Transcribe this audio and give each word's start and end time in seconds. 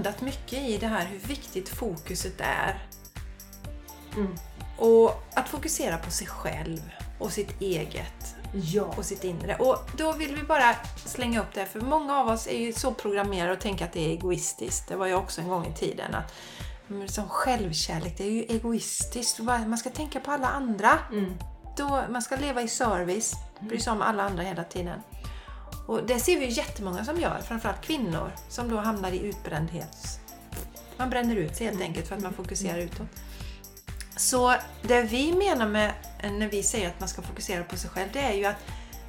landat 0.00 0.20
mycket 0.20 0.58
i 0.58 0.78
det 0.78 0.86
här 0.86 1.04
hur 1.06 1.18
viktigt 1.18 1.68
fokuset 1.68 2.40
är. 2.40 2.78
Mm. 4.16 4.34
Och 4.78 5.22
att 5.34 5.48
fokusera 5.48 5.98
på 5.98 6.10
sig 6.10 6.26
själv 6.26 6.80
och 7.18 7.32
sitt 7.32 7.60
eget 7.60 8.36
Ja. 8.52 8.94
och 8.96 9.04
sitt 9.04 9.24
inre. 9.24 9.56
Och 9.56 9.76
då 9.96 10.12
vill 10.12 10.36
vi 10.36 10.42
bara 10.42 10.74
slänga 11.06 11.40
upp 11.40 11.54
det, 11.54 11.66
för 11.66 11.80
många 11.80 12.20
av 12.20 12.28
oss 12.28 12.46
är 12.46 12.58
ju 12.58 12.72
så 12.72 12.94
programmerade 12.94 13.52
och 13.52 13.60
tänker 13.60 13.84
att 13.84 13.92
det 13.92 14.00
är 14.00 14.08
egoistiskt. 14.08 14.88
Det 14.88 14.96
var 14.96 15.06
jag 15.06 15.18
också 15.18 15.40
en 15.40 15.48
gång 15.48 15.66
i 15.66 15.74
tiden. 15.74 16.14
att 16.14 16.32
men 16.86 17.08
Som 17.08 17.28
självkärlek, 17.28 18.18
det 18.18 18.24
är 18.24 18.30
ju 18.30 18.42
egoistiskt. 18.42 19.38
Man 19.40 19.78
ska 19.78 19.90
tänka 19.90 20.20
på 20.20 20.30
alla 20.30 20.48
andra. 20.48 20.98
Mm. 21.12 21.34
Då, 21.76 22.02
man 22.10 22.22
ska 22.22 22.36
leva 22.36 22.62
i 22.62 22.68
service, 22.68 23.34
bry 23.60 23.80
sig 23.80 23.92
om 23.92 24.02
alla 24.02 24.22
andra 24.22 24.42
hela 24.42 24.64
tiden. 24.64 25.00
Och 25.90 26.06
det 26.06 26.20
ser 26.20 26.38
vi 26.38 26.44
ju 26.44 26.50
jättemånga 26.50 27.04
som 27.04 27.20
gör, 27.20 27.40
framförallt 27.40 27.80
kvinnor, 27.80 28.32
som 28.48 28.70
då 28.70 28.76
hamnar 28.76 29.12
i 29.12 29.18
utbrändhet. 29.18 30.20
Man 30.96 31.10
bränner 31.10 31.36
ut 31.36 31.56
sig 31.56 31.66
helt 31.66 31.80
enkelt 31.80 32.08
för 32.08 32.16
att 32.16 32.22
man 32.22 32.32
fokuserar 32.32 32.78
utåt. 32.78 33.06
Så 34.16 34.54
det 34.82 35.02
vi 35.02 35.32
menar 35.32 35.66
med 35.68 35.92
när 36.22 36.48
vi 36.48 36.62
säger 36.62 36.88
att 36.88 37.00
man 37.00 37.08
ska 37.08 37.22
fokusera 37.22 37.64
på 37.64 37.76
sig 37.76 37.90
själv, 37.90 38.08
det 38.12 38.18
är 38.18 38.32
ju 38.32 38.44
att 38.44 38.56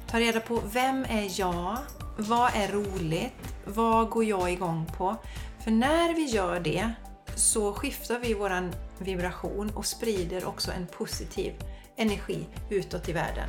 ta 0.06 0.20
reda 0.20 0.40
på 0.40 0.62
vem 0.72 1.04
är 1.04 1.40
jag? 1.40 1.78
Vad 2.16 2.50
är 2.54 2.68
roligt? 2.68 3.54
Vad 3.64 4.10
går 4.10 4.24
jag 4.24 4.52
igång 4.52 4.86
på? 4.96 5.16
För 5.64 5.70
när 5.70 6.14
vi 6.14 6.24
gör 6.24 6.60
det 6.60 6.90
så 7.36 7.72
skiftar 7.72 8.18
vi 8.18 8.34
våran 8.34 8.72
vibration 8.98 9.70
och 9.70 9.86
sprider 9.86 10.44
också 10.44 10.70
en 10.70 10.86
positiv 10.86 11.52
energi 11.96 12.46
utåt 12.70 13.08
i 13.08 13.12
världen. 13.12 13.48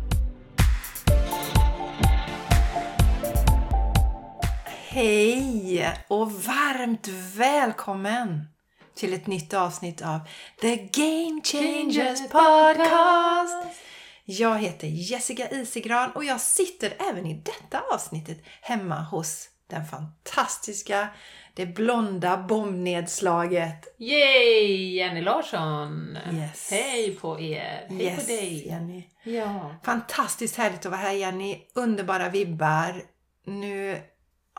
Hej 4.93 5.93
och 6.07 6.31
varmt 6.31 7.07
välkommen 7.35 8.47
till 8.95 9.13
ett 9.13 9.27
nytt 9.27 9.53
avsnitt 9.53 10.01
av 10.01 10.19
The 10.61 10.75
Game 10.75 11.41
Changers 11.43 12.19
Podcast. 12.19 13.79
Jag 14.25 14.59
heter 14.59 14.87
Jessica 14.87 15.49
Isigran 15.49 16.11
och 16.11 16.23
jag 16.23 16.41
sitter 16.41 16.93
även 17.09 17.25
i 17.25 17.33
detta 17.33 17.81
avsnittet 17.93 18.37
hemma 18.61 19.01
hos 19.01 19.49
den 19.67 19.85
fantastiska, 19.85 21.07
det 21.53 21.65
blonda 21.65 22.37
bombnedslaget. 22.37 23.95
Yay! 23.97 24.95
Jenny 24.95 25.21
Larsson! 25.21 26.17
Yes. 26.33 26.71
Hej 26.71 27.15
på 27.15 27.39
er! 27.39 27.85
Hej 27.89 28.03
yes, 28.03 28.25
på 28.25 28.31
dig! 28.31 28.67
Jenny. 28.67 29.03
Ja. 29.23 29.75
Fantastiskt 29.83 30.55
härligt 30.55 30.85
att 30.85 30.91
vara 30.91 31.01
här 31.01 31.13
Jenny. 31.13 31.57
Underbara 31.75 32.29
vibbar. 32.29 33.03
Nu 33.45 34.01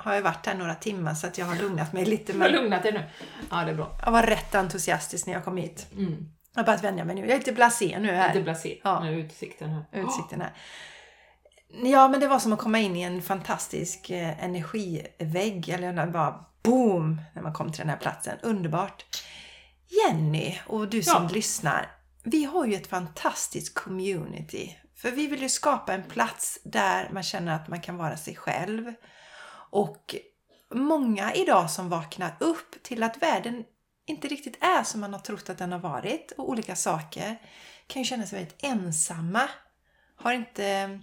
har 0.03 0.15
jag 0.15 0.23
varit 0.23 0.47
här 0.47 0.55
några 0.55 0.75
timmar 0.75 1.15
så 1.15 1.27
att 1.27 1.39
jag 1.39 1.47
har 1.47 1.57
lugnat 1.57 1.93
mig 1.93 2.05
lite. 2.05 2.33
Du 2.33 2.39
har 2.39 2.51
Men 2.51 2.63
lugnat 2.63 2.83
dig 2.83 2.93
nu? 2.93 3.05
Ja, 3.51 3.57
det 3.65 3.71
är 3.71 3.75
bra. 3.75 3.99
jag 4.05 4.13
var 4.13 4.23
rätt 4.23 4.55
entusiastisk 4.55 5.27
när 5.27 5.33
jag 5.33 5.45
kom 5.45 5.57
hit. 5.57 5.87
Mm. 5.93 6.29
Jag 6.55 6.63
har 6.63 6.67
börjat 6.67 6.85
vänja 6.85 7.05
mig 7.05 7.15
nu. 7.15 7.21
Jag 7.21 7.31
är 7.31 7.37
lite 7.39 7.53
blasé 7.53 7.99
nu 8.01 8.13
här. 8.13 8.29
Lite 8.35 8.43
blasé 8.45 8.81
Ja. 8.85 9.01
med 9.01 9.19
utsikten 9.19 9.71
här. 9.71 9.85
Utsikten 9.93 10.41
här. 10.41 10.53
Ja, 11.85 12.09
men 12.09 12.21
det 12.21 12.29
var 12.29 12.39
som 12.39 12.53
att 12.53 12.59
komma 12.59 12.79
in 12.79 12.97
i 12.97 13.03
en 13.03 13.23
fantastisk 13.23 14.11
eh, 14.11 14.45
energivägg. 14.45 15.69
Eller 15.69 15.93
när 15.93 16.07
bara 16.07 16.45
boom! 16.63 17.21
När 17.35 17.43
man 17.43 17.53
kom 17.53 17.73
till 17.73 17.81
den 17.81 17.89
här 17.89 17.97
platsen. 17.97 18.39
Underbart! 18.43 19.05
Jenny 20.07 20.59
och 20.67 20.89
du 20.89 21.03
som 21.03 21.23
Ja. 21.23 21.31
lyssnar. 21.35 21.91
Vi 22.25 22.45
har 22.45 22.67
ju 22.67 22.75
ett 22.75 22.87
fantastiskt 22.87 23.75
community. 23.75 24.79
För 24.97 25.11
vi 25.11 25.27
vill 25.27 25.43
ju 25.43 25.49
skapa 25.49 25.95
en 25.95 26.03
plats 26.03 26.59
där 26.65 27.09
man 27.13 27.23
känner 27.23 27.55
att 27.55 27.69
man 27.69 27.81
kan 27.81 27.97
vara 27.97 28.17
sig 28.17 28.37
själv. 28.37 28.93
Och 29.73 30.17
många 30.71 31.35
idag 31.35 31.71
som 31.71 31.89
vaknar 31.89 32.37
upp 32.41 32.83
till 32.83 33.03
att 33.03 33.23
världen 33.23 33.65
inte 34.07 34.29
riktigt 34.29 34.65
är 34.65 34.83
som 34.83 35.01
man 35.01 35.13
har 35.13 35.21
trott 35.21 35.51
att 35.51 35.59
den 35.59 35.73
har 35.73 35.79
varit 35.79 36.33
och 36.37 36.49
olika 36.51 36.77
saker 36.77 37.37
kan 37.87 38.03
ju 38.03 38.07
känna 38.07 38.27
sig 38.27 38.39
väldigt 38.39 38.65
ensamma. 38.65 39.49
Har 40.17 40.33
inte 40.33 41.01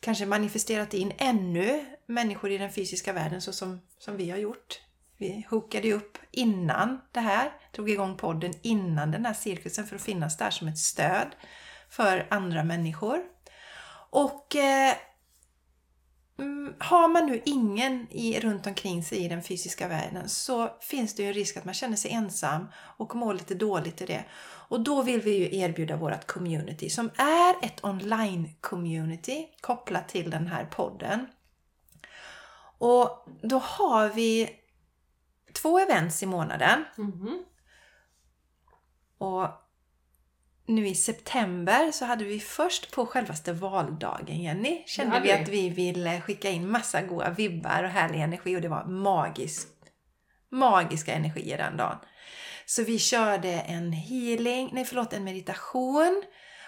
kanske 0.00 0.26
manifesterat 0.26 0.94
in 0.94 1.12
ännu 1.18 1.84
människor 2.06 2.50
i 2.50 2.58
den 2.58 2.72
fysiska 2.72 3.12
världen 3.12 3.42
så 3.42 3.52
som, 3.52 3.80
som 3.98 4.16
vi 4.16 4.30
har 4.30 4.38
gjort. 4.38 4.80
Vi 5.16 5.46
hookade 5.50 5.86
ju 5.86 5.94
upp 5.94 6.18
innan 6.30 7.00
det 7.12 7.20
här, 7.20 7.52
drog 7.72 7.90
igång 7.90 8.16
podden 8.16 8.52
innan 8.62 9.10
den 9.10 9.26
här 9.26 9.34
cirkusen 9.34 9.86
för 9.86 9.96
att 9.96 10.02
finnas 10.02 10.36
där 10.36 10.50
som 10.50 10.68
ett 10.68 10.78
stöd 10.78 11.36
för 11.90 12.26
andra 12.30 12.64
människor. 12.64 13.22
Och 14.10 14.56
eh, 14.56 14.94
mm, 16.38 16.74
har 16.78 17.08
man 17.08 17.26
nu 17.26 17.42
ingen 17.44 18.06
i, 18.10 18.40
runt 18.40 18.66
omkring 18.66 19.04
sig 19.04 19.18
i 19.18 19.28
den 19.28 19.42
fysiska 19.42 19.88
världen 19.88 20.28
så 20.28 20.68
finns 20.80 21.14
det 21.14 21.22
ju 21.22 21.28
en 21.28 21.34
risk 21.34 21.56
att 21.56 21.64
man 21.64 21.74
känner 21.74 21.96
sig 21.96 22.10
ensam 22.10 22.66
och 22.96 23.14
mår 23.14 23.34
lite 23.34 23.54
dåligt 23.54 24.00
i 24.02 24.06
det. 24.06 24.24
Och 24.68 24.80
då 24.80 25.02
vill 25.02 25.20
vi 25.20 25.36
ju 25.36 25.58
erbjuda 25.58 25.96
vårt 25.96 26.26
community 26.26 26.90
som 26.90 27.10
är 27.16 27.64
ett 27.64 27.80
online-community 27.82 29.46
kopplat 29.60 30.08
till 30.08 30.30
den 30.30 30.46
här 30.46 30.64
podden. 30.64 31.26
Och 32.78 33.28
då 33.42 33.58
har 33.58 34.08
vi 34.08 34.50
två 35.52 35.78
events 35.78 36.22
i 36.22 36.26
månaden. 36.26 36.84
Mhm. 36.96 37.44
Och 39.18 39.48
nu 40.72 40.88
i 40.88 40.94
september 40.94 41.90
så 41.92 42.04
hade 42.04 42.24
vi 42.24 42.40
först 42.40 42.90
på 42.90 43.06
självaste 43.06 43.52
valdagen, 43.52 44.42
Jenny, 44.42 44.82
kände 44.86 45.20
vi 45.20 45.28
vi. 45.28 45.32
att 45.32 45.48
vi 45.48 45.68
ville 45.68 46.20
skicka 46.20 46.50
in 46.50 46.70
massa 46.70 47.02
goda 47.02 47.30
vibbar 47.30 47.82
och 47.84 47.90
härlig 47.90 48.20
energi 48.20 48.56
och 48.56 48.60
det 48.60 48.68
var 48.68 48.84
magiskt. 48.84 49.68
Magiska 50.50 51.12
energier 51.12 51.58
den 51.58 51.76
dagen. 51.76 51.96
Så 52.66 52.82
vi 52.82 52.98
körde 52.98 53.48
en 53.48 53.92
healing, 53.92 54.70
nej 54.72 54.84
förlåt, 54.84 55.12
en 55.12 55.24
meditation 55.24 56.22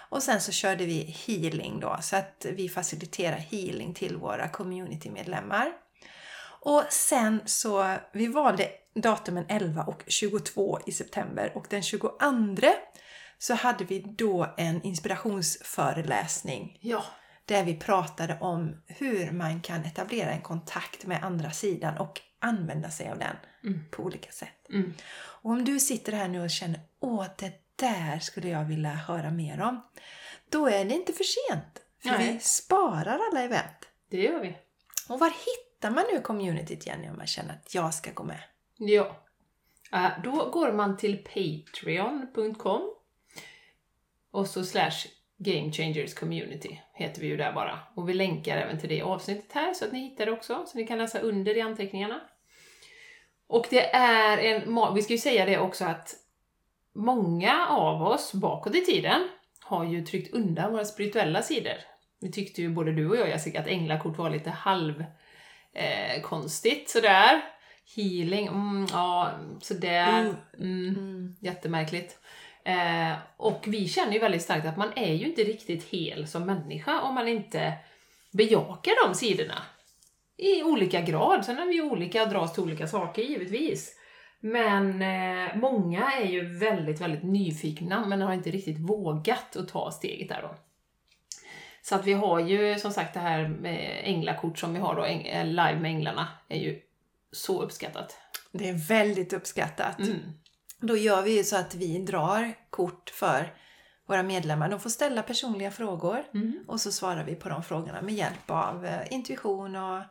och 0.09 0.23
sen 0.23 0.41
så 0.41 0.51
körde 0.51 0.85
vi 0.85 1.15
healing 1.27 1.79
då 1.79 1.97
så 2.01 2.15
att 2.15 2.45
vi 2.49 2.69
faciliterar 2.69 3.37
healing 3.37 3.93
till 3.93 4.17
våra 4.17 4.47
communitymedlemmar. 4.47 5.71
Och 6.61 6.83
sen 6.89 7.41
så, 7.45 7.95
vi 8.13 8.27
valde 8.27 8.69
datumen 8.95 9.45
11 9.49 9.83
och 9.83 10.03
22 10.07 10.79
i 10.85 10.91
september 10.91 11.51
och 11.55 11.65
den 11.69 11.83
22 11.83 12.11
så 13.37 13.53
hade 13.53 13.83
vi 13.85 13.99
då 13.99 14.53
en 14.57 14.81
inspirationsföreläsning 14.83 16.77
Ja. 16.81 17.03
där 17.45 17.63
vi 17.63 17.75
pratade 17.79 18.37
om 18.41 18.81
hur 18.87 19.31
man 19.31 19.61
kan 19.61 19.85
etablera 19.85 20.29
en 20.31 20.41
kontakt 20.41 21.05
med 21.05 21.23
andra 21.23 21.51
sidan 21.51 21.97
och 21.97 22.21
använda 22.39 22.89
sig 22.89 23.09
av 23.11 23.19
den 23.19 23.35
Mm. 23.63 23.79
på 23.91 24.03
olika 24.03 24.31
sätt. 24.31 24.69
Mm. 24.69 24.93
Och 25.17 25.51
om 25.51 25.65
du 25.65 25.79
sitter 25.79 26.11
här 26.11 26.27
nu 26.27 26.41
och 26.43 26.49
känner 26.49 26.79
åh, 26.99 27.25
det 27.37 27.53
där 27.75 28.19
skulle 28.19 28.49
jag 28.49 28.65
vilja 28.65 28.89
höra 28.89 29.31
mer 29.31 29.61
om. 29.61 29.81
Då 30.49 30.67
är 30.67 30.85
det 30.85 30.93
inte 30.93 31.13
för 31.13 31.23
sent. 31.23 31.81
För 32.03 32.09
Nej. 32.09 32.33
vi 32.33 32.39
sparar 32.39 33.19
alla 33.31 33.41
event. 33.43 33.89
Det 34.09 34.17
gör 34.21 34.39
vi. 34.39 34.57
Och 35.09 35.19
var 35.19 35.29
hittar 35.29 35.89
man 35.91 36.03
nu 36.13 36.21
communityt 36.21 36.87
Jenny 36.87 37.09
om 37.09 37.17
man 37.17 37.27
känner 37.27 37.53
att 37.53 37.73
jag 37.75 37.93
ska 37.93 38.11
gå 38.11 38.23
med? 38.23 38.39
Ja. 38.77 39.15
Eh, 39.93 40.09
Då 40.23 40.49
går 40.49 40.71
man 40.73 40.97
till 40.97 41.17
patreon.com 41.23 42.94
och 44.35 44.47
så 44.47 44.63
slash 44.63 45.07
Game 45.37 45.71
Changers 45.71 46.13
Community 46.13 46.81
heter 46.93 47.21
vi 47.21 47.27
ju 47.27 47.37
där 47.37 47.53
bara. 47.53 47.79
Och 47.95 48.09
vi 48.09 48.13
länkar 48.13 48.57
även 48.57 48.79
till 48.79 48.89
det 48.89 49.01
avsnittet 49.01 49.51
här 49.51 49.73
så 49.73 49.85
att 49.85 49.91
ni 49.91 49.99
hittar 49.99 50.25
det 50.25 50.31
också, 50.31 50.65
så 50.67 50.77
ni 50.77 50.87
kan 50.87 50.97
läsa 50.97 51.19
under 51.19 51.57
i 51.57 51.61
anteckningarna. 51.61 52.21
Och 53.47 53.67
det 53.69 53.95
är 53.95 54.37
en... 54.37 54.93
Vi 54.95 55.01
ska 55.01 55.13
ju 55.13 55.19
säga 55.19 55.45
det 55.45 55.57
också 55.59 55.85
att 55.85 56.15
många 56.95 57.67
av 57.67 58.01
oss 58.01 58.33
bakåt 58.33 58.75
i 58.75 58.81
tiden 58.85 59.27
har 59.61 59.85
ju 59.85 60.05
tryckt 60.05 60.33
undan 60.33 60.71
våra 60.71 60.85
spirituella 60.85 61.41
sidor. 61.41 61.77
Vi 62.21 62.31
tyckte 62.31 62.61
ju 62.61 62.69
både 62.69 62.91
du 62.91 63.09
och 63.09 63.17
jag 63.17 63.29
Jessica 63.29 63.59
att 63.59 63.67
änglakort 63.67 64.17
var 64.17 64.29
lite 64.29 64.49
halv 64.49 65.05
eh, 65.73 66.21
konstigt 66.21 66.89
sådär. 66.89 67.41
Healing, 67.95 68.47
mm, 68.47 68.87
ja 68.91 69.31
sådär. 69.61 70.19
Mm. 70.19 70.35
Mm, 70.59 70.95
Mm. 70.95 71.35
jättemärkligt. 71.41 72.19
Eh, 72.65 73.17
och 73.37 73.63
vi 73.67 73.87
känner 73.87 74.13
ju 74.13 74.19
väldigt 74.19 74.41
starkt 74.41 74.65
att 74.65 74.77
man 74.77 74.91
är 74.95 75.13
ju 75.13 75.25
inte 75.25 75.43
riktigt 75.43 75.83
hel 75.83 76.27
som 76.27 76.45
människa 76.45 77.01
om 77.01 77.15
man 77.15 77.27
inte 77.27 77.73
bejakar 78.31 79.07
de 79.07 79.15
sidorna. 79.15 79.61
I 80.37 80.63
olika 80.63 81.01
grad. 81.01 81.45
Sen 81.45 81.59
är 81.59 81.65
vi 81.65 81.73
ju 81.73 81.81
olika 81.81 82.23
och 82.23 82.29
dras 82.29 82.53
till 82.53 82.63
olika 82.63 82.87
saker 82.87 83.21
givetvis. 83.21 83.95
Men 84.39 85.01
eh, 85.01 85.55
många 85.55 86.11
är 86.11 86.25
ju 86.25 86.57
väldigt, 86.57 87.01
väldigt 87.01 87.23
nyfikna 87.23 88.05
men 88.05 88.21
har 88.21 88.33
inte 88.33 88.51
riktigt 88.51 88.79
vågat 88.79 89.55
att 89.55 89.67
ta 89.67 89.91
steget 89.91 90.29
där 90.29 90.41
då. 90.41 90.55
Så 91.81 91.95
att 91.95 92.05
vi 92.05 92.13
har 92.13 92.39
ju 92.39 92.79
som 92.79 92.91
sagt 92.91 93.13
det 93.13 93.19
här 93.19 93.47
med 93.47 94.01
änglakort 94.03 94.57
som 94.57 94.73
vi 94.73 94.79
har 94.79 94.95
då, 94.95 95.05
eh, 95.05 95.45
live 95.45 95.79
med 95.79 95.91
änglarna, 95.91 96.27
är 96.47 96.59
ju 96.59 96.81
så 97.31 97.61
uppskattat. 97.61 98.17
Det 98.51 98.69
är 98.69 98.87
väldigt 98.87 99.33
uppskattat. 99.33 99.99
Mm. 99.99 100.19
Då 100.87 100.97
gör 100.97 101.21
vi 101.21 101.37
ju 101.37 101.43
så 101.43 101.55
att 101.57 101.75
vi 101.75 101.97
drar 101.99 102.53
kort 102.69 103.09
för 103.09 103.53
våra 104.07 104.23
medlemmar. 104.23 104.69
De 104.69 104.79
får 104.79 104.89
ställa 104.89 105.23
personliga 105.23 105.71
frågor 105.71 106.23
Mm. 106.33 106.63
och 106.67 106.81
så 106.81 106.91
svarar 106.91 107.23
vi 107.23 107.35
på 107.35 107.49
de 107.49 107.63
frågorna 107.63 108.01
med 108.01 108.13
hjälp 108.13 108.49
av 108.51 108.85
eh, 108.85 109.13
intuition 109.13 109.75
och 109.75 110.01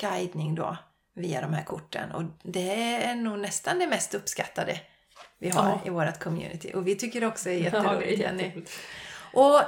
guidning 0.00 0.54
då 0.54 0.76
via 1.14 1.40
de 1.40 1.52
här 1.52 1.64
korten. 1.64 2.12
Och 2.12 2.22
det 2.42 2.70
är 3.04 3.14
nog 3.14 3.38
nästan 3.38 3.78
det 3.78 3.86
mest 3.86 4.14
uppskattade 4.14 4.80
vi 5.38 5.48
har 5.50 5.68
Ja. 5.68 5.80
i 5.86 5.90
vårt 5.90 6.18
community. 6.18 6.72
Och 6.74 6.86
vi 6.86 6.94
tycker 6.94 7.24
också 7.24 7.50
är 7.50 7.52
Ja, 7.52 7.58
det 7.58 7.64
jätteroligt 7.64 8.12
är 8.20 8.22
Jenny. 8.22 8.64
Och 9.32 9.60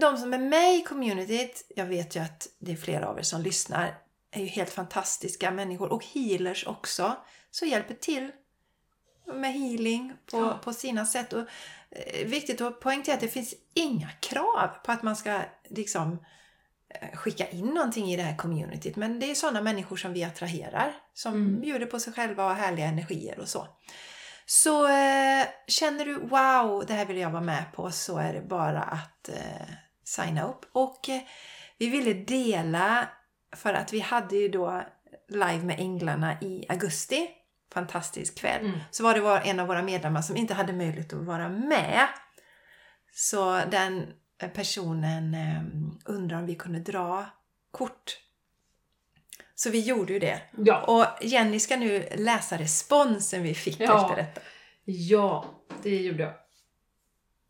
de 0.00 0.16
som 0.16 0.34
är 0.34 0.38
med 0.38 0.74
i 0.74 0.82
communityt, 0.82 1.72
jag 1.76 1.86
vet 1.86 2.16
ju 2.16 2.20
att 2.20 2.48
det 2.58 2.72
är 2.72 2.76
flera 2.76 3.08
av 3.08 3.18
er 3.18 3.22
som 3.22 3.42
lyssnar, 3.42 3.94
är 4.30 4.40
ju 4.40 4.46
helt 4.46 4.70
fantastiska 4.70 5.50
människor 5.50 5.92
och 5.92 6.04
healers 6.04 6.66
också. 6.66 7.16
Så 7.50 7.66
hjälper 7.66 7.94
till 7.94 8.30
med 9.26 9.52
healing 9.52 10.12
på, 10.30 10.36
Ja. 10.36 10.60
på 10.64 10.72
sina 10.72 11.06
sätt. 11.06 11.32
Och, 11.32 11.44
eh, 11.90 12.26
viktigt 12.26 12.60
att 12.60 12.80
poängtera 12.80 13.14
att 13.14 13.20
det 13.20 13.28
finns 13.28 13.54
inga 13.74 14.10
krav 14.20 14.68
på 14.84 14.92
att 14.92 15.02
man 15.02 15.16
ska 15.16 15.40
liksom 15.68 16.18
eh, 16.88 17.16
skicka 17.16 17.48
in 17.48 17.66
någonting 17.66 18.10
i 18.12 18.16
det 18.16 18.22
här 18.22 18.36
communityt. 18.36 18.96
Men 18.96 19.20
det 19.20 19.30
är 19.30 19.34
sådana 19.34 19.60
människor 19.62 19.96
som 19.96 20.12
vi 20.12 20.24
attraherar. 20.24 20.92
Som 21.14 21.34
Mm. 21.34 21.60
bjuder 21.60 21.86
på 21.86 22.00
sig 22.00 22.12
själva 22.12 22.46
och 22.46 22.54
härliga 22.56 22.86
energier 22.86 23.38
och 23.38 23.48
så. 23.48 23.66
Så 24.46 24.86
eh, 24.88 25.46
känner 25.66 26.04
du 26.04 26.14
wow, 26.14 26.84
det 26.86 26.94
här 26.94 27.04
vill 27.04 27.16
jag 27.18 27.30
vara 27.30 27.42
med 27.42 27.64
på 27.72 27.90
så 27.90 28.18
är 28.18 28.32
det 28.32 28.40
bara 28.40 28.82
att 28.82 29.28
eh, 29.28 29.66
signa 30.04 30.48
upp. 30.48 30.66
Och 30.72 31.08
eh, 31.08 31.20
vi 31.78 31.88
ville 31.88 32.12
dela 32.14 33.08
för 33.56 33.74
att 33.74 33.92
vi 33.92 34.00
hade 34.00 34.36
ju 34.36 34.48
då 34.48 34.82
live 35.28 35.62
med 35.62 35.80
Änglarna 35.80 36.40
i 36.40 36.66
augusti. 36.68 37.28
Fantastisk 37.74 38.38
kväll. 38.38 38.60
Mm. 38.66 38.78
Så 38.90 39.02
var 39.02 39.14
det 39.14 39.20
var 39.20 39.40
en 39.40 39.60
av 39.60 39.66
våra 39.66 39.82
medlemmar 39.82 40.22
som 40.22 40.36
inte 40.36 40.54
hade 40.54 40.72
möjlighet 40.72 41.12
att 41.12 41.18
vara 41.24 41.48
med. 41.48 42.08
Så 43.12 43.60
den 43.70 44.06
eh, 44.42 44.50
personen 44.50 45.34
eh, 45.34 45.62
undrar 46.04 46.38
om 46.38 46.46
vi 46.46 46.54
kunde 46.54 46.78
dra 46.78 47.26
kort. 47.70 48.18
Så 49.54 49.70
vi 49.70 49.80
gjorde 49.80 50.12
ju 50.12 50.18
det. 50.18 50.40
Ja. 50.56 50.80
Och 50.82 51.24
Jenny 51.24 51.60
ska 51.60 51.76
nu 51.76 52.08
läsa 52.16 52.58
responsen 52.58 53.42
vi 53.42 53.54
fick 53.54 53.80
Ja. 53.80 54.02
efter 54.10 54.22
detta. 54.22 54.40
Ja, 54.84 55.44
det 55.82 55.96
gjorde 55.96 56.22
jag. 56.22 56.32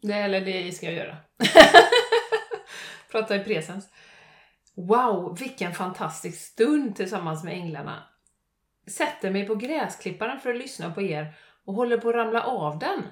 Det, 0.03 0.15
eller 0.15 0.41
det 0.41 0.73
ska 0.73 0.87
jag 0.87 0.95
göra. 0.95 1.17
Prata 3.11 3.37
i 3.37 3.45
presens. 3.45 3.89
Wow, 4.77 5.37
vilken 5.39 5.75
fantastisk 5.75 6.41
stund 6.41 6.97
tillsammans 6.97 7.45
med 7.45 7.55
änglarna. 7.55 8.03
Sätter 8.87 9.31
mig 9.31 9.47
på 9.47 9.55
gräsklipparen 9.55 10.41
för 10.41 10.51
att 10.51 10.59
lyssna 10.59 10.91
på 10.91 11.03
er 11.03 11.35
och 11.65 11.75
håller 11.75 11.99
på 11.99 12.09
att 12.09 12.15
ramla 12.15 12.43
av 12.43 12.79
den. 12.79 13.03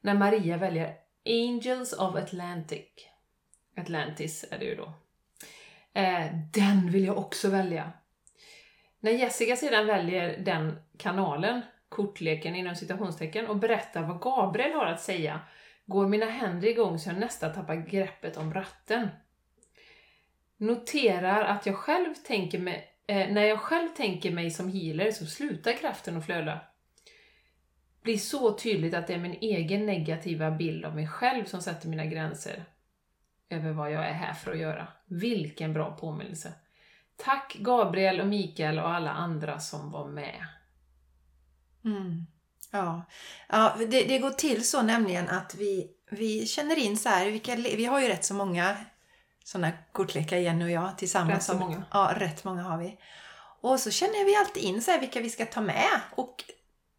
När 0.00 0.14
Maria 0.14 0.56
väljer 0.56 0.96
Angels 1.26 1.92
of 1.92 2.14
Atlantic. 2.16 2.86
Atlantis 3.76 4.44
är 4.50 4.58
det 4.58 4.64
ju 4.64 4.74
då. 4.74 4.92
Eh, 6.00 6.26
den 6.52 6.90
vill 6.90 7.04
jag 7.04 7.18
också 7.18 7.48
välja. 7.48 7.92
När 9.00 9.10
Jessica 9.10 9.56
sedan 9.56 9.86
väljer 9.86 10.38
den 10.38 10.78
kanalen, 10.98 11.60
kortleken 11.88 12.54
inom 12.54 12.74
citationstecken, 12.74 13.46
och 13.46 13.56
berättar 13.56 14.02
vad 14.02 14.20
Gabriel 14.20 14.72
har 14.72 14.86
att 14.86 15.00
säga, 15.00 15.40
går 15.86 16.08
mina 16.08 16.26
händer 16.26 16.68
igång 16.68 16.98
så 16.98 17.08
jag 17.08 17.18
nästan 17.18 17.54
tappar 17.54 17.74
greppet 17.74 18.36
om 18.36 18.54
ratten. 18.54 19.08
Noterar 20.56 21.44
att 21.44 21.66
jag 21.66 21.76
själv 21.76 22.14
tänker 22.14 22.58
mig, 22.58 22.93
eh, 23.06 23.32
när 23.32 23.42
jag 23.42 23.60
själv 23.60 23.88
tänker 23.88 24.30
mig 24.30 24.50
som 24.50 24.72
healer 24.72 25.10
så 25.10 25.26
slutar 25.26 25.72
kraften 25.72 26.16
att 26.16 26.26
flöda. 26.26 26.60
Blir 28.02 28.18
så 28.18 28.52
tydligt 28.52 28.94
att 28.94 29.06
det 29.06 29.14
är 29.14 29.18
min 29.18 29.38
egen 29.40 29.86
negativa 29.86 30.50
bild 30.50 30.84
av 30.84 30.94
mig 30.94 31.08
själv 31.08 31.44
som 31.44 31.62
sätter 31.62 31.88
mina 31.88 32.06
gränser 32.06 32.64
över 33.48 33.72
vad 33.72 33.92
jag 33.92 34.08
är 34.08 34.12
här 34.12 34.34
för 34.34 34.52
att 34.52 34.58
göra. 34.58 34.88
Vilken 35.06 35.72
bra 35.72 35.96
påminnelse! 35.96 36.52
Tack 37.16 37.56
Gabriel 37.58 38.20
och 38.20 38.26
Mikael 38.26 38.78
och 38.78 38.90
alla 38.90 39.10
andra 39.10 39.60
som 39.60 39.90
var 39.90 40.08
med. 40.08 40.46
Mm. 41.84 42.26
Ja, 42.70 43.02
ja 43.48 43.76
det, 43.78 44.04
det 44.04 44.18
går 44.18 44.30
till 44.30 44.68
så 44.68 44.82
nämligen 44.82 45.28
att 45.28 45.54
vi, 45.54 45.90
vi 46.10 46.46
känner 46.46 46.78
in 46.78 46.96
så 46.96 47.08
här, 47.08 47.30
vilka, 47.30 47.56
vi 47.56 47.84
har 47.84 48.00
ju 48.00 48.08
rätt 48.08 48.24
så 48.24 48.34
många 48.34 48.76
sådana 49.44 49.72
kortlekar 49.92 50.36
Jenny 50.36 50.64
och 50.64 50.70
jag 50.70 50.98
tillsammans. 50.98 51.34
Rätt 51.34 51.42
så 51.42 51.54
många. 51.54 51.82
Ja, 51.92 52.12
rätt 52.16 52.44
många 52.44 52.62
har 52.62 52.78
vi. 52.78 52.98
Och 53.60 53.80
så 53.80 53.90
känner 53.90 54.24
vi 54.24 54.36
alltid 54.36 54.62
in 54.62 54.82
så 54.82 54.90
här 54.90 55.00
vilka 55.00 55.20
vi 55.20 55.30
ska 55.30 55.46
ta 55.46 55.60
med. 55.60 56.00
Och 56.16 56.44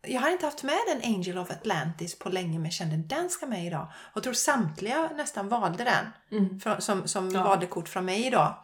jag 0.02 0.22
har 0.22 0.30
inte 0.30 0.46
haft 0.46 0.64
med 0.64 0.80
en 0.96 1.14
Angel 1.16 1.38
of 1.38 1.52
Atlantis 1.52 2.20
på 2.20 2.30
länge 2.30 2.60
men 2.60 2.72
kände 2.72 2.98
den 2.98 3.30
ska 3.30 3.46
med 3.46 3.66
idag. 3.66 3.92
Och 4.14 4.24
tror 4.24 4.34
samtliga 4.34 5.10
nästan 5.16 5.50
valde 5.50 5.84
den 5.84 6.06
Mm. 6.32 6.82
som, 6.82 7.08
som 7.08 7.30
Ja. 7.30 7.44
valde 7.44 7.66
kort 7.66 7.90
från 7.90 8.06
mig 8.06 8.28
idag. 8.28 8.56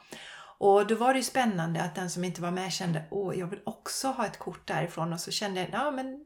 Och 0.58 0.88
då 0.88 0.96
var 0.96 1.14
det 1.14 1.20
ju 1.20 1.24
spännande 1.24 1.82
att 1.84 1.96
den 1.96 2.10
som 2.10 2.24
inte 2.24 2.42
var 2.42 2.52
med 2.52 2.74
kände 2.74 3.04
åh, 3.12 3.40
jag 3.40 3.48
vill 3.48 3.62
också 3.66 4.08
ha 4.08 4.26
ett 4.26 4.40
kort 4.40 4.68
därifrån. 4.68 5.14
Och 5.14 5.20
så 5.20 5.32
kände 5.32 5.60
jag, 5.62 5.70
ja 5.72 5.92
men 5.92 6.26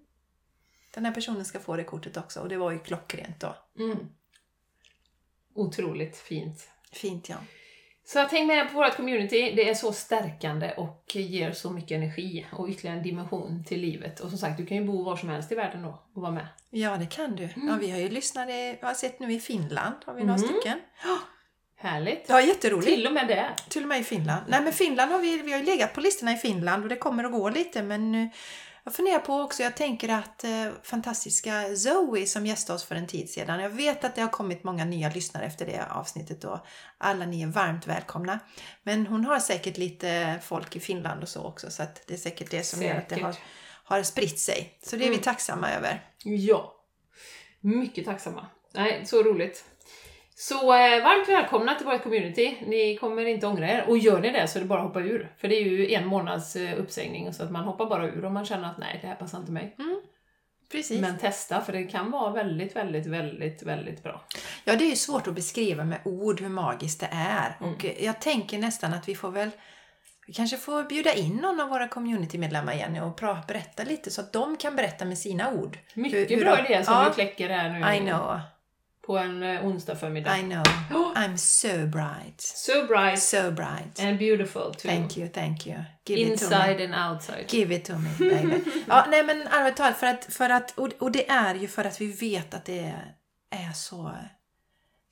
den 0.93 1.05
här 1.05 1.11
personen 1.13 1.45
ska 1.45 1.59
få 1.59 1.75
det 1.75 1.83
kortet 1.83 2.17
också. 2.17 2.39
Och 2.39 2.49
det 2.49 2.57
var 2.57 2.71
ju 2.71 2.79
klockrent 2.79 3.39
då. 3.39 3.55
Mm. 3.79 3.97
Otroligt 5.55 6.17
fint. 6.17 6.69
Fint 6.95 7.29
ja. 7.29 7.35
Så 8.07 8.19
häng 8.19 8.47
med 8.47 8.71
på 8.71 8.77
vårt 8.77 8.95
community, 8.95 9.53
det 9.55 9.69
är 9.69 9.73
så 9.73 9.93
stärkande 9.93 10.73
och 10.77 11.11
ger 11.15 11.51
så 11.51 11.69
mycket 11.69 11.91
energi 11.91 12.45
och 12.51 12.69
ytterligare 12.69 12.97
en 12.97 13.03
dimension 13.03 13.63
till 13.67 13.81
livet. 13.81 14.19
Och 14.19 14.29
som 14.29 14.37
sagt, 14.37 14.57
du 14.57 14.65
kan 14.65 14.77
ju 14.77 14.83
bo 14.83 15.03
var 15.03 15.15
som 15.15 15.29
helst 15.29 15.51
i 15.51 15.55
världen 15.55 15.81
då 15.83 16.03
och 16.15 16.21
vara 16.21 16.31
med. 16.31 16.47
Ja, 16.69 16.97
det 16.97 17.05
kan 17.05 17.35
du. 17.35 17.43
Mm. 17.43 17.67
Ja, 17.67 17.75
vi 17.79 17.91
har 17.91 17.97
ju 17.99 18.09
lyssnat, 18.09 18.49
i- 18.49 18.77
jag 18.81 18.87
har 18.87 18.93
sett 18.93 19.19
nu 19.19 19.33
i 19.33 19.39
Finland, 19.39 19.95
har 20.05 20.13
vi 20.13 20.23
några 20.23 20.35
Mm. 20.39 20.49
stycken. 20.49 20.79
Härligt! 21.77 22.25
Ja, 22.27 22.41
jätteroligt. 22.41 22.87
Till 22.87 23.07
och 23.07 23.13
med 23.13 23.27
det. 23.27 23.49
Till 23.69 23.81
och 23.83 23.87
med 23.89 23.99
i 23.99 24.03
Finland. 24.03 24.43
Nej 24.47 24.61
men 24.63 24.73
Finland 24.73 25.11
har 25.11 25.19
vi, 25.19 25.37
vi 25.41 25.51
har 25.51 25.59
ju 25.59 25.65
legat 25.65 25.93
på 25.93 26.01
listorna 26.01 26.33
i 26.33 26.37
Finland 26.37 26.83
och 26.83 26.89
det 26.89 26.95
kommer 26.95 27.23
att 27.23 27.31
gå 27.31 27.49
lite 27.49 27.83
men 27.83 28.29
jag 28.87 28.93
funderar 28.95 29.19
på 29.19 29.33
också, 29.41 29.63
jag 29.63 29.75
tänker 29.77 30.09
att 30.09 30.43
eh, 30.43 30.67
fantastiska 30.83 31.75
Zoe 31.75 32.25
som 32.25 32.45
gästade 32.45 32.75
oss 32.75 32.83
för 32.83 32.95
en 32.95 33.07
tid 33.07 33.29
sedan. 33.29 33.59
Jag 33.59 33.69
vet 33.69 34.03
att 34.03 34.15
det 34.15 34.21
har 34.21 34.29
kommit 34.29 34.63
många 34.63 34.85
nya 34.85 35.09
lyssnare 35.09 35.45
efter 35.45 35.65
det 35.65 35.85
avsnittet 35.89 36.43
och 36.43 36.59
alla 36.97 37.25
ni 37.25 37.41
är 37.41 37.47
varmt 37.47 37.87
välkomna. 37.87 38.39
Men 38.83 39.07
hon 39.07 39.25
har 39.25 39.39
säkert 39.39 39.77
lite 39.77 40.39
folk 40.43 40.75
i 40.75 40.79
Finland 40.79 41.23
och 41.23 41.29
så 41.29 41.43
också 41.43 41.71
så 41.71 41.83
att 41.83 42.07
det 42.07 42.13
är 42.13 42.17
säkert 42.17 42.51
det 42.51 42.63
som 42.63 42.81
gör 42.81 42.95
att 42.95 43.09
det 43.09 43.21
har, 43.21 43.31
Säkert. 43.31 43.45
har 43.83 44.03
spritt 44.03 44.39
sig. 44.39 44.79
Så 44.83 44.95
det 44.95 45.03
är 45.03 45.09
vi 45.09 45.15
Mm. 45.15 45.23
tacksamma 45.23 45.71
över. 45.71 46.03
Ja. 46.23 46.75
Mycket 47.61 48.05
tacksamma. 48.05 48.47
Nej, 48.73 49.05
så 49.05 49.23
roligt. 49.23 49.65
Så 50.37 50.55
eh, 50.55 51.03
varmt 51.03 51.29
välkomna 51.29 51.75
till 51.75 51.85
vårt 51.85 52.03
community. 52.03 52.57
Ni 52.67 52.97
kommer 52.97 53.25
inte 53.25 53.47
ångra 53.47 53.69
er. 53.69 53.85
Och 53.87 53.97
gör 53.97 54.19
ni 54.19 54.31
det 54.31 54.47
så 54.47 54.57
är 54.57 54.61
det 54.61 54.67
bara 54.67 54.79
att 54.79 54.85
hoppa 54.87 54.99
ur. 55.01 55.33
För 55.37 55.47
det 55.47 55.55
är 55.55 55.61
ju 55.63 55.93
en 55.93 56.07
månads 56.07 56.55
eh, 56.55 56.79
uppsägning 56.79 57.33
så 57.33 57.43
att 57.43 57.51
man 57.51 57.63
hoppar 57.63 57.85
bara 57.85 58.07
ur 58.07 58.25
om 58.25 58.33
man 58.33 58.45
känner 58.45 58.69
att 58.69 58.77
nej, 58.77 58.99
det 59.01 59.07
här 59.07 59.15
passar 59.15 59.37
inte 59.37 59.51
mig. 59.51 59.75
Precis. 60.71 61.01
Men 61.01 61.17
testa, 61.17 61.61
för 61.61 61.73
det 61.73 61.83
kan 61.83 62.11
vara 62.11 62.31
väldigt, 62.31 62.75
väldigt, 62.75 63.05
väldigt, 63.07 63.63
väldigt 63.63 64.03
bra. 64.03 64.21
Ja, 64.63 64.75
det 64.75 64.83
är 64.83 64.89
ju 64.89 64.95
svårt 64.95 65.27
att 65.27 65.33
beskriva 65.33 65.83
med 65.83 65.99
ord 66.05 66.41
hur 66.41 66.49
magiskt 66.49 66.99
det 66.99 67.09
är. 67.11 67.57
Mm. 67.59 67.73
Och 67.73 67.85
jag 67.99 68.21
tänker 68.21 68.57
nästan 68.57 68.93
att 68.93 69.09
vi 69.09 69.15
får 69.15 69.31
väl 69.31 69.49
vi 70.27 70.33
kanske 70.33 70.57
får 70.57 70.83
bjuda 70.83 71.13
in 71.13 71.35
någon 71.35 71.59
av 71.59 71.69
våra 71.69 71.87
communitymedlemmar 71.87 72.73
igen 72.73 73.03
och 73.03 73.17
pra, 73.17 73.37
berätta 73.47 73.83
lite 73.83 74.11
så 74.11 74.21
att 74.21 74.33
de 74.33 74.57
kan 74.57 74.75
berätta 74.75 75.05
med 75.05 75.17
sina 75.17 75.51
ord. 75.51 75.77
Mycket 75.93 76.31
Hur- 76.31 76.35
hur 76.35 76.43
bra 76.43 76.55
de- 76.55 76.73
idé 76.73 76.83
som 76.83 76.93
Ja. 76.93 77.05
du 77.07 77.13
kläcker 77.13 77.49
här 77.49 77.69
nu 77.69 77.95
I 77.95 77.99
know. 77.99 78.39
På 79.05 79.17
en 79.17 79.43
eh, 79.43 79.65
onsdag 79.65 79.95
förmiddag. 79.95 80.37
I 80.37 80.41
know. 80.41 80.63
I'm 81.15 81.37
so 81.37 81.87
bright. 81.87 82.41
So 82.41 82.87
bright 82.87 83.19
So 83.19 83.51
bright. 83.51 83.99
and 83.99 84.19
beautiful 84.19 84.73
too. 84.73 84.89
Thank 84.89 85.17
you, 85.17 85.29
thank 85.29 85.67
you. 85.67 85.75
Give 86.05 86.19
it 86.19 86.39
to 86.39 86.49
me. 86.49 86.55
Inside 86.65 86.93
and 86.93 87.11
outside. 87.13 87.45
Give 87.49 87.75
it 87.75 87.85
to 87.85 87.93
me, 87.93 88.09
baby. 88.29 88.61
ja, 88.87 89.05
nej 89.09 89.23
men 89.23 89.47
allvarligt 89.47 89.77
talat, 89.77 89.97
för 89.97 90.07
att, 90.07 90.25
för 90.25 90.49
att, 90.49 90.77
och, 90.77 90.89
och 90.99 91.11
det 91.11 91.29
är 91.29 91.55
ju 91.55 91.67
för 91.67 91.85
att 91.85 92.01
vi 92.01 92.11
vet 92.11 92.53
att 92.53 92.65
det 92.65 92.93
är 93.49 93.73
så, 93.73 94.11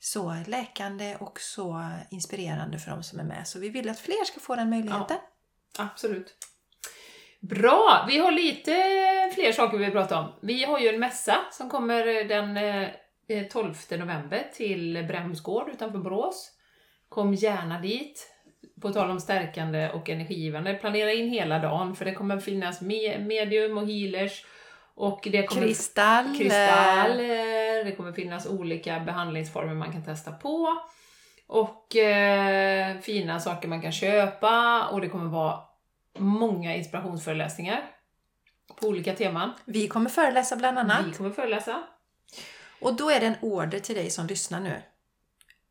så 0.00 0.36
läkande 0.46 1.16
och 1.20 1.40
så 1.40 1.90
inspirerande 2.10 2.78
för 2.78 2.90
de 2.90 3.02
som 3.02 3.20
är 3.20 3.24
med. 3.24 3.48
Så 3.48 3.58
vi 3.58 3.68
vill 3.68 3.88
att 3.88 3.98
fler 4.00 4.24
ska 4.24 4.40
få 4.40 4.56
den 4.56 4.70
möjligheten. 4.70 5.16
Absolut. 5.78 6.34
Bra! 7.40 8.04
Vi 8.08 8.18
har 8.18 8.32
lite 8.32 8.72
fler 9.34 9.52
saker 9.52 9.78
vi 9.78 9.84
vill 9.84 9.92
prata 9.92 10.18
om. 10.18 10.32
Vi 10.42 10.64
har 10.64 10.78
ju 10.78 10.88
en 10.88 11.00
mässa 11.00 11.36
som 11.52 11.70
kommer 11.70 12.24
den 12.24 12.56
eh, 12.56 12.88
12 13.50 13.74
november 13.90 14.50
till 14.54 15.04
Brämsgård 15.08 15.68
utanför 15.68 15.98
Borås. 15.98 16.50
Kom 17.08 17.34
gärna 17.34 17.80
dit. 17.80 18.30
På 18.80 18.92
tal 18.92 19.10
om 19.10 19.20
stärkande 19.20 19.90
och 19.90 20.08
energigivande, 20.08 20.74
planera 20.74 21.12
in 21.12 21.28
hela 21.28 21.58
dagen 21.58 21.96
för 21.96 22.04
det 22.04 22.12
kommer 22.12 22.38
finnas 22.38 22.82
me- 22.82 23.18
medium 23.18 23.78
och 23.78 23.86
healers 23.88 24.44
och 24.94 25.28
det 25.32 25.42
kommer 25.42 25.66
Kristall. 25.66 26.36
kristaller, 26.36 27.84
det 27.84 27.92
kommer 27.92 28.12
finnas 28.12 28.46
olika 28.46 29.00
behandlingsformer 29.00 29.74
man 29.74 29.92
kan 29.92 30.04
testa 30.04 30.32
på 30.32 30.68
och 31.46 31.96
eh, 31.96 32.98
fina 33.00 33.40
saker 33.40 33.68
man 33.68 33.82
kan 33.82 33.92
köpa 33.92 34.86
och 34.92 35.00
det 35.00 35.08
kommer 35.08 35.30
vara 35.30 35.60
många 36.18 36.74
inspirationsföreläsningar 36.76 37.82
på 38.80 38.86
olika 38.86 39.14
teman. 39.14 39.52
Vi 39.64 39.88
kommer 39.88 40.10
föreläsa 40.10 40.56
bland 40.56 40.78
annat. 40.78 41.06
Vi 41.06 41.12
kommer 41.12 41.30
föreläsa. 41.30 41.82
Och 42.80 42.96
då 42.96 43.10
är 43.10 43.20
det 43.20 43.26
en 43.26 43.36
order 43.40 43.78
till 43.80 43.94
dig 43.94 44.10
som 44.10 44.26
lyssnar 44.26 44.60
nu. 44.60 44.82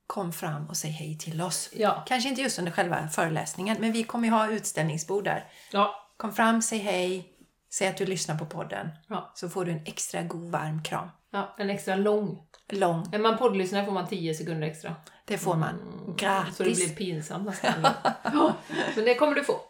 Kom 0.07 0.33
fram 0.33 0.69
och 0.69 0.77
säg 0.77 0.91
hej 0.91 1.17
till 1.17 1.41
oss. 1.41 1.69
Ja. 1.73 2.03
Kanske 2.07 2.29
inte 2.29 2.41
just 2.41 2.59
under 2.59 2.71
själva 2.71 3.07
föreläsningen, 3.07 3.77
men 3.79 3.91
vi 3.91 4.03
kommer 4.03 4.27
ju 4.27 4.33
ha 4.33 4.49
utställningsbord 4.51 5.23
där. 5.23 5.51
Ja. 5.71 6.09
Kom 6.17 6.33
fram, 6.33 6.61
säg 6.61 6.79
hej, 6.79 7.27
säg 7.73 7.87
att 7.87 7.97
du 7.97 8.05
lyssnar 8.05 8.37
på 8.37 8.45
podden. 8.45 8.89
Ja. 9.07 9.31
Så 9.35 9.49
får 9.49 9.65
du 9.65 9.71
en 9.71 9.83
extra 9.85 10.21
god 10.21 10.51
varm 10.51 10.83
kram. 10.83 11.09
ja, 11.31 11.55
en 11.57 11.69
extra 11.69 11.95
lång. 11.95 12.47
Lång. 12.69 13.13
Är 13.13 13.19
man 13.19 13.37
poddlyssnare 13.37 13.85
får 13.85 13.91
man 13.91 14.07
10 14.07 14.35
sekunder 14.35 14.67
extra. 14.67 14.95
Det 15.25 15.37
får 15.37 15.55
man. 15.55 15.75
Gratis. 16.17 16.55
Så 16.55 16.63
det 16.63 16.75
blir 16.75 16.95
pinsamt 16.95 17.45
nästan. 17.45 17.73
ja, 18.23 18.53
men 18.95 19.05
det 19.05 19.15
kommer 19.15 19.35
du 19.35 19.43
få. 19.43 19.61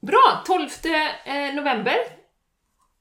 Bra! 0.00 0.42
12 0.46 0.68
eh, 1.24 1.54
november 1.54 1.96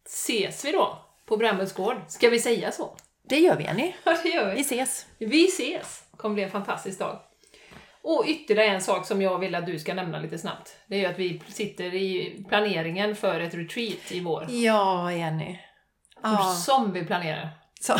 ses 0.05 0.65
vi 0.65 0.71
då 0.71 1.05
på 1.25 1.37
Brännbergsgård. 1.37 1.97
Ska 2.07 2.29
vi 2.29 2.39
säga 2.39 2.71
så? 2.71 2.97
Det 3.27 3.39
gör 3.39 3.57
vi 3.57 3.63
Jenny. 3.63 3.93
Ja, 4.03 4.17
det 4.23 4.29
gör 4.29 4.55
Vi 4.55 4.61
ses. 4.61 5.05
Vi 5.17 5.47
ses! 5.47 6.03
Det 6.11 6.17
kommer 6.17 6.33
bli 6.35 6.43
en 6.43 6.51
fantastisk 6.51 6.99
dag. 6.99 7.19
Och 8.01 8.23
ytterligare 8.27 8.69
en 8.69 8.81
sak 8.81 9.07
som 9.07 9.21
jag 9.21 9.39
vill 9.39 9.55
att 9.55 9.65
du 9.65 9.79
ska 9.79 9.93
nämna 9.93 10.19
lite 10.19 10.37
snabbt. 10.37 10.75
Det 10.87 10.95
är 10.95 10.99
ju 10.99 11.05
att 11.05 11.19
vi 11.19 11.41
sitter 11.47 11.93
i 11.93 12.43
planeringen 12.49 13.15
för 13.15 13.39
ett 13.39 13.53
retreat 13.53 14.11
i 14.11 14.19
vår. 14.19 14.45
Ja, 14.49 15.11
Jenny. 15.11 15.59
Ja, 16.23 16.37
Som 16.43 16.93
vi 16.93 17.05
planerar. 17.05 17.49
så. 17.81 17.93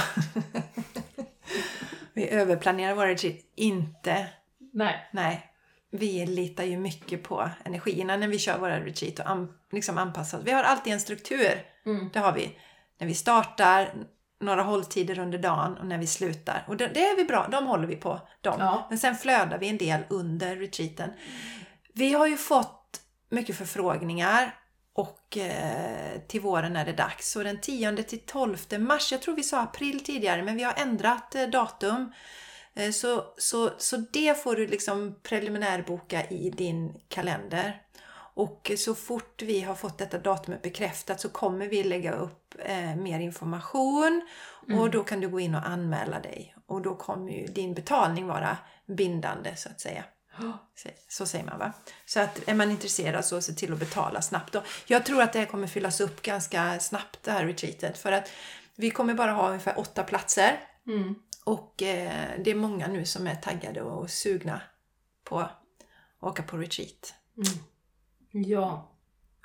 vi 2.14 2.30
överplanerar 2.30 2.96
våra 2.96 3.10
retreat. 3.10 3.36
Inte. 3.56 4.28
Nej. 4.74 5.10
Nej. 5.12 5.52
Vi 5.92 6.26
litar 6.26 6.64
ju 6.64 6.78
mycket 6.78 7.24
på 7.24 7.50
energierna 7.66 8.18
när 8.18 8.28
vi 8.28 8.40
kör 8.40 8.58
våra 8.58 8.86
retreat 8.86 9.20
och 9.20 9.30
an, 9.30 9.54
liksom 9.72 9.98
anpassat. 9.98 10.42
Vi 10.44 10.52
har 10.52 10.64
alltid 10.64 10.94
en 10.94 11.00
struktur. 11.00 11.52
Mm. 11.86 12.10
Det 12.14 12.20
har 12.20 12.32
vi. 12.32 12.52
När 13.00 13.08
vi 13.08 13.14
startar, 13.14 13.94
några 14.42 14.62
hålltider 14.62 15.20
under 15.20 15.38
dagen 15.38 15.78
och 15.78 15.86
när 15.86 15.98
vi 15.98 16.08
slutar. 16.08 16.66
Och 16.68 16.78
det, 16.78 16.88
det 16.88 17.06
är 17.06 17.16
vi 17.16 17.24
bra, 17.24 17.48
de 17.52 17.66
håller 17.66 17.88
vi 17.88 17.96
på. 17.96 18.22
Dem. 18.42 18.56
Ja. 18.60 18.88
Men 18.90 19.00
sen 19.00 19.16
flödar 19.16 19.58
vi 19.58 19.70
en 19.70 19.78
del 19.78 20.02
under 20.10 20.56
retreaten. 20.56 21.10
Vi 21.94 22.14
har 22.14 22.28
ju 22.28 22.38
fått 22.38 23.02
mycket 23.30 23.58
förfrågningar 23.58 24.56
och 24.94 25.38
eh, 25.38 26.20
till 26.28 26.42
våren 26.42 26.76
är 26.76 26.86
det 26.86 26.94
dags. 26.94 27.32
Så 27.32 27.44
den 27.44 27.62
10 27.62 28.04
till 28.04 28.20
12 28.20 28.58
mars, 28.80 29.12
jag 29.12 29.22
tror 29.22 29.36
vi 29.36 29.44
sa 29.44 29.62
april 29.62 30.04
tidigare, 30.04 30.44
men 30.44 30.56
vi 30.56 30.64
har 30.64 30.74
ändrat 30.78 31.36
eh, 31.36 31.48
datum. 31.48 32.14
Eh, 32.74 32.92
så, 32.92 33.24
så, 33.38 33.72
så 33.78 33.98
det 33.98 34.44
får 34.44 34.56
du 34.56 34.68
liksom 34.68 35.20
preliminärboka 35.24 36.26
i 36.26 36.50
din 36.50 37.00
kalender. 37.08 37.82
Och 38.36 38.72
så 38.78 38.96
fort 38.96 39.42
vi 39.42 39.62
har 39.62 39.76
fått 39.76 39.98
detta 39.98 40.18
datumet 40.18 40.62
bekräftat 40.62 41.22
så 41.22 41.30
kommer 41.30 41.68
vi 41.68 41.84
lägga 41.84 42.14
upp 42.14 42.56
eh, 42.60 42.96
mer 42.96 43.20
information 43.20 44.28
och 44.80 44.90
då 44.90 45.04
kan 45.04 45.20
du 45.20 45.28
gå 45.30 45.40
in 45.40 45.56
och 45.56 45.68
anmäla 45.68 46.20
dig. 46.20 46.56
Och 46.66 46.82
då 46.82 46.96
kommer 46.96 47.32
ju 47.32 47.48
din 47.48 47.74
betalning 47.74 48.28
vara 48.28 48.58
bindande 48.86 49.56
så 49.56 49.70
att 49.70 49.82
säga. 49.82 50.04
Så, 50.76 50.90
så 51.08 51.26
säger 51.26 51.46
man 51.46 51.60
va? 51.60 51.74
Så 52.06 52.20
att 52.20 52.48
är 52.48 52.54
man 52.54 52.72
intresserad 52.72 53.26
så 53.26 53.42
se 53.42 53.54
till 53.54 53.74
att 53.74 53.80
betala 53.80 54.22
snabbt. 54.22 54.54
Då. 54.54 54.64
Jag 54.88 55.06
tror 55.06 55.22
att 55.22 55.34
det 55.34 55.40
här 55.40 55.46
kommer 55.46 55.68
fyllas 55.68 56.02
upp 56.02 56.22
ganska 56.22 56.80
snabbt 56.80 57.24
det 57.24 57.32
här 57.32 57.46
retreatet 57.46 57.98
för 57.98 58.12
att 58.12 58.30
vi 58.76 58.92
kommer 58.92 59.14
bara 59.14 59.32
ha 59.32 59.48
ungefär 59.48 59.80
åtta 59.80 60.04
platser. 60.04 60.60
Mm. 60.88 61.16
Och 61.44 61.84
eh, 61.84 62.30
det 62.44 62.52
är 62.52 62.56
många 62.56 62.88
nu 62.88 63.06
som 63.06 63.28
är 63.28 63.36
taggade 63.36 63.82
och 63.82 64.10
sugna 64.10 64.62
på 65.24 65.40
att 65.40 65.62
åka 66.22 66.44
på 66.44 66.58
retreat. 66.58 67.14
Ja. 68.44 68.92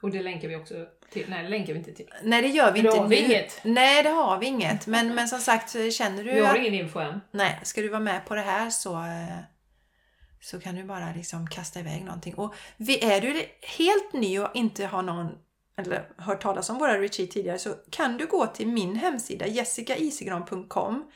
Och 0.03 0.11
det 0.11 0.23
länkar 0.23 0.49
vi 0.49 0.57
också 0.57 0.75
till. 1.11 1.27
Nej, 1.29 1.43
det 1.43 1.49
länkar 1.49 1.73
vi 1.73 1.79
inte 1.79 1.93
till. 1.93 2.11
Nej, 2.23 2.43
det 2.43 2.49
gör 2.49 2.73
vi 2.73 2.81
Det 2.81 2.89
inte 2.89 3.01
har 3.01 3.09
vi 3.09 3.21
nu. 3.21 3.27
inget. 3.27 3.61
Nej, 3.65 4.03
det 4.03 4.09
har 4.09 4.39
vi 4.39 4.47
inget. 4.47 4.87
Men, 4.87 5.15
men 5.15 5.29
som 5.29 5.39
sagt, 5.39 5.93
känner 5.93 6.25
du 6.25 6.33
Vi 6.35 6.41
har 6.41 6.51
att... 6.51 6.57
ingen 6.59 6.75
info 6.75 6.99
än. 6.99 7.21
Nej, 7.31 7.61
ska 7.63 7.81
du 7.81 7.89
vara 7.89 8.01
med 8.01 8.27
på 8.27 8.35
det 8.35 8.41
här 8.41 8.71
så, 8.71 8.95
eh, 8.95 9.39
så 10.41 10.61
kan 10.61 10.75
du 10.75 10.85
bara 10.85 11.13
liksom 11.17 11.47
kasta 11.47 11.81
iväg 11.81 12.05
någonting. 12.05 12.35
Och 12.35 12.55
vi, 12.77 13.05
är 13.05 13.21
du 13.21 13.45
helt 13.79 14.13
ny 14.13 14.39
och 14.41 14.51
inte 14.55 14.87
har 14.87 15.03
någon 15.03 15.29
eller 15.77 16.09
hört 16.17 16.43
talas 16.43 16.71
om 16.71 16.79
våra 16.79 17.01
retreat 17.01 17.31
tidigare 17.31 17.59
så 17.59 17.75
kan 17.91 18.17
du 18.17 18.27
gå 18.27 18.47
till 18.47 18.69
min 18.69 18.97
hemsida 18.97 19.47
jessicaisigran.com 19.47 21.11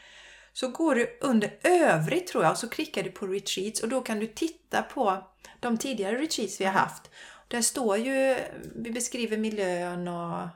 så 0.53 0.69
går 0.69 0.95
du 0.95 1.19
under 1.21 1.59
övrigt 1.63 2.27
tror 2.27 2.45
jag 2.45 2.51
och 2.53 2.59
så 2.59 2.69
klickar 2.69 3.03
du 3.03 3.11
på 3.11 3.27
retreats 3.27 3.83
och 3.83 3.89
då 3.89 4.01
kan 4.01 4.21
du 4.21 4.27
titta 4.27 4.83
på 4.83 5.23
de 5.61 5.79
tidigare 5.79 6.19
retreats 6.19 6.61
vi 6.61 6.65
har 6.65 6.73
haft. 6.73 7.11
Där 7.55 7.63
står 7.63 7.97
ju, 7.97 8.37
vi 8.75 8.91
beskriver 8.91 9.37
miljön 9.37 10.09
och 10.09 10.49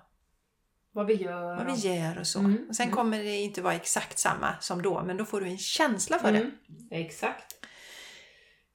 Vad 0.92 1.06
vi 1.06 1.14
gör. 1.14 1.56
vad 1.56 1.66
vi 1.66 1.96
gör 1.98 2.18
och 2.18 2.26
så. 2.26 2.38
Mm, 2.38 2.66
Och 2.68 2.76
sen 2.76 2.84
mm. 2.86 2.96
kommer 2.96 3.18
det 3.18 3.36
inte 3.36 3.62
vara 3.62 3.74
exakt 3.74 4.18
samma 4.18 4.54
som 4.60 4.82
då, 4.82 5.02
men 5.02 5.16
då 5.16 5.24
får 5.24 5.40
du 5.40 5.46
en 5.46 5.58
känsla 5.58 6.18
för 6.18 6.32
det. 6.32 6.38
Mm, 6.38 6.52
exakt. 6.90 7.54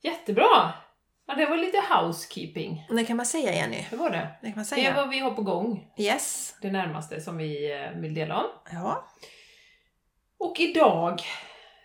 Jättebra! 0.01 0.73
Ja, 1.27 1.35
det 1.35 1.45
var 1.45 1.57
lite 1.57 1.81
housekeeping. 1.89 2.87
Det 2.89 3.05
kan 3.05 3.17
man 3.17 3.25
säga 3.25 3.55
Jenny. 3.55 3.85
Det 3.89 3.95
var 3.95 4.09
det. 4.09 4.29
Det 4.41 4.47
kan 4.47 4.55
man 4.55 4.63
Det 4.63 4.65
säga. 4.69 4.91
är 4.91 4.95
vad 4.95 5.09
vi 5.09 5.19
har 5.19 5.31
på 5.31 5.41
gång. 5.41 5.93
Yes. 5.97 6.55
Det 6.61 6.71
närmaste 6.71 7.21
som 7.21 7.37
vi 7.37 7.71
eh, 7.81 7.99
vill 8.01 8.13
dela 8.13 8.37
om. 8.37 8.49
Ja. 8.71 9.07
Och 10.37 10.59
idag 10.59 11.21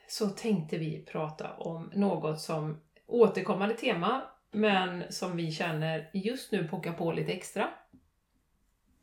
så 0.09 0.29
tänkte 0.29 0.79
vi 0.79 1.05
prata 1.13 1.53
om 1.57 1.91
något 1.95 2.41
som 2.41 2.81
återkommande 3.07 3.75
tema, 3.75 4.23
men 4.53 5.13
som 5.13 5.37
vi 5.37 5.53
känner 5.53 6.11
just 6.13 6.53
nu 6.53 6.69
pockar 6.69 6.93
på 6.93 7.13
lite 7.13 7.33
extra. 7.33 7.69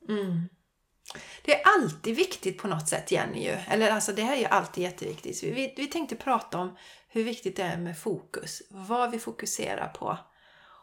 Mm. 0.10 0.50
Det 1.42 1.56
är 1.56 1.62
alltid 1.66 2.16
viktigt 2.16 2.58
på 2.58 2.68
något 2.68 2.90
sätt 2.90 3.12
Jenny 3.12 3.44
ju. 3.44 3.58
Eller 3.70 3.92
alltså 3.92 4.12
det 4.12 4.22
här 4.22 4.36
är 4.36 4.40
ju 4.40 4.46
alltid 4.46 4.84
jätteviktigt. 4.84 5.38
Så 5.38 5.46
vi, 5.46 5.74
vi 5.78 5.88
tänkte 5.88 6.16
prata 6.16 6.58
om 6.58 6.78
hur 7.08 7.24
viktigt 7.24 7.56
det 7.56 7.64
är 7.64 7.78
med 7.78 7.98
fokus. 7.98 8.62
Vad 8.70 9.12
vi 9.12 9.20
fokuserar 9.20 9.88
på. 9.88 10.18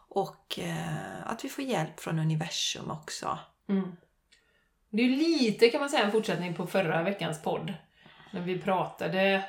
Och 0.09 0.59
eh, 0.59 1.31
att 1.31 1.45
vi 1.45 1.49
får 1.49 1.63
hjälp 1.63 1.99
från 1.99 2.19
universum 2.19 2.91
också. 2.91 3.39
Det 4.89 5.01
är 5.01 5.05
ju 5.05 5.15
lite 5.15 5.69
kan 5.69 5.79
man 5.79 5.89
säga 5.89 6.03
en 6.03 6.11
fortsättning 6.11 6.53
på 6.53 6.67
förra 6.67 7.03
veckans 7.03 7.41
podd. 7.41 7.73
När 8.31 8.41
vi 8.41 8.61
pratade 8.61 9.43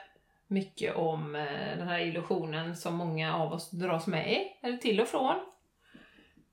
mycket 0.54 0.96
om 0.96 1.34
eh, 1.34 1.76
den 1.78 1.88
här 1.88 1.98
illusionen 2.00 2.76
som 2.76 2.94
många 2.94 3.36
av 3.36 3.52
oss 3.52 3.70
dras 3.70 4.06
med 4.06 4.32
i, 4.32 4.66
eller 4.66 4.76
till 4.76 5.00
och 5.00 5.08
från. 5.08 5.36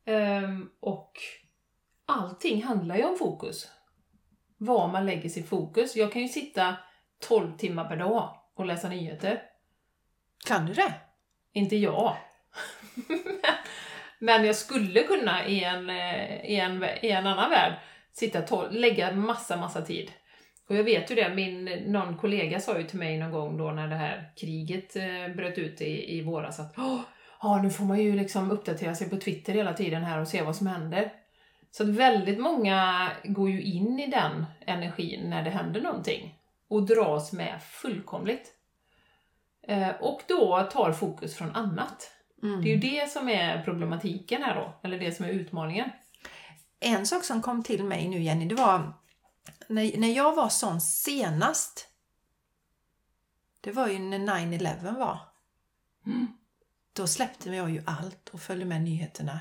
Ehm, 0.06 0.70
och 0.80 1.12
allting 2.06 2.64
handlar 2.64 2.96
ju 2.98 3.04
om 3.04 3.18
fokus. 3.18 3.72
Var 4.58 4.88
man 4.88 5.06
lägger 5.06 5.30
sitt 5.30 5.50
fokus. 5.50 5.96
Jag 5.96 6.14
kan 6.14 6.22
ju 6.22 6.28
sitta 6.28 6.76
12 7.28 7.58
timmar 7.58 7.86
per 7.86 7.98
dag 7.98 8.36
och 8.56 8.66
läsa 8.66 8.90
nyheter. 8.90 9.44
Kan 10.48 10.66
du 10.66 10.74
det? 10.74 10.94
Inte 11.54 11.76
jag. 11.76 12.18
Men 14.20 14.46
jag 14.46 14.56
skulle 14.56 15.04
kunna 15.04 15.46
i 15.48 15.64
en, 15.64 15.90
eh, 15.90 16.46
i 16.46 16.56
en, 16.56 16.84
i 17.02 17.10
en 17.12 17.28
annan 17.28 17.50
värld 17.50 17.74
sitta 18.14 18.42
tol- 18.42 18.72
lägga 18.72 19.12
massa, 19.12 19.58
massa 19.58 19.82
tid. 19.82 20.12
Och 20.70 20.76
jag 20.76 20.84
vet 20.84 21.12
ju 21.12 21.16
det, 21.16 21.36
min, 21.36 21.66
någon 21.66 22.18
kollega 22.18 22.60
sa 22.60 22.78
ju 22.78 22.84
till 22.84 23.00
mig 23.00 23.18
någon 23.18 23.32
gång 23.32 23.58
då 23.58 23.72
när 23.72 23.88
det 23.88 23.96
här 23.96 24.32
kriget 24.36 24.96
eh, 24.96 25.36
bröt 25.36 25.58
ut 25.58 25.82
i, 25.82 26.18
i 26.18 26.22
våras 26.22 26.60
att 26.60 26.74
"Åh, 26.78 27.00
ja, 27.42 27.62
nu 27.62 27.70
får 27.70 27.86
man 27.86 28.00
ju 28.00 28.16
liksom 28.16 28.52
uppdatera 28.52 28.96
sig 28.96 29.10
på 29.10 29.18
Twitter 29.18 29.54
hela 29.54 29.74
tiden 29.74 30.04
här 30.04 30.20
och 30.20 30.28
se 30.28 30.42
vad 30.42 30.56
som 30.56 30.68
händer. 30.68 31.12
Så 31.72 31.84
att 31.84 31.90
väldigt 31.90 32.40
många 32.40 33.10
går 33.24 33.50
ju 33.50 33.62
in 33.62 34.00
i 34.00 34.08
den 34.08 34.46
energin 34.66 35.30
när 35.30 35.44
det 35.44 35.50
händer 35.50 35.82
någonting 35.82 36.36
och 36.68 36.84
dras 36.86 37.34
med 37.34 37.62
fullkomligt. 37.64 38.54
Eh, 39.68 39.90
och 40.00 40.22
då 40.28 40.70
tar 40.72 40.92
fokus 40.92 41.36
från 41.36 41.56
annat. 41.56 42.12
Mm. 42.44 42.62
Det 42.62 42.70
är 42.70 42.76
ju 42.76 42.80
det 42.80 43.12
som 43.12 43.30
är 43.30 43.64
problematiken 43.64 44.44
här 44.44 44.56
då, 44.56 44.74
eller 44.84 45.00
det 45.00 45.12
som 45.12 45.26
är 45.26 45.30
utmaningen. 45.30 45.90
En 46.80 47.06
sak 47.06 47.24
som 47.24 47.42
kom 47.42 47.64
till 47.64 47.84
mig 47.84 48.08
nu 48.08 48.22
Jenny, 48.22 48.46
det 48.46 48.56
var 48.56 48.94
när, 49.68 49.98
när 49.98 50.08
jag 50.08 50.36
var 50.36 50.50
sån 50.50 50.82
senast. 50.82 51.88
Det 53.62 53.72
var 53.72 53.88
ju 53.88 54.00
när 54.00 54.20
9-11 54.20 55.00
var. 55.00 55.20
Mm. 56.06 56.28
Då 56.94 57.08
släppte 57.08 57.50
jag 57.50 57.70
ju 57.70 57.84
allt 57.86 58.30
och 58.30 58.42
följde 58.42 58.66
med 58.66 58.82
nyheterna. 58.82 59.40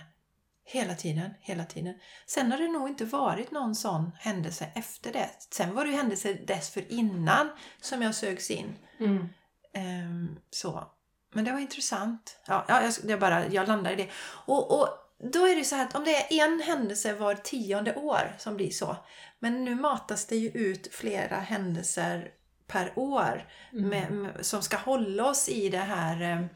Hela 0.65 0.95
tiden, 0.95 1.31
hela 1.41 1.65
tiden. 1.65 1.95
Sen 2.27 2.51
har 2.51 2.59
det 2.59 2.69
nog 2.69 2.89
inte 2.89 3.05
varit 3.05 3.51
någon 3.51 3.75
sån 3.75 4.13
händelse 4.19 4.71
efter 4.75 5.13
det. 5.13 5.31
Sen 5.51 5.75
var 5.75 5.85
det 5.85 5.91
ju 5.91 5.97
händelser 5.97 6.45
dessförinnan 6.47 7.51
som 7.81 8.03
jag 8.03 8.15
sögs 8.15 8.51
in. 8.51 8.77
Mm. 8.99 9.29
Ehm, 9.73 10.39
så. 10.51 10.91
Men 11.33 11.45
det 11.45 11.53
var 11.53 11.59
intressant. 11.59 12.41
Ja, 12.47 12.65
ja, 12.69 12.83
jag, 12.83 13.11
jag, 13.11 13.21
bara, 13.21 13.49
jag 13.49 13.69
landar 13.69 13.93
i 13.93 13.97
det. 13.97 14.09
Och, 14.47 14.81
och 14.81 14.89
då 15.23 15.47
är 15.47 15.57
det 15.57 15.65
så 15.65 15.77
här 15.77 15.87
att 15.87 15.95
om 15.95 16.05
det 16.05 16.41
är 16.41 16.45
en 16.45 16.61
händelse 16.61 17.15
var 17.15 17.35
tionde 17.35 17.95
år 17.95 18.37
som 18.39 18.57
blir 18.57 18.71
så. 18.71 18.97
Men 19.39 19.65
nu 19.65 19.75
matas 19.75 20.27
det 20.27 20.37
ju 20.37 20.49
ut 20.49 20.95
flera 20.95 21.37
händelser 21.37 22.31
per 22.67 22.93
år 22.97 23.49
Mm. 23.73 23.89
med, 23.89 24.13
med, 24.13 24.47
som 24.47 24.63
ska 24.63 24.77
hålla 24.77 25.25
oss 25.31 25.49
i 25.49 25.69
det 25.69 25.79
här 25.79 26.23
eh, 26.23 26.47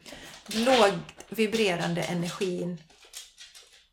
lågt 0.65 1.25
vibrerande 1.29 2.01
energin. 2.03 2.81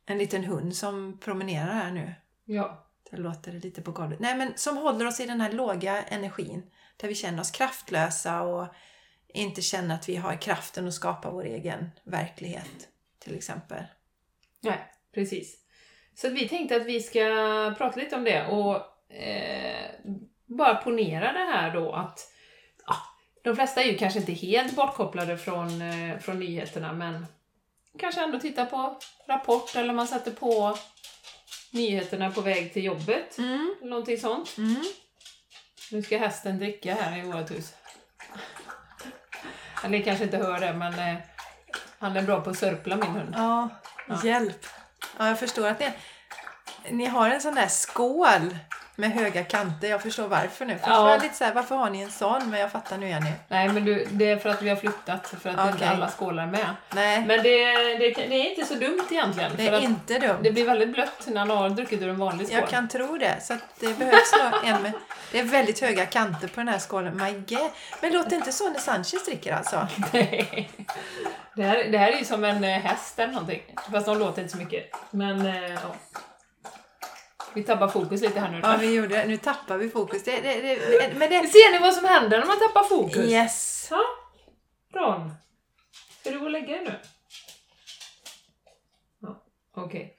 En 0.06 0.18
liten 0.18 0.44
hund 0.44 0.76
som 0.76 1.18
promenerar 1.18 1.72
här 1.72 1.90
nu. 1.90 2.14
Ja. 2.44 2.86
Det 3.10 3.16
låter 3.16 3.52
lite 3.52 3.82
på 3.82 3.92
golvet. 3.92 4.20
Nej, 4.20 4.36
men 4.36 4.52
som 4.56 4.76
håller 4.76 5.06
oss 5.06 5.20
i 5.20 5.26
den 5.26 5.40
här 5.40 5.52
låga 5.52 6.02
energin. 6.02 6.62
Där 6.96 7.08
vi 7.08 7.14
känner 7.14 7.40
oss 7.40 7.50
kraftlösa 7.50 8.42
och 8.42 8.66
inte 9.28 9.62
känner 9.62 9.94
att 9.94 10.08
vi 10.08 10.16
har 10.16 10.36
kraften 10.36 10.88
att 10.88 10.94
skapa 10.94 11.30
vår 11.30 11.44
egen 11.44 11.90
verklighet. 12.04 12.88
Till 13.18 13.34
exempel. 13.34 13.84
Nej, 14.62 14.78
precis. 15.14 15.58
Så 16.14 16.28
vi 16.28 16.48
tänkte 16.48 16.76
att 16.76 16.86
vi 16.86 17.00
ska 17.00 17.20
prata 17.78 18.00
lite 18.00 18.16
om 18.16 18.24
det 18.24 18.46
och 18.46 18.76
eh, 19.14 19.90
bara 20.46 20.74
ponera 20.74 21.32
det 21.32 21.52
här 21.52 21.70
då 21.74 21.92
att 21.92 22.20
ja, 22.86 22.96
de 23.44 23.56
flesta 23.56 23.82
är 23.82 23.86
ju 23.86 23.98
kanske 23.98 24.18
inte 24.18 24.32
helt 24.32 24.76
bortkopplade 24.76 25.38
från, 25.38 25.82
eh, 25.82 26.18
från 26.18 26.38
nyheterna 26.40 26.92
men 26.92 27.26
kanske 27.98 28.20
ändå 28.22 28.38
titta 28.40 28.66
på 28.66 28.98
Rapport 29.28 29.76
eller 29.76 29.92
man 29.94 30.08
sätter 30.08 30.30
på 30.30 30.78
nyheterna 31.70 32.30
på 32.30 32.40
väg 32.40 32.72
till 32.72 32.84
jobbet. 32.84 33.38
Mm, 33.38 33.74
Eller 33.80 33.90
någonting 33.90 34.18
sånt. 34.18 34.54
mm. 34.58 34.82
Nu 35.92 36.02
ska 36.02 36.18
hästen 36.18 36.58
dricka 36.58 36.94
här 36.94 37.18
i 37.18 37.22
vårt 37.22 37.50
hus. 37.50 37.74
Ja, 39.82 39.88
Ni 39.88 40.02
kanske 40.02 40.24
inte 40.24 40.36
hör 40.36 40.60
det 40.60 40.72
men 40.72 40.92
eh, 40.98 41.20
han 41.98 42.16
är 42.16 42.22
bra 42.22 42.40
på 42.40 42.50
att 42.50 42.58
sörpla 42.58 42.96
min 42.96 43.06
hund. 43.10 43.34
Ja, 43.36 43.68
Ja. 44.06 44.20
hjälp. 44.24 44.66
Ja, 45.18 45.28
jag 45.28 45.38
förstår 45.38 45.66
att 45.66 45.80
ni, 45.80 45.92
ni 46.90 47.06
har 47.06 47.30
en 47.30 47.40
sån 47.40 47.54
där 47.54 47.68
skål 47.68 48.56
med 49.02 49.12
höga 49.12 49.44
kanter. 49.44 49.88
Jag 49.88 50.02
förstår 50.02 50.28
varför 50.28 50.64
nu. 50.64 50.78
För 50.78 50.90
Ja. 50.90 50.96
ja. 50.96 51.10
jag 51.10 51.22
lite 51.22 51.34
så 51.34 51.44
här, 51.44 51.54
varför 51.54 51.74
har 51.74 51.90
ni 51.90 52.00
en 52.00 52.10
sån? 52.10 52.50
Men 52.50 52.60
jag 52.60 52.72
fattar 52.72 52.98
nu 52.98 53.08
Jenny. 53.08 53.30
Nej 53.48 53.68
men 53.68 53.84
du, 53.84 54.06
det 54.10 54.30
är 54.30 54.36
för 54.36 54.48
att 54.48 54.62
vi 54.62 54.68
har 54.68 54.76
flyttat 54.76 55.34
för 55.42 55.50
att 55.50 55.66
inte 55.66 55.74
Okej. 55.74 55.88
alla 55.88 56.10
skålar 56.10 56.46
med. 56.46 56.66
Nej, 56.94 57.24
Men 57.26 57.42
det, 57.42 57.74
det, 57.98 58.10
det 58.10 58.34
är 58.34 58.50
inte 58.50 58.64
så 58.64 58.74
dumt 58.74 59.04
egentligen. 59.10 59.52
det 59.56 59.68
är 59.68 59.80
inte 59.80 60.18
dumt. 60.18 60.38
det 60.42 60.50
blir 60.50 60.66
väldigt 60.66 60.92
blött 60.92 61.26
när 61.26 61.44
man 61.46 61.58
har 61.58 61.70
druckit 61.70 62.02
ur 62.02 62.08
en 62.08 62.18
vanlig 62.18 62.46
skål. 62.46 62.58
Jag 62.60 62.68
kan 62.68 62.88
tro 62.88 63.18
det. 63.18 63.40
Så 63.40 63.56
det 63.80 63.98
behövs 63.98 64.32
nog 64.32 64.70
en 64.74 64.82
med... 64.82 64.92
Det 65.32 65.38
är 65.38 65.44
väldigt 65.44 65.80
höga 65.80 66.06
kanter 66.06 66.48
på 66.48 66.60
den 66.60 66.68
här 66.68 66.78
skålen. 66.78 67.16
My 67.16 67.32
God. 67.32 67.70
Men 68.00 68.12
låter 68.12 68.36
inte 68.36 68.52
så 68.52 68.68
när 68.68 68.80
Sanchez 68.80 69.24
dricker 69.24 69.52
alltså? 69.54 69.86
Nej. 70.12 70.70
det, 71.54 71.62
här, 71.62 71.84
det 71.84 71.98
här 71.98 72.12
är 72.12 72.18
ju 72.18 72.24
som 72.24 72.44
en 72.44 72.64
eh, 72.64 72.78
häst 72.78 73.18
eller 73.18 73.32
någonting. 73.32 73.62
Fast 73.92 74.06
de 74.06 74.18
låter 74.18 74.42
inte 74.42 74.52
så 74.52 74.58
mycket. 74.58 74.90
Men 75.10 75.46
eh, 75.46 75.72
ja. 75.72 75.94
Vi 77.54 77.62
tappar 77.62 77.88
fokus 77.88 78.20
lite 78.20 78.40
här 78.40 78.50
nu. 78.50 78.60
Ja, 78.62 78.76
vi 78.80 78.94
gjorde. 78.94 79.26
Nu 79.26 79.36
tappar 79.36 79.78
vi 79.78 79.90
fokus. 79.90 80.24
Det, 80.24 80.40
det, 80.40 80.60
det, 80.60 81.14
men 81.16 81.30
det... 81.30 81.48
Ser 81.48 81.72
ni 81.72 81.78
vad 81.78 81.94
som 81.94 82.04
händer 82.04 82.38
när 82.38 82.46
man 82.46 82.58
tappar 82.58 82.84
fokus? 82.84 83.30
Yes. 83.30 83.88
Ja. 83.90 84.02
Ron. 84.94 85.30
Ska 86.20 86.30
du 86.30 86.38
gå 86.38 86.44
och 86.44 86.50
lägga 86.50 86.66
dig 86.66 86.84
nu? 86.84 86.94
Ja, 89.20 89.44
okej. 89.76 90.16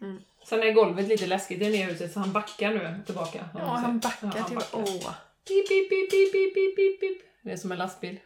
Mm. 0.00 0.22
Sen 0.48 0.62
är 0.62 0.72
golvet 0.72 1.08
lite 1.08 1.26
läskigt 1.26 1.60
i 1.60 1.64
det 1.64 1.70
nya 1.70 1.86
huset 1.86 2.12
så 2.12 2.20
han 2.20 2.32
backar 2.32 2.70
nu 2.70 3.02
tillbaka. 3.06 3.48
Ja, 3.54 3.60
han 3.60 3.98
backar 3.98 4.32
Ja, 4.34 4.40
han 4.40 4.48
till... 4.48 4.58
Åh. 4.72 5.12
Pip, 5.48 5.68
pip, 5.68 5.88
pip, 5.90 6.10
pip, 6.10 6.32
pip, 6.32 6.54
pip, 6.54 6.76
pip, 6.76 7.00
pip. 7.00 7.18
Det 7.42 7.52
är 7.52 7.56
som 7.56 7.72
en 7.72 7.78
lastbil. 7.78 8.20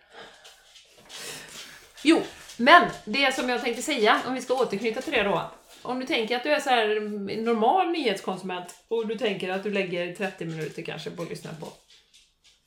Jo, 2.03 2.23
men 2.57 2.91
det 3.05 3.35
som 3.35 3.49
jag 3.49 3.63
tänkte 3.63 3.83
säga, 3.83 4.23
om 4.27 4.35
vi 4.35 4.41
ska 4.41 4.55
återknyta 4.55 5.01
till 5.01 5.13
det 5.13 5.23
då. 5.23 5.51
Om 5.83 6.01
du 6.01 6.07
tänker 6.07 6.37
att 6.37 6.43
du 6.43 6.51
är 6.51 6.61
så 6.61 6.71
här 6.71 7.01
normal 7.43 7.91
nyhetskonsument 7.91 8.85
och 8.89 9.07
du 9.07 9.19
tänker 9.19 9.51
att 9.51 9.63
du 9.63 9.71
lägger 9.71 10.15
30 10.15 10.45
minuter 10.45 10.83
kanske 10.83 11.11
på 11.11 11.23
att 11.23 11.31
lyssna 11.31 11.51
på 11.61 11.67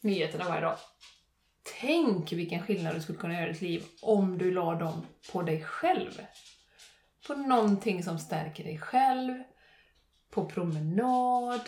nyheterna 0.02 0.46
varje 0.50 0.62
dag. 0.62 0.78
Tänk 1.82 2.32
vilken 2.32 2.62
skillnad 2.62 2.96
du 2.96 3.02
skulle 3.02 3.18
kunna 3.18 3.34
göra 3.34 3.50
i 3.50 3.52
ditt 3.52 3.62
liv 3.62 3.84
om 4.02 4.38
du 4.38 4.52
la 4.52 4.76
dem 4.76 5.06
på 5.32 5.42
dig 5.42 5.64
själv. 5.64 6.26
På 7.28 7.34
någonting 7.36 8.04
som 8.04 8.20
stärker 8.20 8.64
dig 8.64 8.78
själv, 8.78 9.44
på 10.30 10.46
promenad, 10.46 11.62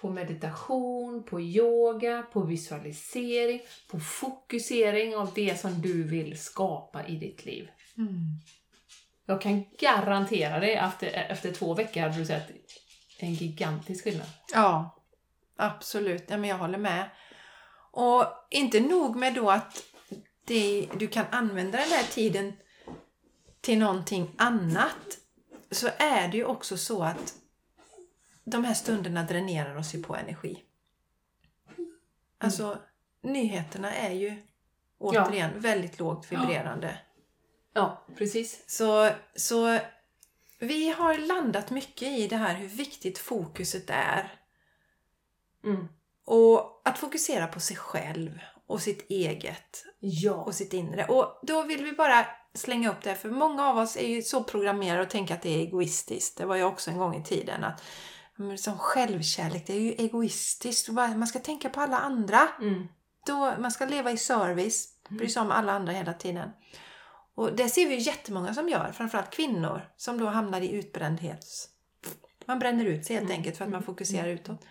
på 0.00 0.10
meditation, 0.10 1.22
på 1.22 1.40
yoga, 1.40 2.22
på 2.32 2.40
visualisering, 2.40 3.60
på 3.90 4.00
fokusering 4.00 5.16
av 5.16 5.32
det 5.34 5.60
som 5.60 5.80
du 5.80 6.02
vill 6.02 6.38
skapa 6.38 7.06
i 7.06 7.16
ditt 7.16 7.44
liv. 7.44 7.68
Mm. 7.98 8.38
Jag 9.26 9.40
kan 9.40 9.64
garantera 9.78 10.60
dig 10.60 10.76
att 10.76 11.02
efter, 11.02 11.30
efter 11.30 11.52
två 11.52 11.74
veckor 11.74 12.00
hade 12.00 12.14
du 12.14 12.26
sett 12.26 12.50
en 13.18 13.34
gigantisk 13.34 14.04
skillnad. 14.04 14.26
Ja, 14.52 15.02
absolut. 15.56 16.24
Ja, 16.28 16.36
men 16.36 16.50
jag 16.50 16.58
håller 16.58 16.78
med. 16.78 17.10
Och 17.90 18.24
inte 18.50 18.80
nog 18.80 19.16
med 19.16 19.34
då 19.34 19.50
att 19.50 19.82
det, 20.44 20.88
du 20.94 21.08
kan 21.08 21.26
använda 21.30 21.78
den 21.78 21.88
här 21.88 22.02
tiden 22.02 22.52
till 23.60 23.78
någonting 23.78 24.34
annat. 24.36 25.18
Så 25.70 25.88
är 25.98 26.28
det 26.28 26.36
ju 26.36 26.44
också 26.44 26.76
så 26.76 27.02
att 27.02 27.34
de 28.44 28.64
här 28.64 28.74
stunderna 28.74 29.22
dränerar 29.22 29.76
oss 29.76 29.94
ju 29.94 30.02
på 30.02 30.16
energi. 30.16 30.62
Alltså, 32.38 32.78
nyheterna 33.22 33.94
är 33.94 34.12
ju 34.12 34.42
återigen 34.98 35.60
väldigt 35.60 35.98
lågt 35.98 36.32
vibrerande. 36.32 36.98
Ja, 37.76 38.04
precis. 38.16 38.64
Så, 38.66 39.10
så 39.34 39.78
vi 40.58 40.90
har 40.90 41.18
landat 41.18 41.70
mycket 41.70 42.08
i 42.08 42.26
det 42.26 42.36
här 42.36 42.54
hur 42.54 42.68
viktigt 42.68 43.18
fokuset 43.18 43.90
är. 43.90 44.32
Mm. 45.64 45.88
Och 46.24 46.82
att 46.84 46.98
fokusera 46.98 47.46
på 47.46 47.60
sig 47.60 47.76
själv 47.76 48.38
och 48.66 48.80
sitt 48.82 49.10
eget 49.10 49.84
Ja. 49.98 50.34
och 50.34 50.54
sitt 50.54 50.72
inre. 50.72 51.04
Och 51.04 51.40
då 51.42 51.62
vill 51.62 51.84
vi 51.84 51.92
bara 51.92 52.26
slänga 52.54 52.90
upp 52.90 53.02
det, 53.02 53.14
för 53.14 53.30
många 53.30 53.68
av 53.68 53.78
oss 53.78 53.96
är 53.96 54.08
ju 54.08 54.22
så 54.22 54.44
programmerade 54.44 55.02
och 55.02 55.10
tänker 55.10 55.34
att 55.34 55.42
det 55.42 55.54
är 55.54 55.58
egoistiskt. 55.58 56.38
Det 56.38 56.46
var 56.46 56.56
jag 56.56 56.72
också 56.72 56.90
en 56.90 56.98
gång 56.98 57.14
i 57.14 57.24
tiden. 57.24 57.64
att 57.64 57.82
Som 58.60 58.78
självkärlek, 58.78 59.66
det 59.66 59.72
är 59.72 59.80
ju 59.80 59.92
egoistiskt. 59.92 60.88
Man 60.88 61.26
ska 61.26 61.38
tänka 61.38 61.70
på 61.70 61.80
alla 61.80 61.98
andra. 61.98 62.48
Mm. 62.60 62.88
Då, 63.26 63.54
man 63.58 63.72
ska 63.72 63.86
leva 63.86 64.10
i 64.10 64.16
service, 64.16 64.88
bry 65.08 65.28
sig 65.28 65.42
om 65.42 65.50
alla 65.50 65.72
andra 65.72 65.92
hela 65.92 66.12
tiden. 66.12 66.50
Och 67.36 67.56
det 67.56 67.68
ser 67.68 67.88
vi 67.88 67.96
jättemånga 67.96 68.54
som 68.54 68.68
gör, 68.68 68.92
framförallt 68.92 69.30
kvinnor 69.30 69.88
som 69.96 70.18
då 70.18 70.26
hamnar 70.26 70.60
i 70.60 70.72
utbrändhets... 70.72 71.68
Man 72.48 72.58
bränner 72.58 72.84
ut 72.84 73.06
sig 73.06 73.16
helt 73.16 73.30
enkelt 73.30 73.56
för 73.56 73.64
att 73.64 73.70
man 73.70 73.82
fokuserar 73.82 74.28
utåt. 74.28 74.66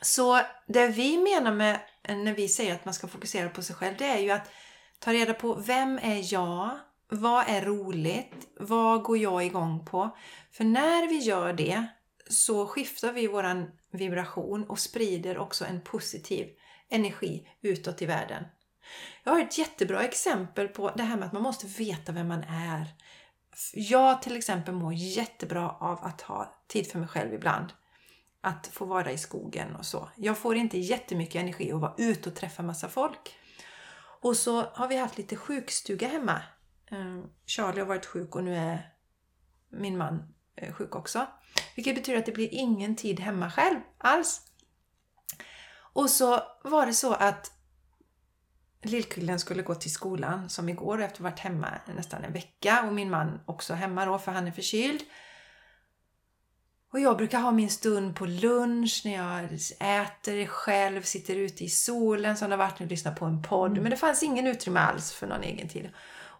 Så 0.00 0.40
det 0.66 0.88
vi 0.88 1.18
menar 1.18 1.52
med 1.52 1.80
när 2.08 2.34
vi 2.34 2.48
säger 2.48 2.74
att 2.74 2.84
man 2.84 2.94
ska 2.94 3.08
fokusera 3.08 3.48
på 3.48 3.62
sig 3.62 3.76
själv, 3.76 3.96
det 3.98 4.06
är 4.06 4.18
ju 4.18 4.30
att 4.30 4.50
ta 4.98 5.12
reda 5.12 5.34
på 5.34 5.54
vem 5.54 5.98
är 6.02 6.34
jag? 6.34 6.78
Vad 7.08 7.44
är 7.48 7.62
roligt? 7.62 8.48
Vad 8.60 9.02
går 9.02 9.18
jag 9.18 9.44
igång 9.44 9.84
på? 9.84 10.16
För 10.52 10.64
när 10.64 11.08
vi 11.08 11.18
gör 11.18 11.52
det 11.52 11.86
så 12.30 12.66
skiftar 12.66 13.12
vi 13.12 13.26
våran 13.26 13.70
vibration 13.92 14.64
och 14.64 14.78
sprider 14.78 15.38
också 15.38 15.64
en 15.64 15.80
positiv 15.80 16.48
energi 16.90 17.48
utåt 17.62 18.02
i 18.02 18.06
världen. 18.06 18.44
Jag 19.24 19.32
har 19.32 19.40
ett 19.40 19.58
jättebra 19.58 20.02
exempel 20.02 20.68
på 20.68 20.90
det 20.96 21.02
här 21.02 21.16
med 21.16 21.26
att 21.26 21.32
man 21.32 21.42
måste 21.42 21.66
veta 21.66 22.12
vem 22.12 22.28
man 22.28 22.44
är. 22.48 22.86
Jag 23.74 24.22
till 24.22 24.36
exempel 24.36 24.74
mår 24.74 24.94
jättebra 24.94 25.70
av 25.70 26.04
att 26.04 26.20
ha 26.20 26.54
tid 26.66 26.90
för 26.90 26.98
mig 26.98 27.08
själv 27.08 27.34
ibland. 27.34 27.72
Att 28.40 28.66
få 28.66 28.84
vara 28.84 29.12
i 29.12 29.18
skogen 29.18 29.76
och 29.76 29.86
så. 29.86 30.08
Jag 30.16 30.38
får 30.38 30.56
inte 30.56 30.78
jättemycket 30.78 31.42
energi 31.42 31.72
att 31.72 31.80
vara 31.80 31.94
ute 31.98 32.28
och 32.28 32.36
träffa 32.36 32.62
massa 32.62 32.88
folk. 32.88 33.36
Och 34.20 34.36
så 34.36 34.62
har 34.62 34.88
vi 34.88 34.96
haft 34.96 35.18
lite 35.18 35.36
sjukstuga 35.36 36.08
hemma. 36.08 36.42
Ehm, 36.90 37.22
Charlie 37.46 37.80
har 37.80 37.86
varit 37.86 38.06
sjuk 38.06 38.36
och 38.36 38.44
nu 38.44 38.56
är 38.56 38.92
min 39.68 39.98
man 39.98 40.34
eh, 40.56 40.74
sjuk 40.74 40.96
också. 40.96 41.26
Vilket 41.76 41.94
betyder 41.94 42.18
att 42.18 42.26
det 42.26 42.32
blir 42.32 42.48
ingen 42.54 42.96
tid 42.96 43.20
hemma 43.20 43.50
själv 43.50 43.80
alls. 43.98 44.42
Och 45.92 46.10
så 46.10 46.42
var 46.64 46.86
det 46.86 46.94
så 46.94 47.14
att 47.14 47.52
lillkillen 48.82 49.38
skulle 49.38 49.62
gå 49.62 49.74
till 49.74 49.92
skolan 49.92 50.50
som 50.50 50.68
igår 50.68 51.02
efter 51.02 51.14
att 51.14 51.18
ha 51.18 51.30
varit 51.30 51.38
hemma 51.38 51.68
nästan 51.96 52.24
en 52.24 52.32
vecka 52.32 52.84
och 52.86 52.92
min 52.92 53.10
man 53.10 53.40
också 53.46 53.74
hemma 53.74 54.06
då 54.06 54.18
för 54.18 54.32
han 54.32 54.46
är 54.46 54.52
förkyld. 54.52 55.02
Och 56.92 57.00
jag 57.00 57.16
brukar 57.16 57.40
ha 57.40 57.52
min 57.52 57.70
stund 57.70 58.16
på 58.16 58.26
lunch 58.26 59.02
när 59.04 59.12
jag 59.12 59.44
äter 60.02 60.46
själv, 60.46 61.02
sitter 61.02 61.36
ute 61.36 61.64
i 61.64 61.68
solen 61.68 62.36
som 62.36 62.50
det 62.50 62.56
har 62.56 62.64
varit 62.64 62.78
nu 62.78 62.86
och 62.86 62.90
lyssnar 62.90 63.14
på 63.14 63.24
en 63.24 63.42
podd. 63.42 63.78
Men 63.78 63.90
det 63.90 63.96
fanns 63.96 64.22
ingen 64.22 64.46
utrymme 64.46 64.80
alls 64.80 65.12
för 65.12 65.26
någon 65.26 65.42
egen 65.42 65.68
tid. 65.68 65.90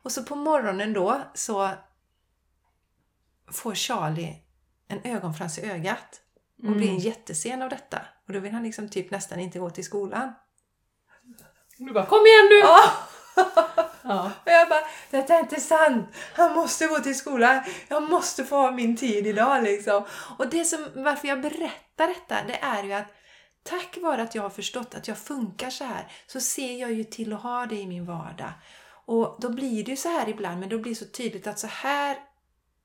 Och 0.02 0.12
så 0.12 0.24
på 0.24 0.37
morgonen 0.37 0.92
då 0.92 1.22
så 1.35 1.70
får 3.50 3.74
Charlie 3.74 4.37
en 4.88 5.00
ögonfrans 5.05 5.59
i 5.59 5.70
ögat 5.70 6.20
och 6.62 6.76
blir 6.76 6.88
en 6.88 6.98
jättesen 6.98 7.62
av 7.62 7.68
detta. 7.68 8.02
Och 8.26 8.33
då 8.33 8.38
vill 8.38 8.52
han 8.52 8.62
liksom 8.62 8.88
typ 8.88 9.11
nästan 9.11 9.40
inte 9.40 9.59
gå 9.59 9.70
till 9.70 9.85
skolan. 9.85 10.33
Du 11.87 11.92
bara, 11.92 12.07
kom 12.07 12.27
igen 12.27 12.49
nu! 12.51 12.57
Ja. 12.57 12.92
Ja. 14.05 14.31
Och 14.45 14.53
jag 14.53 14.68
bara, 14.68 14.85
detta 15.11 15.35
är 15.35 15.40
inte 15.40 15.61
sant! 15.61 16.09
Han 16.35 16.55
måste 16.55 16.87
gå 16.87 16.99
till 16.99 17.18
skolan! 17.18 17.62
Jag 17.88 18.11
måste 18.11 18.45
få 18.45 18.57
ha 18.57 18.71
min 18.71 18.97
tid 18.97 19.27
idag 19.27 19.62
liksom. 19.62 20.05
Och 20.38 20.49
det 20.49 20.64
som, 20.64 20.87
varför 20.95 21.29
jag 21.29 21.40
berättar 21.40 22.09
detta, 22.09 22.37
det 22.47 22.59
är 22.62 22.83
ju 22.83 22.92
att 22.92 23.14
tack 23.62 23.99
vare 24.03 24.23
att 24.23 24.35
jag 24.35 24.42
har 24.42 24.51
förstått 24.51 24.95
att 24.95 25.09
jag 25.09 25.18
funkar 25.18 25.71
så 25.71 25.85
här, 25.85 26.12
så 26.27 26.40
ser 26.40 26.81
jag 26.81 26.92
ju 26.92 27.05
till 27.05 27.33
att 27.33 27.42
ha 27.42 27.66
det 27.66 27.77
i 27.77 27.87
min 27.87 28.07
vardag. 28.07 28.53
Och 29.07 29.37
då 29.38 29.49
blir 29.49 29.85
det 29.85 29.90
ju 29.90 29.97
så 29.97 30.09
här 30.09 30.29
ibland, 30.29 30.61
men 30.61 30.68
då 30.68 30.79
blir 30.79 30.92
det 30.92 30.99
så 30.99 31.05
tydligt 31.05 31.47
att 31.47 31.59
så 31.59 31.66
här 31.66 32.16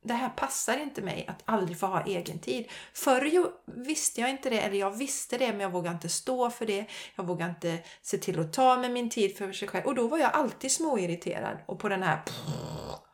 det 0.08 0.14
här 0.14 0.30
passar 0.30 0.78
inte 0.78 1.02
mig 1.02 1.26
att 1.28 1.42
aldrig 1.46 1.80
få 1.80 1.86
ha 1.86 2.06
egen 2.06 2.40
tid. 2.40 2.68
Förr 2.94 3.52
visste 3.66 4.22
jag 4.22 4.30
inte 4.30 4.50
det, 4.50 4.60
eller 4.60 4.78
jag 4.78 4.92
visste 4.92 5.38
det 5.38 5.52
men 5.52 5.60
jag 5.60 5.70
vågade 5.70 5.94
inte 5.94 6.10
stå 6.10 6.50
för 6.50 6.66
det. 6.66 6.86
Jag 7.16 7.24
vågade 7.24 7.50
inte 7.50 7.80
se 8.02 8.18
till 8.18 8.40
att 8.40 8.54
ta 8.54 8.78
med 8.78 8.92
min 8.92 9.10
tid 9.10 9.38
för 9.38 9.52
sig 9.52 9.68
själv. 9.68 9.86
Och 9.86 9.96
då 9.96 10.08
var 10.08 10.18
jag 10.18 10.34
alltid 10.34 10.72
småirriterad 10.72 11.58
och 11.66 11.80
på 11.80 11.90
den 11.90 12.04
här... 12.04 12.22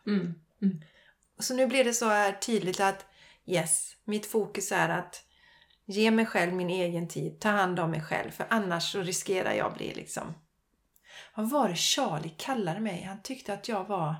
Mm. 0.07 0.33
Så 1.39 1.53
nu 1.53 1.67
blir 1.67 1.83
det 1.83 1.93
så 1.93 2.09
här 2.09 2.31
tydligt 2.31 2.79
att 2.79 3.05
yes, 3.45 3.95
mitt 4.05 4.25
fokus 4.25 4.71
är 4.71 4.89
att 4.89 5.23
ge 5.85 6.11
mig 6.11 6.25
själv 6.25 6.53
min 6.53 6.69
egen 6.69 7.07
tid, 7.07 7.39
ta 7.39 7.49
hand 7.49 7.79
om 7.79 7.91
mig 7.91 8.01
själv. 8.01 8.31
För 8.31 8.45
annars 8.49 8.91
så 8.91 9.01
riskerar 9.01 9.53
jag 9.53 9.67
att 9.67 9.77
bli 9.77 9.93
liksom... 9.93 10.33
Vad 11.35 11.49
var 11.49 11.69
det 11.69 11.75
Charlie 11.75 12.33
kallade 12.37 12.79
mig? 12.79 13.03
Han 13.03 13.21
tyckte 13.21 13.53
att 13.53 13.67
jag 13.67 13.87
var... 13.87 14.15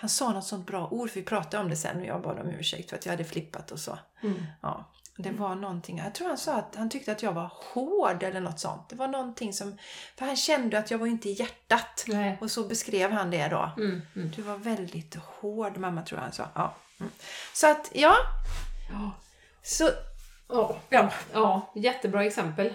Han 0.00 0.10
sa 0.10 0.32
något 0.32 0.44
sånt 0.44 0.66
bra 0.66 0.88
ord, 0.90 1.10
för 1.10 1.20
vi 1.20 1.26
pratade 1.26 1.62
om 1.62 1.70
det 1.70 1.76
sen 1.76 2.00
och 2.00 2.06
jag 2.06 2.22
bad 2.22 2.38
om 2.38 2.50
ursäkt 2.50 2.90
för 2.90 2.96
att 2.96 3.06
jag 3.06 3.12
hade 3.12 3.24
flippat 3.24 3.70
och 3.70 3.78
så. 3.78 3.98
Mm. 4.22 4.42
Ja, 4.62 4.92
det 5.16 5.30
var 5.30 5.54
någonting. 5.54 5.98
Jag 5.98 6.14
tror 6.14 6.28
han 6.28 6.38
sa 6.38 6.54
att 6.54 6.74
han 6.76 6.90
tyckte 6.90 7.12
att 7.12 7.22
jag 7.22 7.32
var 7.32 7.52
hård 7.72 8.22
eller 8.22 8.40
något 8.40 8.60
sånt. 8.60 8.88
Det 8.88 8.96
var 8.96 9.08
någonting 9.08 9.52
som... 9.52 9.78
För 10.16 10.26
han 10.26 10.36
kände 10.36 10.78
att 10.78 10.90
jag 10.90 10.98
var 10.98 11.06
inte 11.06 11.28
i 11.28 11.32
hjärtat. 11.32 12.04
Nej. 12.06 12.38
Och 12.40 12.50
så 12.50 12.68
beskrev 12.68 13.10
han 13.10 13.30
det 13.30 13.48
då. 13.48 13.70
Mm. 13.76 14.02
Mm. 14.16 14.30
Du 14.36 14.42
var 14.42 14.56
väldigt 14.56 15.14
hård 15.14 15.76
mamma 15.76 16.02
tror 16.02 16.18
jag 16.18 16.24
han 16.24 16.32
sa. 16.32 16.48
Ja. 16.54 16.74
Mm. 17.00 17.12
Så 17.52 17.70
att 17.70 17.90
ja. 17.92 18.16
Så, 19.62 19.90
Ja, 20.48 20.76
ja, 20.88 21.12
ja, 21.32 21.72
jättebra 21.74 22.24
exempel. 22.24 22.74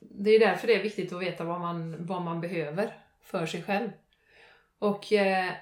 Det 0.00 0.30
är 0.30 0.40
därför 0.40 0.66
det 0.66 0.74
är 0.74 0.82
viktigt 0.82 1.12
att 1.12 1.22
veta 1.22 1.44
vad 1.44 1.60
man, 1.60 2.06
vad 2.06 2.22
man 2.22 2.40
behöver 2.40 2.96
för 3.22 3.46
sig 3.46 3.62
själv. 3.62 3.90
Och 4.78 5.12
eh, 5.12 5.52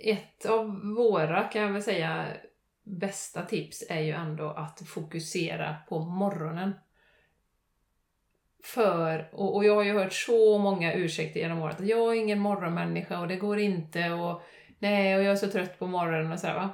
ett 0.00 0.46
av 0.46 0.94
våra, 0.96 1.42
kan 1.42 1.62
jag 1.62 1.72
väl 1.72 1.82
säga, 1.82 2.26
bästa 2.82 3.42
tips 3.42 3.84
är 3.88 4.00
ju 4.00 4.12
ändå 4.12 4.50
att 4.50 4.82
fokusera 4.88 5.76
på 5.88 5.98
morgonen. 5.98 6.72
För, 8.64 9.28
och, 9.32 9.56
och 9.56 9.64
jag 9.64 9.74
har 9.74 9.82
ju 9.82 9.92
hört 9.92 10.12
så 10.12 10.58
många 10.58 10.94
ursäkter 10.94 11.40
genom 11.40 11.62
året, 11.62 11.80
att 11.80 11.86
jag 11.86 12.16
är 12.16 12.20
ingen 12.20 12.38
morgonmänniska 12.38 13.20
och 13.20 13.28
det 13.28 13.36
går 13.36 13.58
inte 13.58 14.10
och 14.10 14.42
nej, 14.78 15.16
och 15.16 15.22
jag 15.22 15.32
är 15.32 15.36
så 15.36 15.50
trött 15.50 15.78
på 15.78 15.86
morgonen 15.86 16.32
och 16.32 16.38
sådär 16.38 16.54
va. 16.54 16.70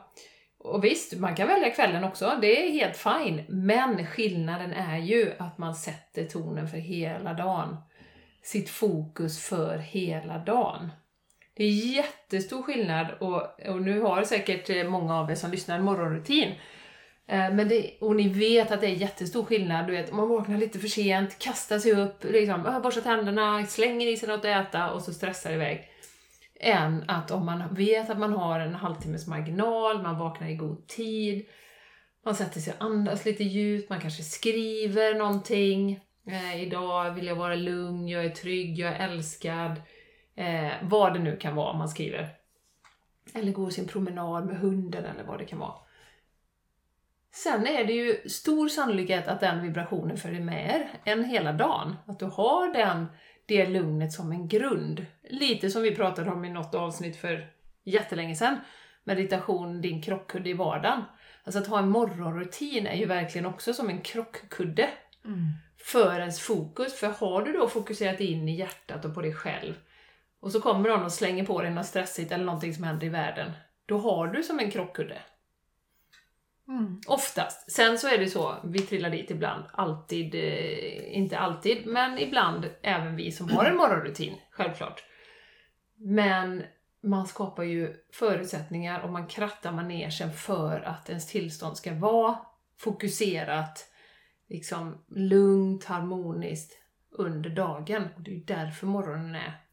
Och 0.59 0.85
visst, 0.85 1.19
man 1.19 1.35
kan 1.35 1.49
välja 1.49 1.71
kvällen 1.71 2.05
också, 2.05 2.39
det 2.41 2.67
är 2.67 2.73
helt 2.73 2.97
fine. 2.97 3.45
Men 3.49 4.07
skillnaden 4.07 4.73
är 4.73 4.99
ju 4.99 5.33
att 5.39 5.59
man 5.59 5.75
sätter 5.75 6.25
tonen 6.25 6.69
för 6.69 6.77
hela 6.77 7.35
dagen. 7.35 7.77
Sitt 8.43 8.71
fokus 8.71 9.49
för 9.49 9.79
hela 9.79 10.39
dagen. 10.39 10.91
Det 11.57 11.65
är 11.65 11.71
jättestor 11.71 12.63
skillnad 12.63 13.07
och, 13.21 13.69
och 13.69 13.83
nu 13.83 14.01
har 14.01 14.25
säkert 14.25 14.71
eh, 14.71 14.89
många 14.89 15.21
av 15.21 15.31
er 15.31 15.35
som 15.35 15.51
lyssnar 15.51 15.77
en 15.77 15.85
morgonrutin. 15.85 16.55
Eh, 17.27 17.55
men 17.55 17.69
det, 17.69 17.91
och 18.01 18.17
ni 18.17 18.29
vet 18.29 18.71
att 18.71 18.81
det 18.81 18.87
är 18.87 18.95
jättestor 18.95 19.45
skillnad. 19.45 19.87
Du 19.87 19.93
vet, 19.93 20.13
man 20.13 20.29
vaknar 20.29 20.59
lite 20.59 20.79
för 20.79 20.89
sent, 20.89 21.39
kastar 21.39 21.79
sig 21.79 21.93
upp, 21.93 22.25
liksom, 22.25 22.67
ah, 22.67 22.81
borstar 22.81 23.01
tänderna, 23.03 23.67
slänger 23.67 24.07
i 24.07 24.17
sig 24.17 24.29
något 24.29 24.45
att 24.45 24.69
äta 24.69 24.91
och 24.91 25.03
så 25.03 25.13
stressar 25.13 25.53
iväg. 25.53 25.91
Än 26.61 27.05
att 27.09 27.31
om 27.31 27.47
man 27.47 27.75
vet 27.75 28.11
att 28.11 28.19
man 28.19 28.33
har 28.33 28.61
en 28.61 28.75
halvtimmes 28.75 29.27
marginal, 29.27 30.03
man 30.03 30.19
vaknar 30.19 30.49
i 30.49 30.55
god 30.55 30.87
tid, 30.87 31.47
man 32.25 32.35
sätter 32.35 32.61
sig 32.61 32.75
och 32.79 32.85
andas 32.85 33.25
lite 33.25 33.45
djupt, 33.45 33.91
man 33.91 34.01
kanske 34.01 34.23
skriver 34.23 35.15
någonting. 35.15 36.01
Eh, 36.27 36.63
idag 36.63 37.11
vill 37.11 37.27
jag 37.27 37.37
vara 37.37 37.55
lugn, 37.55 38.09
jag 38.09 38.25
är 38.25 38.31
trygg, 38.31 38.79
jag 38.79 38.93
är 38.93 39.09
älskad. 39.09 39.81
Eh, 40.35 40.73
vad 40.83 41.15
det 41.15 41.19
nu 41.19 41.37
kan 41.37 41.55
vara 41.55 41.79
man 41.79 41.89
skriver. 41.89 42.29
Eller 43.35 43.53
går 43.53 43.71
sin 43.71 43.89
promenad 43.89 44.47
med 44.47 44.57
hunden 44.57 45.05
eller 45.05 45.25
vad 45.25 45.39
det 45.39 45.45
kan 45.45 45.59
vara. 45.59 45.75
Sen 47.33 47.67
är 47.67 47.85
det 47.85 47.93
ju 47.93 48.29
stor 48.29 48.69
sannolikhet 48.69 49.29
att 49.29 49.41
den 49.41 49.63
vibrationen 49.63 50.17
följer 50.17 50.41
med 50.41 50.75
er 50.75 50.89
en 51.05 51.25
hela 51.25 51.53
dagen. 51.53 51.97
Att 52.07 52.19
du 52.19 52.25
har 52.25 52.73
den, 52.73 53.07
det 53.47 53.67
lugnet 53.67 54.13
som 54.13 54.33
en 54.33 54.49
grund. 54.49 55.07
Lite 55.23 55.71
som 55.71 55.83
vi 55.83 55.95
pratade 55.95 56.31
om 56.31 56.45
i 56.45 56.51
något 56.51 56.75
avsnitt 56.75 57.17
för 57.17 57.47
jättelänge 57.85 58.35
sedan. 58.35 58.57
Meditation, 59.05 59.81
din 59.81 60.03
krockkudde 60.03 60.51
i 60.51 60.53
vardagen. 60.53 61.03
Alltså 61.45 61.61
att 61.61 61.67
ha 61.67 61.79
en 61.79 61.89
morgonrutin 61.89 62.87
är 62.87 62.97
ju 62.97 63.07
verkligen 63.07 63.47
också 63.47 63.75
som 63.75 63.89
en 63.89 64.01
krockkudde 64.01 64.89
mm. 65.25 65.53
för 65.79 66.21
ens 66.21 66.41
fokus. 66.41 66.95
För 66.95 67.09
har 67.09 67.43
du 67.43 67.53
då 67.53 67.69
fokuserat 67.69 68.21
in 68.21 68.49
i 68.49 68.55
hjärtat 68.55 69.05
och 69.05 69.15
på 69.15 69.23
dig 69.23 69.35
själv 69.35 69.75
och 70.45 70.53
så 70.53 70.61
kommer 70.61 70.89
någon 70.89 71.05
och 71.05 71.13
slänger 71.13 71.47
på 71.47 71.63
dig 71.63 71.71
något 71.71 71.87
stressigt 71.87 72.33
eller 72.33 72.45
någonting 72.45 72.75
som 72.75 72.85
händer 72.85 73.07
i 73.07 73.11
världen. 73.11 73.53
Då 73.87 73.99
har 73.99 74.27
du 74.27 74.43
som 74.43 74.59
en 74.59 74.71
krockkudde. 74.71 75.19
Mm. 76.69 77.01
Oftast. 77.07 77.73
Sen 77.73 77.99
så 77.99 78.09
är 78.09 78.19
det 78.19 78.27
så, 78.27 78.55
vi 78.65 78.79
trillar 78.79 79.11
dit 79.11 79.31
ibland. 79.31 79.65
Alltid, 79.73 80.35
eh, 80.35 81.17
inte 81.17 81.39
alltid, 81.39 81.87
men 81.87 82.19
ibland 82.19 82.71
även 82.83 83.17
vi 83.17 83.33
som 83.33 83.51
har 83.51 83.65
en 83.65 83.77
morgonrutin, 83.77 84.35
självklart. 84.51 85.05
Men 85.97 86.63
man 87.03 87.27
skapar 87.27 87.63
ju 87.63 87.95
förutsättningar 88.13 89.01
och 89.01 89.11
man 89.11 89.27
krattar 89.27 89.73
manegen 89.73 90.33
för 90.33 90.81
att 90.81 91.09
ens 91.09 91.27
tillstånd 91.27 91.77
ska 91.77 91.95
vara 91.95 92.39
fokuserat, 92.79 93.87
liksom 94.49 95.05
lugnt, 95.09 95.85
harmoniskt 95.85 96.79
under 97.11 97.51
dagen. 97.51 98.09
Och 98.17 98.23
det 98.23 98.31
är 98.31 98.35
ju 98.35 98.45
därför 98.45 98.87
morgonen 98.87 99.35
är 99.35 99.64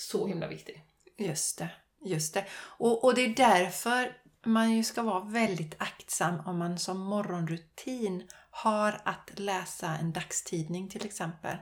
så 0.00 0.26
himla 0.26 0.46
viktig. 0.48 0.84
Just 1.18 1.58
det. 1.58 1.68
Just 2.04 2.34
det. 2.34 2.44
Och, 2.60 3.04
och 3.04 3.14
det 3.14 3.20
är 3.24 3.34
därför 3.34 4.16
man 4.44 4.72
ju 4.76 4.84
ska 4.84 5.02
vara 5.02 5.24
väldigt 5.24 5.74
aktsam 5.78 6.40
om 6.46 6.58
man 6.58 6.78
som 6.78 6.98
morgonrutin 6.98 8.28
har 8.50 9.00
att 9.04 9.30
läsa 9.34 9.86
en 9.88 10.12
dagstidning 10.12 10.88
till 10.88 11.06
exempel. 11.06 11.56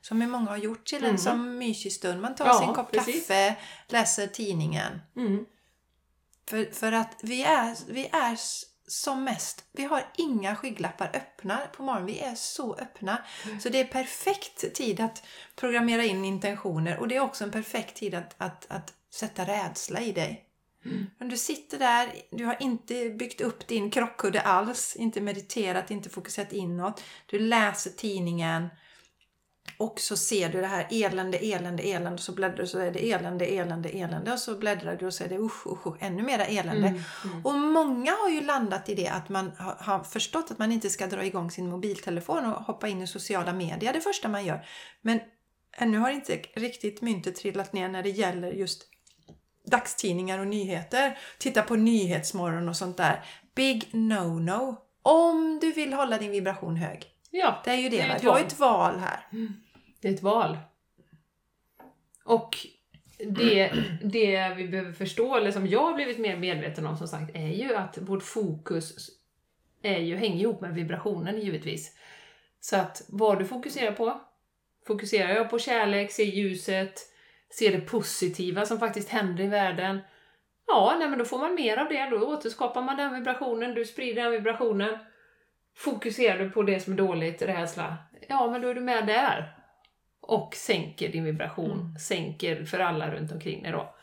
Som 0.00 0.20
ju 0.20 0.26
många 0.26 0.50
har 0.50 0.56
gjort 0.56 0.86
till 0.86 0.98
en 0.98 1.04
Mm. 1.04 1.18
som 1.18 1.58
mysig 1.58 1.92
stund. 1.92 2.20
Man 2.20 2.34
tar 2.34 2.46
Ja, 2.46 2.58
sig 2.58 2.68
en 2.68 2.74
kopp 2.74 2.92
precis. 2.92 3.28
kaffe, 3.28 3.56
läser 3.88 4.26
tidningen. 4.26 5.00
Mm. 5.16 5.44
För, 6.48 6.64
för 6.72 6.92
att 6.92 7.16
vi 7.22 7.42
är, 7.42 7.76
vi 7.88 8.06
är 8.06 8.36
som 8.90 9.24
mest, 9.24 9.64
vi 9.72 9.84
har 9.84 10.06
inga 10.16 10.56
skygglappar 10.56 11.10
öppna 11.14 11.58
på 11.76 11.82
morgonen. 11.82 12.06
Vi 12.06 12.20
är 12.20 12.34
så 12.34 12.74
öppna. 12.74 13.24
Så 13.60 13.68
det 13.68 13.80
är 13.80 13.84
perfekt 13.84 14.74
tid 14.74 15.00
att 15.00 15.22
programmera 15.56 16.04
in 16.04 16.24
intentioner 16.24 16.98
och 16.98 17.08
det 17.08 17.16
är 17.16 17.20
också 17.20 17.44
en 17.44 17.50
perfekt 17.50 17.96
tid 17.96 18.14
att, 18.14 18.34
att, 18.38 18.66
att 18.68 18.92
sätta 19.10 19.44
rädsla 19.44 20.00
i 20.00 20.12
dig. 20.12 20.46
Men 21.18 21.28
du 21.28 21.36
sitter 21.36 21.78
där, 21.78 22.12
du 22.30 22.44
har 22.44 22.56
inte 22.60 23.10
byggt 23.10 23.40
upp 23.40 23.66
din 23.66 23.90
krockkudde 23.90 24.40
alls, 24.40 24.96
inte 24.96 25.20
mediterat, 25.20 25.90
inte 25.90 26.10
fokuserat 26.10 26.52
inåt. 26.52 27.02
Du 27.26 27.38
läser 27.38 27.90
tidningen 27.90 28.68
och 29.78 30.00
så 30.00 30.16
ser 30.16 30.48
du 30.48 30.60
det 30.60 30.66
här 30.66 30.86
elände, 30.90 31.38
elände, 31.38 31.82
elände 31.82 32.22
så 32.22 32.32
bläddrar 32.32 32.56
du 32.56 32.66
så 32.66 32.78
är 32.78 32.90
det 32.90 33.12
elände, 33.12 33.44
elände, 33.44 33.88
elände 33.88 34.32
och 34.32 34.38
så 34.38 34.54
bläddrar 34.54 34.96
du 34.96 35.06
och 35.06 35.14
så 35.14 35.24
är 35.24 35.28
det 35.28 35.38
usch, 35.38 35.66
usch, 35.66 35.86
usch 35.86 35.96
ännu 36.00 36.22
mera 36.22 36.44
elände. 36.44 36.88
Mm. 36.88 37.02
Mm. 37.24 37.46
Och 37.46 37.54
många 37.54 38.12
har 38.12 38.28
ju 38.28 38.40
landat 38.40 38.88
i 38.88 38.94
det 38.94 39.08
att 39.08 39.28
man 39.28 39.52
har, 39.58 39.76
har 39.78 40.04
förstått 40.04 40.50
att 40.50 40.58
man 40.58 40.72
inte 40.72 40.90
ska 40.90 41.06
dra 41.06 41.24
igång 41.24 41.50
sin 41.50 41.68
mobiltelefon 41.68 42.46
och 42.46 42.62
hoppa 42.62 42.88
in 42.88 43.02
i 43.02 43.06
sociala 43.06 43.52
medier 43.52 43.92
det 43.92 44.00
första 44.00 44.28
man 44.28 44.44
gör. 44.44 44.66
Men 45.02 45.20
ännu 45.76 45.98
har 45.98 46.10
inte 46.10 46.36
riktigt 46.36 47.02
myntet 47.02 47.36
trillat 47.36 47.72
ner 47.72 47.88
när 47.88 48.02
det 48.02 48.10
gäller 48.10 48.52
just 48.52 48.82
dagstidningar 49.66 50.38
och 50.38 50.46
nyheter. 50.46 51.18
Titta 51.38 51.62
på 51.62 51.76
Nyhetsmorgon 51.76 52.68
och 52.68 52.76
sånt 52.76 52.96
där. 52.96 53.24
Big 53.54 53.88
no-no. 53.92 54.76
Om 55.02 55.58
du 55.60 55.72
vill 55.72 55.92
hålla 55.92 56.18
din 56.18 56.30
vibration 56.30 56.76
hög. 56.76 57.06
Ja, 57.30 57.62
Det 57.64 57.70
är 57.70 57.76
ju 57.76 57.88
det. 57.88 57.96
Det 57.96 58.02
är 58.02 58.16
ett 58.16 58.24
val. 58.24 58.40
ett 58.40 58.58
val 58.58 58.98
här. 58.98 59.26
det 60.00 60.08
är 60.08 60.12
ett 60.14 60.22
val. 60.22 60.58
Och 62.24 62.56
det, 63.18 63.72
det 64.02 64.54
vi 64.56 64.68
behöver 64.68 64.92
förstå, 64.92 65.36
eller 65.36 65.52
som 65.52 65.66
jag 65.66 65.82
har 65.82 65.94
blivit 65.94 66.18
mer 66.18 66.36
medveten 66.36 66.86
om 66.86 66.96
som 66.96 67.08
sagt, 67.08 67.36
är 67.36 67.48
ju 67.48 67.74
att 67.74 67.98
vårt 67.98 68.22
fokus 68.22 69.10
är 69.82 69.98
ju, 69.98 70.16
hänger 70.16 70.40
ihop 70.40 70.60
med 70.60 70.74
vibrationen 70.74 71.40
givetvis. 71.40 71.96
Så 72.60 72.76
att 72.76 73.02
vad 73.08 73.38
du 73.38 73.44
fokuserar 73.44 73.92
på, 73.92 74.20
fokuserar 74.86 75.34
jag 75.34 75.50
på 75.50 75.58
kärlek, 75.58 76.10
ser 76.12 76.24
ljuset, 76.24 77.00
ser 77.58 77.72
det 77.72 77.80
positiva 77.80 78.66
som 78.66 78.78
faktiskt 78.78 79.08
händer 79.08 79.44
i 79.44 79.46
världen, 79.46 80.00
ja, 80.66 80.96
nej, 80.98 81.08
men 81.08 81.18
då 81.18 81.24
får 81.24 81.38
man 81.38 81.54
mer 81.54 81.76
av 81.76 81.88
det, 81.88 82.10
då 82.10 82.26
återskapar 82.26 82.82
man 82.82 82.96
den 82.96 83.14
vibrationen, 83.14 83.74
du 83.74 83.84
sprider 83.84 84.22
den 84.22 84.32
vibrationen. 84.32 84.98
Fokuserar 85.76 86.38
du 86.38 86.50
på 86.50 86.62
det 86.62 86.80
som 86.80 86.92
är 86.92 86.96
dåligt, 86.96 87.42
rädsla, 87.42 87.96
ja 88.28 88.50
men 88.50 88.60
då 88.60 88.68
är 88.68 88.74
du 88.74 88.80
med 88.80 89.06
där. 89.06 89.56
Och 90.22 90.54
sänker 90.54 91.08
din 91.08 91.24
vibration, 91.24 91.80
Mm. 91.80 91.98
sänker 91.98 92.64
för 92.64 92.78
alla 92.78 93.10
runt 93.10 93.32
omkring 93.32 93.62
dig 93.62 93.72
då. 93.72 93.94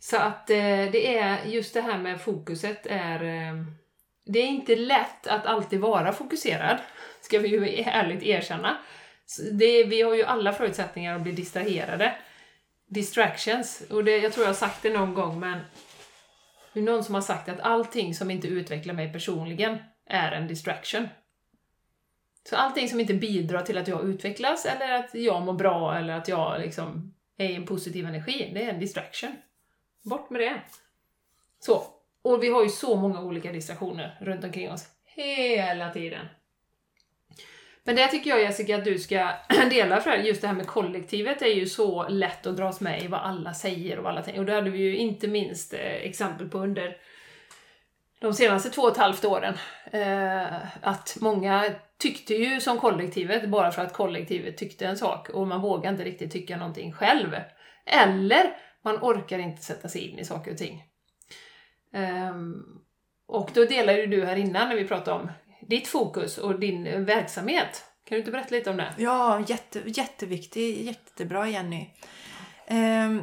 Så 0.00 0.16
att 0.16 0.50
eh, 0.50 0.56
det 0.92 1.18
är 1.18 1.44
just 1.44 1.74
det 1.74 1.80
här 1.80 1.98
med 1.98 2.20
fokuset 2.20 2.86
är... 2.86 3.22
Eh, 3.22 3.54
det 4.26 4.38
är 4.38 4.46
inte 4.46 4.76
lätt 4.76 5.26
att 5.26 5.46
alltid 5.46 5.80
vara 5.80 6.12
fokuserad, 6.12 6.78
ska 7.20 7.38
vi 7.38 7.48
ju 7.48 7.82
ärligt 7.86 8.22
erkänna. 8.22 8.78
Det, 9.52 9.84
vi 9.84 10.02
har 10.02 10.14
ju 10.14 10.24
alla 10.24 10.52
förutsättningar 10.52 11.16
att 11.16 11.22
bli 11.22 11.32
distraherade. 11.32 12.14
Distractions, 12.86 13.82
och 13.90 14.04
det, 14.04 14.18
jag 14.18 14.32
tror 14.32 14.44
jag 14.44 14.48
har 14.48 14.54
sagt 14.54 14.82
det 14.82 14.90
någon 14.90 15.14
gång 15.14 15.40
men 15.40 15.60
det 16.72 16.80
är 16.80 16.84
någon 16.84 17.04
som 17.04 17.14
har 17.14 17.22
sagt 17.22 17.48
att 17.48 17.60
allting 17.60 18.14
som 18.14 18.30
inte 18.30 18.48
utvecklar 18.48 18.94
mig 18.94 19.12
personligen 19.12 19.78
är 20.12 20.32
en 20.32 20.48
distraction. 20.48 21.08
Så 22.48 22.56
allting 22.56 22.88
som 22.88 23.00
inte 23.00 23.14
bidrar 23.14 23.62
till 23.62 23.78
att 23.78 23.88
jag 23.88 24.08
utvecklas 24.08 24.66
eller 24.66 24.92
att 24.92 25.14
jag 25.14 25.42
mår 25.42 25.52
bra 25.52 25.98
eller 25.98 26.12
att 26.12 26.28
jag 26.28 26.60
liksom 26.60 27.14
är 27.36 27.48
i 27.48 27.54
en 27.54 27.66
positiv 27.66 28.06
energi, 28.06 28.50
det 28.54 28.64
är 28.64 28.68
en 28.68 28.80
distraction. 28.80 29.36
Bort 30.02 30.30
med 30.30 30.40
det. 30.40 30.60
Så. 31.58 31.86
Och 32.22 32.42
vi 32.42 32.48
har 32.48 32.62
ju 32.62 32.68
så 32.68 32.96
många 32.96 33.20
olika 33.20 33.52
distraktioner 33.52 34.18
runt 34.20 34.44
omkring 34.44 34.70
oss. 34.70 34.86
Hela 35.04 35.92
tiden. 35.92 36.26
Men 37.84 37.96
det 37.96 38.08
tycker 38.08 38.30
jag 38.30 38.40
Jessica 38.40 38.76
att 38.76 38.84
du 38.84 38.98
ska 38.98 39.28
dela 39.70 40.00
för 40.00 40.16
just 40.16 40.40
det 40.40 40.46
här 40.46 40.54
med 40.54 40.66
kollektivet 40.66 41.42
är 41.42 41.54
ju 41.54 41.66
så 41.66 42.08
lätt 42.08 42.46
att 42.46 42.56
dras 42.56 42.80
med 42.80 43.02
i 43.02 43.06
vad 43.06 43.20
alla 43.20 43.54
säger 43.54 43.98
och 43.98 44.04
vad 44.04 44.12
alla 44.12 44.22
tänker. 44.22 44.40
Och 44.40 44.46
det 44.46 44.52
hade 44.52 44.70
vi 44.70 44.78
ju 44.78 44.96
inte 44.96 45.28
minst 45.28 45.74
eh, 45.74 45.80
exempel 45.80 46.48
på 46.48 46.58
under 46.58 46.96
de 48.22 48.34
senaste 48.34 48.70
två 48.70 48.82
och 48.82 48.90
ett 48.90 48.96
halvt 48.96 49.24
åren. 49.24 49.54
Eh, 49.92 50.56
att 50.82 51.16
många 51.20 51.64
tyckte 51.98 52.34
ju 52.34 52.60
som 52.60 52.78
kollektivet 52.78 53.48
bara 53.48 53.72
för 53.72 53.82
att 53.82 53.92
kollektivet 53.92 54.56
tyckte 54.56 54.86
en 54.86 54.96
sak 54.96 55.28
och 55.28 55.46
man 55.46 55.60
vågar 55.60 55.90
inte 55.90 56.04
riktigt 56.04 56.32
tycka 56.32 56.56
någonting 56.56 56.92
själv. 56.92 57.36
Eller 57.86 58.56
man 58.84 58.96
orkar 58.96 59.38
inte 59.38 59.62
sätta 59.62 59.88
sig 59.88 60.08
in 60.08 60.18
i 60.18 60.24
saker 60.24 60.50
och 60.50 60.58
ting. 60.58 60.82
Eh, 61.94 62.34
och 63.26 63.50
då 63.54 63.64
delade 63.64 64.00
ju 64.00 64.06
du 64.06 64.24
här 64.24 64.36
innan 64.36 64.68
när 64.68 64.76
vi 64.76 64.88
pratade 64.88 65.20
om 65.20 65.30
ditt 65.68 65.88
fokus 65.88 66.38
och 66.38 66.60
din 66.60 67.04
verksamhet. 67.04 67.84
Kan 68.04 68.16
du 68.16 68.18
inte 68.18 68.30
berätta 68.30 68.54
lite 68.54 68.70
om 68.70 68.76
det? 68.76 68.94
Ja, 68.98 69.44
jätte, 69.48 69.82
jätteviktig. 69.86 70.84
Jättebra 70.84 71.48
Jenny. 71.48 71.90
Eh, 72.66 73.16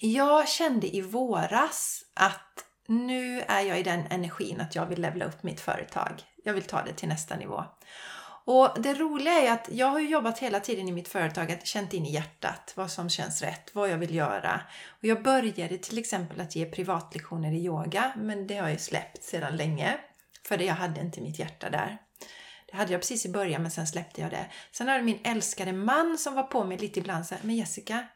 jag 0.00 0.48
kände 0.48 0.96
i 0.96 1.00
våras 1.00 2.02
att 2.14 2.64
nu 2.86 3.40
är 3.40 3.60
jag 3.60 3.80
i 3.80 3.82
den 3.82 4.06
energin 4.10 4.60
att 4.60 4.74
jag 4.74 4.86
vill 4.86 5.00
levla 5.00 5.24
upp 5.24 5.42
mitt 5.42 5.60
företag. 5.60 6.22
Jag 6.44 6.54
vill 6.54 6.62
ta 6.62 6.82
det 6.82 6.92
till 6.92 7.08
nästa 7.08 7.36
nivå. 7.36 7.64
Och 8.46 8.70
det 8.82 8.94
roliga 8.94 9.32
är 9.32 9.52
att 9.52 9.68
jag 9.72 9.86
har 9.86 10.00
jobbat 10.00 10.38
hela 10.38 10.60
tiden 10.60 10.88
i 10.88 10.92
mitt 10.92 11.08
företag 11.08 11.52
att 11.52 11.66
känt 11.66 11.94
in 11.94 12.06
i 12.06 12.12
hjärtat 12.12 12.72
vad 12.76 12.90
som 12.90 13.10
känns 13.10 13.42
rätt, 13.42 13.70
vad 13.74 13.90
jag 13.90 13.98
vill 13.98 14.14
göra. 14.14 14.60
Och 14.88 15.04
jag 15.04 15.22
började 15.22 15.78
till 15.78 15.98
exempel 15.98 16.40
att 16.40 16.56
ge 16.56 16.66
privatlektioner 16.66 17.52
i 17.52 17.64
yoga, 17.64 18.12
men 18.16 18.46
det 18.46 18.54
har 18.54 18.62
jag 18.62 18.72
ju 18.72 18.78
släppt 18.78 19.22
sedan 19.22 19.56
länge. 19.56 19.98
För 20.48 20.58
jag 20.58 20.74
hade 20.74 21.00
inte 21.00 21.20
mitt 21.20 21.38
hjärta 21.38 21.70
där. 21.70 21.98
Det 22.66 22.76
hade 22.76 22.92
jag 22.92 23.00
precis 23.00 23.26
i 23.26 23.28
början 23.28 23.62
men 23.62 23.70
sen 23.70 23.86
släppte 23.86 24.20
jag 24.20 24.30
det. 24.30 24.46
Sen 24.72 24.88
hade 24.88 25.02
min 25.02 25.20
älskade 25.24 25.72
man 25.72 26.18
som 26.18 26.34
var 26.34 26.42
på 26.42 26.64
mig 26.64 26.78
lite 26.78 27.00
ibland 27.00 27.26
så 27.26 27.34
här, 27.34 27.42
men 27.44 27.56
Jessica, 27.56 28.06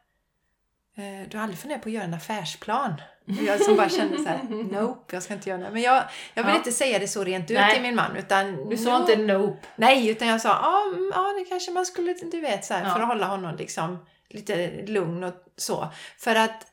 du 1.29 1.37
har 1.37 1.43
aldrig 1.43 1.59
funderat 1.59 1.83
på 1.83 1.89
att 1.89 1.93
göra 1.93 2.05
en 2.05 2.15
affärsplan? 2.15 2.95
Och 3.27 3.45
jag 3.45 3.63
som 3.63 3.77
bara 3.77 3.89
kände 3.89 4.19
så 4.19 4.25
här, 4.29 4.43
nope, 4.83 5.15
jag 5.17 5.23
ska 5.23 5.35
inte 5.35 5.49
göra 5.51 5.61
det. 5.63 5.71
Men 5.71 5.83
jag, 5.83 6.05
jag 6.35 6.43
vill 6.45 6.53
Ja. 6.53 6.59
inte 6.59 6.73
säga 6.73 6.99
det 6.99 7.09
så 7.09 7.25
rent 7.25 7.51
ut 7.51 7.57
Nej. 7.57 7.73
till 7.75 7.83
min 7.83 7.95
man. 7.95 8.17
Utan 8.17 8.69
Du 8.69 8.77
sa 8.77 9.01
inte 9.01 9.17
nope. 9.17 9.67
Nej, 9.77 10.09
utan 10.09 10.29
jag 10.29 10.41
sa 10.41 10.49
ja, 10.49 10.83
mm, 10.97 11.11
ja 11.15 11.35
det 11.39 11.45
kanske 11.45 11.71
man 11.71 11.87
skulle, 11.87 12.13
du 12.15 12.41
vet, 12.41 12.65
så 12.65 12.75
här, 12.75 12.85
Ja. 12.89 12.95
för 12.95 13.01
att 13.01 13.09
hålla 13.09 13.27
honom 13.27 13.57
liksom 13.57 14.07
lite 14.29 14.71
lugn 14.87 15.25
och 15.25 15.35
så. 15.57 15.89
För 16.19 16.35
att 16.35 16.67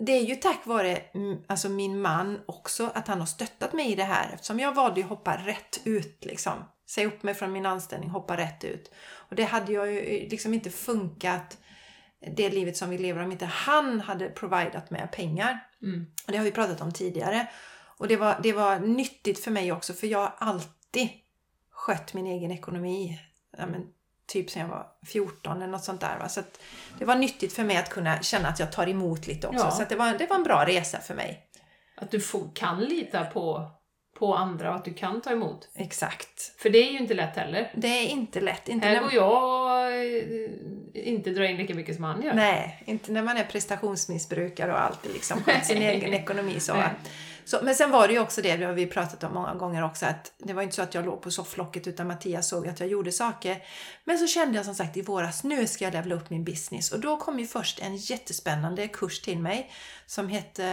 det 0.00 0.12
är 0.12 0.22
ju 0.22 0.34
tack 0.34 0.60
vare 0.66 0.98
alltså 1.46 1.68
min 1.68 2.00
man 2.00 2.40
också 2.46 2.90
att 2.94 3.08
han 3.08 3.20
har 3.20 3.26
stöttat 3.26 3.72
mig 3.72 3.92
i 3.92 3.94
det 3.94 4.04
här 4.04 4.30
eftersom 4.34 4.60
jag 4.60 4.74
valde 4.74 5.00
att 5.00 5.06
hoppa 5.08 5.36
rätt 5.36 5.80
ut 5.84 6.24
liksom. 6.24 6.52
Säga 6.90 7.06
upp 7.06 7.22
mig 7.22 7.34
från 7.34 7.52
min 7.52 7.66
anställning, 7.66 8.10
hoppa 8.10 8.36
rätt 8.36 8.64
ut. 8.64 8.92
Och 9.14 9.36
det 9.36 9.44
hade 9.44 9.72
ju 9.72 10.00
liksom 10.28 10.54
inte 10.54 10.70
funkat 10.70 11.58
det 12.32 12.50
livet 12.50 12.76
som 12.76 12.90
vi 12.90 12.98
lever 12.98 13.22
om 13.22 13.32
inte 13.32 13.46
han 13.46 14.00
hade 14.00 14.28
providat 14.28 14.90
med 14.90 15.12
pengar. 15.12 15.66
Mm. 15.82 16.06
Och 16.26 16.32
det 16.32 16.38
har 16.38 16.44
vi 16.44 16.52
pratat 16.52 16.80
om 16.80 16.92
tidigare. 16.92 17.46
Och 17.96 18.08
det 18.08 18.16
var, 18.16 18.40
det 18.42 18.52
var 18.52 18.78
nyttigt 18.78 19.44
för 19.44 19.50
mig 19.50 19.72
också 19.72 19.92
för 19.92 20.06
jag 20.06 20.18
har 20.18 20.34
alltid 20.38 21.08
skött 21.70 22.14
min 22.14 22.26
egen 22.26 22.50
ekonomi. 22.50 23.20
Ja, 23.58 23.66
men, 23.66 23.86
typ 24.26 24.50
sen 24.50 24.62
jag 24.62 24.68
var 24.68 24.86
14 25.06 25.56
eller 25.56 25.66
något 25.66 25.84
sånt 25.84 26.00
där. 26.00 26.18
Va? 26.18 26.28
Så 26.28 26.42
det 26.98 27.04
var 27.04 27.14
nyttigt 27.14 27.52
för 27.52 27.64
mig 27.64 27.76
att 27.76 27.90
kunna 27.90 28.22
känna 28.22 28.48
att 28.48 28.58
jag 28.58 28.72
tar 28.72 28.88
emot 28.88 29.26
lite 29.26 29.48
också. 29.48 29.64
Ja. 29.64 29.70
Så 29.70 29.84
det, 29.88 29.96
var, 29.96 30.18
det 30.18 30.26
var 30.26 30.36
en 30.36 30.42
bra 30.42 30.64
resa 30.66 31.00
för 31.00 31.14
mig. 31.14 31.48
Att 31.96 32.10
du 32.10 32.20
får, 32.20 32.50
kan 32.54 32.80
lita 32.80 33.24
på, 33.24 33.70
på 34.18 34.34
andra 34.34 34.70
och 34.70 34.76
att 34.76 34.84
du 34.84 34.94
kan 34.94 35.20
ta 35.20 35.30
emot. 35.30 35.68
Exakt. 35.74 36.60
För 36.60 36.70
det 36.70 36.78
är 36.78 36.92
ju 36.92 36.98
inte 36.98 37.14
lätt 37.14 37.36
heller. 37.36 37.72
Det 37.76 37.88
är 37.88 38.08
inte 38.08 38.40
lätt. 38.40 38.68
Inte 38.68 38.86
Här 38.86 39.00
går 39.00 39.14
jag 39.14 39.92
eh, 40.06 40.50
inte 40.94 41.30
drar 41.30 41.44
in 41.44 41.56
lika 41.56 41.74
mycket 41.74 41.94
som 41.94 42.04
han 42.04 42.22
gör. 42.22 42.34
Nej, 42.34 42.82
inte 42.86 43.12
när 43.12 43.22
man 43.22 43.36
är 43.36 43.44
prestationsmissbrukare 43.44 44.72
och 44.72 44.80
alltid 44.80 45.12
liksom 45.12 45.42
skött 45.42 45.66
sin 45.66 45.82
egen 45.82 46.14
ekonomi. 46.14 46.60
Så. 46.60 46.82
Så, 47.44 47.60
men 47.62 47.74
sen 47.74 47.90
var 47.90 48.08
det 48.08 48.14
ju 48.14 48.20
också 48.20 48.42
det, 48.42 48.56
det 48.56 48.66
har 48.66 48.72
vi 48.72 48.86
pratat 48.86 49.24
om 49.24 49.34
många 49.34 49.54
gånger 49.54 49.84
också, 49.84 50.06
att 50.06 50.32
det 50.38 50.52
var 50.52 50.62
inte 50.62 50.74
så 50.74 50.82
att 50.82 50.94
jag 50.94 51.04
låg 51.04 51.22
på 51.22 51.30
sofflocket 51.30 51.86
utan 51.86 52.06
Mattias 52.06 52.48
såg 52.48 52.68
att 52.68 52.80
jag 52.80 52.88
gjorde 52.88 53.12
saker. 53.12 53.62
Men 54.04 54.18
så 54.18 54.26
kände 54.26 54.56
jag 54.56 54.64
som 54.64 54.74
sagt 54.74 54.96
i 54.96 55.02
våras, 55.02 55.44
nu 55.44 55.66
ska 55.66 55.84
jag 55.84 55.92
levla 55.92 56.14
upp 56.14 56.30
min 56.30 56.44
business. 56.44 56.92
Och 56.92 57.00
då 57.00 57.16
kom 57.16 57.38
ju 57.38 57.46
först 57.46 57.80
en 57.80 57.96
jättespännande 57.96 58.88
kurs 58.88 59.20
till 59.20 59.38
mig 59.38 59.70
som 60.06 60.28
hette 60.28 60.64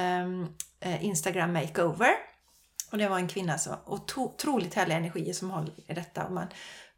eh, 0.80 1.06
Instagram 1.06 1.54
Makeover. 1.54 2.12
Och 2.92 2.98
det 2.98 3.08
var 3.08 3.18
en 3.18 3.28
kvinna 3.28 3.58
som 3.58 3.76
otroligt 3.86 4.74
härliga 4.74 4.98
energier 4.98 5.34
som 5.34 5.52
håller 5.52 5.74
i 5.88 5.94
detta. 5.94 6.24
Och 6.24 6.34
man 6.34 6.48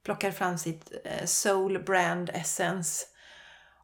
plockar 0.03 0.31
fram 0.31 0.57
sitt 0.57 0.91
eh, 1.05 1.25
soul 1.25 1.83
brand 1.83 2.29
essence 2.33 3.05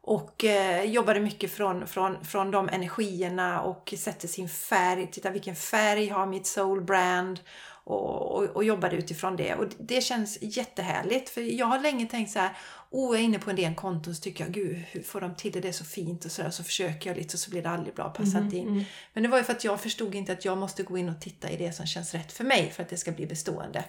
och 0.02 0.44
eh, 0.44 0.84
jobbade 0.84 1.20
mycket 1.20 1.52
från, 1.52 1.86
från, 1.86 2.24
från 2.24 2.50
de 2.50 2.68
energierna 2.68 3.60
och 3.60 3.94
sätter 3.96 4.28
sin 4.28 4.48
färg. 4.48 5.10
Titta 5.12 5.30
vilken 5.30 5.56
färg 5.56 6.08
har 6.08 6.26
mitt 6.26 6.46
soul 6.46 6.80
brand? 6.80 7.40
Och, 7.84 8.36
och, 8.36 8.44
och 8.44 8.64
jobbade 8.64 8.96
utifrån 8.96 9.36
det. 9.36 9.54
Och 9.54 9.64
det 9.78 10.00
känns 10.00 10.38
jättehärligt. 10.40 11.28
För 11.30 11.40
jag 11.40 11.66
har 11.66 11.78
länge 11.78 12.06
tänkt 12.06 12.32
så 12.32 12.38
här. 12.38 12.56
Oh, 12.90 13.16
jag 13.16 13.20
är 13.20 13.24
inne 13.24 13.38
på 13.38 13.50
en 13.50 13.56
del 13.56 13.74
konton 13.74 14.14
så 14.14 14.22
tycker 14.22 14.44
jag, 14.44 14.52
gud 14.52 14.76
hur 14.76 15.02
får 15.02 15.20
de 15.20 15.34
till 15.36 15.52
det? 15.52 15.60
Det 15.60 15.68
är 15.68 15.72
så 15.72 15.84
fint 15.84 16.24
och 16.24 16.30
så 16.30 16.42
där. 16.42 16.50
Så 16.50 16.64
försöker 16.64 17.10
jag 17.10 17.16
lite 17.16 17.34
och 17.34 17.38
så 17.38 17.50
blir 17.50 17.62
det 17.62 17.70
aldrig 17.70 17.94
bra, 17.94 18.08
passar 18.08 18.38
inte 18.44 18.56
in. 18.56 18.84
Men 19.12 19.22
det 19.22 19.28
var 19.28 19.38
ju 19.38 19.44
för 19.44 19.52
att 19.52 19.64
jag 19.64 19.80
förstod 19.80 20.14
inte 20.14 20.32
att 20.32 20.44
jag 20.44 20.58
måste 20.58 20.82
gå 20.82 20.98
in 20.98 21.08
och 21.08 21.20
titta 21.20 21.50
i 21.50 21.56
det 21.56 21.72
som 21.72 21.86
känns 21.86 22.14
rätt 22.14 22.32
för 22.32 22.44
mig 22.44 22.70
för 22.70 22.82
att 22.82 22.88
det 22.88 22.96
ska 22.96 23.12
bli 23.12 23.26
bestående. 23.26 23.84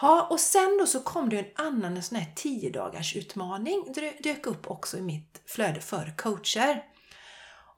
Ja, 0.00 0.26
och 0.30 0.40
sen 0.40 0.76
då 0.78 0.86
så 0.86 1.00
kom 1.00 1.28
det 1.28 1.38
en 1.38 1.66
annan 1.66 1.96
en 1.96 2.02
sån 2.02 2.18
här 2.18 2.32
10 2.34 2.70
dagars 2.70 3.16
utmaning. 3.16 3.92
Det 3.94 4.22
dök 4.22 4.46
upp 4.46 4.70
också 4.70 4.98
i 4.98 5.02
mitt 5.02 5.42
flöde 5.46 5.80
för 5.80 6.14
coacher. 6.16 6.84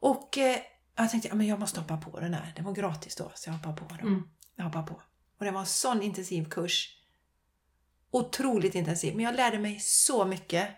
Och 0.00 0.38
eh, 0.38 0.56
jag 0.96 1.10
tänkte, 1.10 1.28
ja, 1.28 1.34
men 1.34 1.46
jag 1.46 1.60
måste 1.60 1.80
hoppa 1.80 1.96
på 1.96 2.20
den 2.20 2.34
här. 2.34 2.52
Den 2.56 2.64
var 2.64 2.72
gratis 2.72 3.16
då, 3.16 3.32
så 3.34 3.50
jag 3.50 3.54
hoppade 3.54 3.76
på 3.76 3.94
den. 3.94 4.06
Mm. 4.06 4.28
Jag 4.56 4.64
hoppade 4.64 4.86
på. 4.86 5.02
Och 5.38 5.44
det 5.44 5.50
var 5.50 5.60
en 5.60 5.66
sån 5.66 6.02
intensiv 6.02 6.48
kurs. 6.48 6.94
Otroligt 8.10 8.74
intensiv. 8.74 9.16
Men 9.16 9.24
jag 9.24 9.34
lärde 9.34 9.58
mig 9.58 9.80
så 9.80 10.24
mycket 10.24 10.68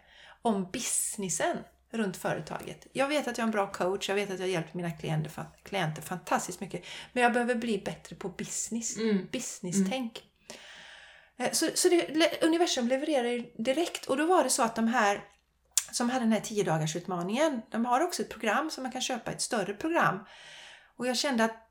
om 0.42 0.70
businessen 0.70 1.56
runt 1.90 2.16
företaget. 2.16 2.86
Jag 2.92 3.08
vet 3.08 3.28
att 3.28 3.38
jag 3.38 3.44
är 3.44 3.48
en 3.48 3.50
bra 3.50 3.72
coach, 3.72 4.08
jag 4.08 4.16
vet 4.16 4.30
att 4.30 4.38
jag 4.38 4.46
har 4.46 4.52
hjälpt 4.52 4.74
mina 4.74 4.90
klienter, 4.90 5.32
klienter 5.62 6.02
fantastiskt 6.02 6.60
mycket. 6.60 6.84
Men 7.12 7.22
jag 7.22 7.32
behöver 7.32 7.54
bli 7.54 7.78
bättre 7.78 8.16
på 8.16 8.28
business. 8.28 8.96
Mm. 8.96 9.28
Business-tänk. 9.32 10.18
Eh, 10.18 10.22
Eh, 11.40 11.52
så, 11.52 11.66
så 11.74 11.88
det, 11.88 12.42
universum 12.42 12.88
levererar 12.88 13.28
ju 13.28 13.52
direkt 13.58 14.06
och 14.06 14.16
då 14.16 14.26
var 14.26 14.44
det 14.44 14.50
så 14.50 14.62
att 14.62 14.76
de 14.76 14.88
här 14.88 15.24
som 15.92 16.10
hade 16.10 16.24
den 16.24 16.32
här 16.32 16.40
10 16.40 16.64
dagars 16.64 16.96
utmaningen, 16.96 17.62
de 17.70 17.84
har 17.84 18.00
också 18.00 18.22
ett 18.22 18.30
program 18.30 18.70
som 18.70 18.82
man 18.82 18.92
kan 18.92 19.00
köpa, 19.00 19.30
ett 19.30 19.40
större 19.40 19.74
program. 19.74 20.24
Och 20.96 21.06
jag 21.06 21.16
kände 21.16 21.44
att 21.44 21.66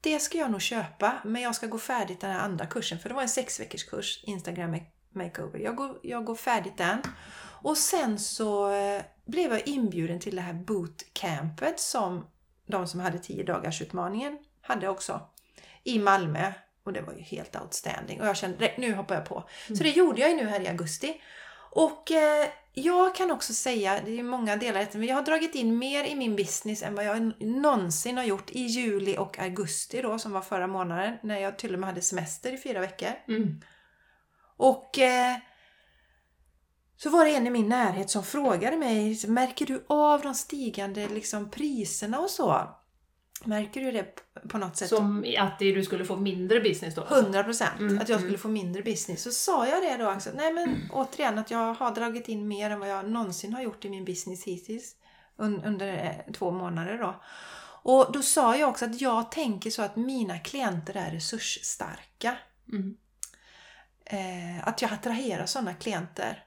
det 0.00 0.20
ska 0.20 0.38
jag 0.38 0.50
nog 0.50 0.62
köpa, 0.62 1.12
men 1.24 1.42
jag 1.42 1.54
ska 1.54 1.66
gå 1.66 1.78
färdigt 1.78 2.20
den 2.20 2.30
här 2.30 2.40
andra 2.40 2.66
kursen, 2.66 2.98
för 2.98 3.08
det 3.08 3.14
var 3.14 3.22
en 3.22 3.28
sex 3.28 3.60
veckors 3.60 3.84
kurs, 3.84 4.24
Instagram 4.24 4.76
makeover. 5.12 5.58
Jag 5.58 5.76
går, 5.76 5.98
jag 6.02 6.24
går 6.24 6.34
färdigt 6.34 6.78
den. 6.78 6.98
Och 7.62 7.78
sen 7.78 8.18
så 8.18 8.72
eh, 8.72 9.02
blev 9.24 9.52
jag 9.52 9.68
inbjuden 9.68 10.20
till 10.20 10.36
det 10.36 10.42
här 10.42 10.54
bootcampet 10.54 11.80
som 11.80 12.26
de 12.66 12.88
som 12.88 13.00
hade 13.00 13.18
10 13.18 13.44
dagars 13.44 13.82
utmaningen 13.82 14.38
hade 14.60 14.88
också. 14.88 15.20
I 15.84 15.98
Malmö. 15.98 16.52
Och 16.86 16.92
det 16.92 17.02
var 17.02 17.12
ju 17.12 17.20
helt 17.20 17.56
outstanding. 17.56 18.20
Och 18.20 18.26
jag 18.26 18.36
kände 18.36 18.72
nu 18.78 18.94
hoppar 18.94 19.14
jag 19.14 19.24
på. 19.24 19.48
Så 19.68 19.82
det 19.82 19.90
gjorde 19.90 20.20
jag 20.20 20.30
ju 20.30 20.36
nu 20.36 20.46
här 20.46 20.60
i 20.60 20.68
augusti. 20.68 21.20
Och 21.70 22.10
eh, 22.10 22.48
jag 22.72 23.14
kan 23.14 23.30
också 23.30 23.54
säga, 23.54 24.00
det 24.04 24.18
är 24.18 24.22
många 24.22 24.56
delar 24.56 24.88
men 24.92 25.08
jag 25.08 25.16
har 25.16 25.22
dragit 25.22 25.54
in 25.54 25.78
mer 25.78 26.04
i 26.04 26.14
min 26.14 26.36
business 26.36 26.82
än 26.82 26.94
vad 26.94 27.04
jag 27.04 27.42
någonsin 27.42 28.16
har 28.16 28.24
gjort 28.24 28.50
i 28.50 28.60
juli 28.60 29.16
och 29.18 29.38
augusti 29.38 30.02
då, 30.02 30.18
som 30.18 30.32
var 30.32 30.40
förra 30.40 30.66
månaden, 30.66 31.16
när 31.22 31.38
jag 31.38 31.58
till 31.58 31.74
och 31.74 31.80
med 31.80 31.88
hade 31.88 32.00
semester 32.00 32.52
i 32.52 32.58
fyra 32.58 32.80
veckor. 32.80 33.10
Mm. 33.28 33.60
Och 34.56 34.98
eh, 34.98 35.36
så 36.96 37.10
var 37.10 37.24
det 37.24 37.34
en 37.34 37.46
i 37.46 37.50
min 37.50 37.68
närhet 37.68 38.10
som 38.10 38.24
frågade 38.24 38.76
mig, 38.76 39.26
märker 39.26 39.66
du 39.66 39.84
av 39.88 40.22
de 40.22 40.34
stigande 40.34 41.08
liksom, 41.08 41.50
priserna 41.50 42.18
och 42.18 42.30
så? 42.30 42.76
Märker 43.44 43.80
du 43.80 43.90
det 43.90 44.18
på 44.48 44.58
något 44.58 44.76
sätt? 44.76 44.88
Som 44.88 45.24
att 45.38 45.58
du 45.58 45.84
skulle 45.84 46.04
få 46.04 46.16
mindre 46.16 46.60
business 46.60 46.94
då? 46.94 47.00
alltså? 47.00 47.20
100 47.20 47.44
procent. 47.44 47.80
Mm, 47.80 47.98
att 47.98 48.08
jag 48.08 48.18
skulle 48.18 48.28
mm. 48.28 48.40
få 48.40 48.48
mindre 48.48 48.82
business. 48.82 49.22
Så 49.22 49.30
sa 49.30 49.66
jag 49.66 49.82
det 49.82 49.96
då 49.96 50.12
också. 50.12 50.30
Nej 50.34 50.52
men 50.52 50.88
återigen 50.92 51.38
att 51.38 51.50
jag 51.50 51.74
har 51.74 51.94
dragit 51.94 52.28
in 52.28 52.48
mer 52.48 52.70
än 52.70 52.80
vad 52.80 52.88
jag 52.88 53.10
någonsin 53.10 53.52
har 53.52 53.62
gjort 53.62 53.84
i 53.84 53.88
min 53.88 54.04
business 54.04 54.44
hittills. 54.44 54.96
Un, 55.38 55.64
under 55.64 55.88
eh, 55.88 56.32
två 56.32 56.50
månader 56.50 56.98
då. 56.98 57.22
Och 57.82 58.12
då 58.12 58.22
sa 58.22 58.56
jag 58.56 58.68
också 58.68 58.84
att 58.84 59.00
jag 59.00 59.30
tänker 59.30 59.70
så 59.70 59.82
att 59.82 59.96
mina 59.96 60.38
klienter 60.38 60.96
är 60.96 61.10
resursstarka. 61.10 62.36
Mm. 62.72 62.96
Eh, 64.04 64.68
att 64.68 64.82
jag 64.82 64.92
attraherar 64.92 65.46
sådana 65.46 65.74
klienter. 65.74 66.44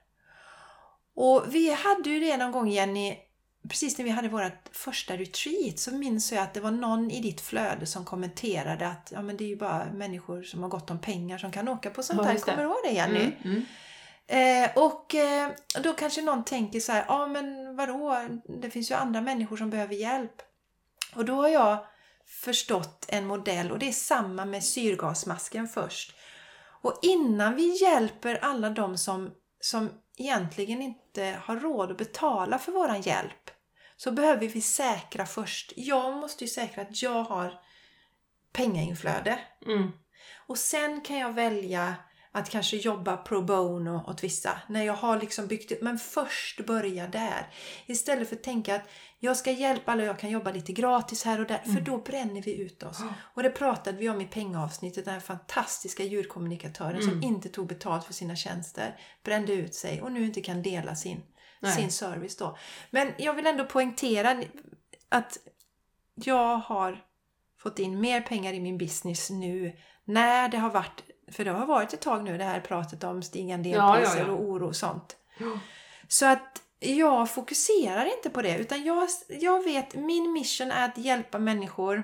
Och 1.15 1.45
vi 1.49 1.73
hade 1.73 2.09
ju 2.09 2.19
det 2.19 2.37
någon 2.37 2.51
gång 2.51 2.69
Jenny, 2.69 3.17
precis 3.69 3.97
när 3.97 4.05
vi 4.05 4.11
hade 4.11 4.29
vårt 4.29 4.69
första 4.71 5.17
retreat 5.17 5.79
så 5.79 5.91
minns 5.91 6.31
jag 6.31 6.43
att 6.43 6.53
det 6.53 6.59
var 6.59 6.71
någon 6.71 7.11
i 7.11 7.21
ditt 7.21 7.41
flöde 7.41 7.85
som 7.85 8.05
kommenterade 8.05 8.87
att 8.87 9.11
ja, 9.15 9.21
men 9.21 9.37
det 9.37 9.43
är 9.43 9.47
ju 9.47 9.55
bara 9.55 9.85
människor 9.93 10.43
som 10.43 10.63
har 10.63 10.69
gott 10.69 10.91
om 10.91 10.99
pengar 10.99 11.37
som 11.37 11.51
kan 11.51 11.67
åka 11.67 11.89
på 11.89 12.03
sånt 12.03 12.19
Ja, 12.23 12.25
här. 12.25 12.37
Kommer 12.37 12.57
du 12.57 12.63
ihåg 12.63 12.77
det 12.83 12.91
Jenny? 12.91 13.19
Mm. 13.19 13.33
Mm. 13.43 13.65
Eh, 14.63 14.71
och 14.75 15.15
eh, 15.15 15.51
då 15.83 15.93
kanske 15.93 16.21
någon 16.21 16.43
tänker 16.43 16.79
så 16.79 16.91
här, 16.91 17.05
ja 17.07 17.27
men 17.27 17.75
vadå, 17.75 18.27
det 18.61 18.69
finns 18.69 18.91
ju 18.91 18.95
andra 18.95 19.21
människor 19.21 19.57
som 19.57 19.69
behöver 19.69 19.95
hjälp. 19.95 20.41
Och 21.15 21.25
då 21.25 21.35
har 21.35 21.49
jag 21.49 21.85
förstått 22.27 23.05
en 23.07 23.27
modell 23.27 23.71
och 23.71 23.79
det 23.79 23.87
är 23.87 23.91
samma 23.91 24.45
med 24.45 24.63
syrgasmasken 24.63 25.67
först. 25.67 26.15
Och 26.81 26.99
innan 27.01 27.55
vi 27.55 27.83
hjälper 27.83 28.39
alla 28.41 28.69
de 28.69 28.97
som, 28.97 29.31
som 29.59 29.89
egentligen 30.17 30.81
inte 30.81 31.39
har 31.43 31.55
råd 31.55 31.91
att 31.91 31.97
betala 31.97 32.59
för 32.59 32.71
våran 32.71 33.01
hjälp 33.01 33.51
så 33.99 34.11
behöver 34.11 34.47
vi 34.47 34.61
säkra 34.61 35.25
först. 35.25 35.73
Jag 35.75 36.13
måste 36.13 36.43
ju 36.43 36.47
säkra 36.47 36.81
att 36.81 37.01
jag 37.01 37.23
har 37.23 37.53
pengainflöde. 38.53 39.39
Mm. 39.65 39.91
Och 40.47 40.57
sen 40.57 41.01
kan 41.01 41.17
jag 41.17 41.33
välja 41.33 41.95
att 42.31 42.49
kanske 42.49 42.77
jobba 42.77 43.17
pro 43.17 43.41
bono 43.41 44.03
åt 44.07 44.23
vissa. 44.23 44.61
När 44.67 44.83
jag 44.83 44.93
har 44.93 45.19
liksom 45.19 45.47
byggt 45.47 45.71
upp. 45.71 45.81
Men 45.81 45.97
först 45.97 46.65
börja 46.65 47.07
där. 47.07 47.47
Istället 47.85 48.29
för 48.29 48.35
att 48.35 48.43
tänka 48.43 48.75
att 48.75 48.89
jag 49.19 49.37
ska 49.37 49.51
hjälpa 49.51 49.91
alla 49.91 50.03
och 50.03 50.09
jag 50.09 50.19
kan 50.19 50.29
jobba 50.29 50.51
lite 50.51 50.73
gratis 50.73 51.23
här 51.23 51.39
och 51.39 51.47
där. 51.47 51.57
För 51.57 51.81
då 51.81 51.97
bränner 51.97 52.41
vi 52.41 52.61
ut 52.61 52.83
oss. 52.83 52.97
Och 53.33 53.43
det 53.43 53.49
pratade 53.49 53.97
vi 53.97 54.09
om 54.09 54.21
i 54.21 54.25
pengavsnittet. 54.25 55.05
Den 55.05 55.13
här 55.13 55.21
fantastiska 55.21 56.03
djurkommunikatören 56.03 57.01
som 57.01 57.23
inte 57.23 57.49
tog 57.49 57.67
betalt 57.67 58.05
för 58.05 58.13
sina 58.13 58.35
tjänster. 58.35 58.99
Brände 59.23 59.53
ut 59.53 59.75
sig 59.75 60.01
och 60.01 60.11
nu 60.11 60.25
inte 60.25 60.41
kan 60.41 60.61
dela 60.61 60.95
sin, 60.95 61.21
Nej. 61.59 61.75
sin 61.75 61.91
service 61.91 62.37
då. 62.37 62.57
Men 62.91 63.13
jag 63.17 63.33
vill 63.33 63.47
ändå 63.47 63.65
poängtera 63.65 64.43
att 65.09 65.37
jag 66.15 66.57
har 66.57 67.03
fått 67.57 67.79
in 67.79 67.99
mer 67.99 68.21
pengar 68.21 68.53
i 68.53 68.59
min 68.59 68.77
business 68.77 69.29
nu 69.29 69.77
när 70.05 70.49
det 70.49 70.57
har 70.57 70.69
varit, 70.69 71.03
för 71.31 71.45
det 71.45 71.51
har 71.51 71.65
varit 71.65 71.93
ett 71.93 72.01
tag 72.01 72.23
nu 72.23 72.37
det 72.37 72.43
här 72.43 72.59
pratet 72.59 73.03
om 73.03 73.23
stigande 73.23 73.69
Ja, 73.69 73.75
ja, 73.75 73.97
elpriser 73.97 74.27
ja. 74.27 74.33
och 74.33 74.43
oro 74.43 74.67
och 74.67 74.75
sånt. 74.75 75.17
Så 76.07 76.25
att 76.25 76.61
jag 76.79 77.31
fokuserar 77.31 78.05
inte 78.05 78.29
på 78.29 78.41
det 78.41 78.57
utan 78.57 78.83
jag, 78.83 79.07
jag 79.27 79.63
vet, 79.63 79.95
min 79.95 80.31
mission 80.31 80.71
är 80.71 80.85
att 80.85 80.97
hjälpa 80.97 81.39
människor 81.39 82.03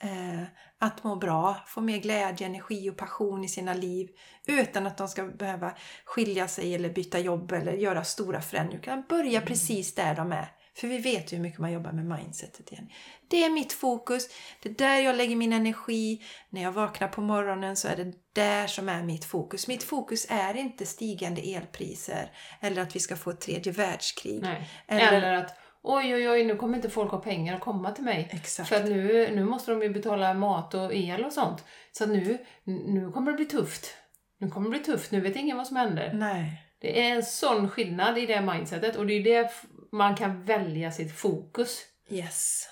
eh, 0.00 0.42
att 0.78 1.04
må 1.04 1.16
bra, 1.16 1.56
få 1.66 1.80
mer 1.80 1.98
glädje, 1.98 2.46
energi 2.46 2.90
och 2.90 2.96
passion 2.96 3.44
i 3.44 3.48
sina 3.48 3.74
liv 3.74 4.08
utan 4.46 4.86
att 4.86 4.96
de 4.98 5.08
ska 5.08 5.24
behöva 5.24 5.72
skilja 6.04 6.48
sig 6.48 6.74
eller 6.74 6.88
byta 6.90 7.18
jobb 7.18 7.52
eller 7.52 7.72
göra 7.72 8.04
stora 8.04 8.40
förändringar. 8.40 8.82
Utan 8.82 9.04
börja 9.08 9.40
precis 9.40 9.94
där 9.94 10.14
de 10.14 10.32
är. 10.32 10.48
För 10.74 10.88
vi 10.88 10.98
vet 10.98 11.32
ju 11.32 11.36
hur 11.36 11.42
mycket 11.42 11.60
man 11.60 11.72
jobbar 11.72 11.92
med 11.92 12.04
mindsetet 12.18 12.72
igen. 12.72 12.88
Det 13.28 13.44
är 13.44 13.50
mitt 13.50 13.72
fokus. 13.72 14.28
Det 14.62 14.68
är 14.68 14.74
där 14.74 14.96
jag 15.00 15.16
lägger 15.16 15.36
min 15.36 15.52
energi. 15.52 16.22
När 16.50 16.62
jag 16.62 16.72
vaknar 16.72 17.08
på 17.08 17.20
morgonen 17.20 17.76
så 17.76 17.88
är 17.88 17.96
det 17.96 18.12
där 18.32 18.66
som 18.66 18.88
är 18.88 19.02
mitt 19.02 19.24
fokus. 19.24 19.68
Mitt 19.68 19.82
fokus 19.82 20.26
är 20.30 20.56
inte 20.56 20.86
stigande 20.86 21.40
elpriser 21.40 22.32
eller 22.60 22.82
att 22.82 22.96
vi 22.96 23.00
ska 23.00 23.16
få 23.16 23.30
ett 23.30 23.40
tredje 23.40 23.72
världskrig. 23.72 24.42
Nej. 24.42 24.70
Eller- 24.86 25.12
Eller... 25.12 25.34
att 25.34 25.59
oj, 25.82 26.14
oj, 26.14 26.30
oj, 26.30 26.44
nu 26.44 26.56
kommer 26.56 26.76
inte 26.76 26.90
folk 26.90 27.10
ha 27.10 27.18
pengar 27.18 27.54
att 27.54 27.60
komma 27.60 27.90
till 27.90 28.04
mig. 28.04 28.28
Exakt. 28.32 28.68
För 28.68 28.76
att 28.76 28.84
nu, 28.84 29.30
nu 29.34 29.44
måste 29.44 29.70
de 29.70 29.82
ju 29.82 29.88
betala 29.88 30.34
mat 30.34 30.74
och 30.74 30.94
el 30.94 31.24
och 31.24 31.32
sånt. 31.32 31.64
Så 31.92 32.04
att 32.04 32.10
nu, 32.10 32.38
nu 32.64 33.10
kommer 33.12 33.30
det 33.32 33.36
bli 33.36 33.46
tufft. 33.46 33.96
Nu 34.38 34.50
kommer 34.50 34.66
det 34.66 34.70
bli 34.70 34.84
tufft, 34.84 35.10
nu 35.10 35.20
vet 35.20 35.36
ingen 35.36 35.56
vad 35.56 35.66
som 35.66 35.76
händer. 35.76 36.12
Nej. 36.14 36.66
Det 36.80 37.00
är 37.00 37.14
en 37.14 37.22
sån 37.22 37.68
skillnad 37.68 38.18
i 38.18 38.26
det 38.26 38.40
mindsetet 38.40 38.96
och 38.96 39.06
det 39.06 39.14
är 39.14 39.24
det 39.24 39.50
man 39.92 40.16
kan 40.16 40.44
välja 40.44 40.92
sitt 40.92 41.16
fokus. 41.16 41.82
Yes. 42.10 42.68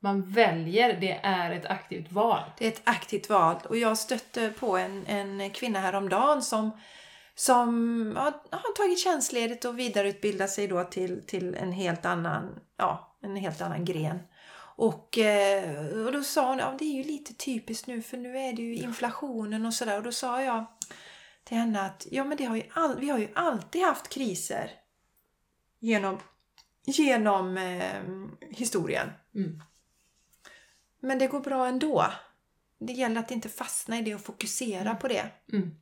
Man 0.00 0.22
väljer, 0.22 1.00
det 1.00 1.20
är 1.22 1.50
ett 1.50 1.66
aktivt 1.66 2.12
val. 2.12 2.42
Det 2.58 2.64
är 2.64 2.68
ett 2.68 2.82
aktivt 2.84 3.28
val. 3.28 3.56
Och 3.64 3.76
jag 3.76 3.98
stötte 3.98 4.52
på 4.60 4.76
en, 4.76 5.06
en 5.06 5.50
kvinna 5.50 5.80
häromdagen 5.80 6.42
som, 6.42 6.70
som 7.38 7.72
har, 8.16 8.32
har 8.50 8.74
tagit 8.76 8.98
tjänstledigt 8.98 9.64
och 9.64 9.78
vidareutbildat 9.78 10.50
sig 10.50 10.66
då 10.66 10.84
till, 10.84 11.22
till 11.26 11.54
en, 11.54 11.72
helt 11.72 12.06
annan, 12.06 12.60
ja, 12.76 13.18
en 13.22 13.36
helt 13.36 13.60
annan 13.60 13.84
gren. 13.84 14.18
Och, 14.76 15.18
eh, 15.18 16.06
och 16.06 16.12
då 16.12 16.22
sa 16.22 16.48
hon, 16.48 16.58
ja 16.58 16.74
det 16.78 16.84
är 16.84 16.94
ju 16.94 17.02
lite 17.02 17.34
typiskt 17.34 17.86
nu 17.86 18.02
för 18.02 18.16
nu 18.16 18.38
är 18.38 18.52
det 18.52 18.62
ju 18.62 18.74
inflationen 18.74 19.66
och 19.66 19.74
sådär. 19.74 19.96
Och 19.96 20.02
då 20.02 20.12
sa 20.12 20.42
jag 20.42 20.66
till 21.44 21.56
henne 21.56 21.80
att 21.80 22.06
ja 22.10 22.24
men 22.24 22.36
det 22.36 22.44
har 22.44 22.56
ju 22.56 22.62
all, 22.70 23.00
vi 23.00 23.08
har 23.08 23.18
ju 23.18 23.28
alltid 23.34 23.82
haft 23.82 24.08
kriser 24.08 24.70
genom, 25.78 26.18
genom 26.84 27.56
eh, 27.56 28.02
historien. 28.50 29.10
Mm. 29.34 29.62
Men 31.00 31.18
det 31.18 31.26
går 31.26 31.40
bra 31.40 31.66
ändå. 31.66 32.06
Det 32.78 32.92
gäller 32.92 33.20
att 33.20 33.30
inte 33.30 33.48
fastna 33.48 33.98
i 33.98 34.02
det 34.02 34.14
och 34.14 34.20
fokusera 34.20 34.94
på 34.94 35.08
det. 35.08 35.30
Mm. 35.52 35.76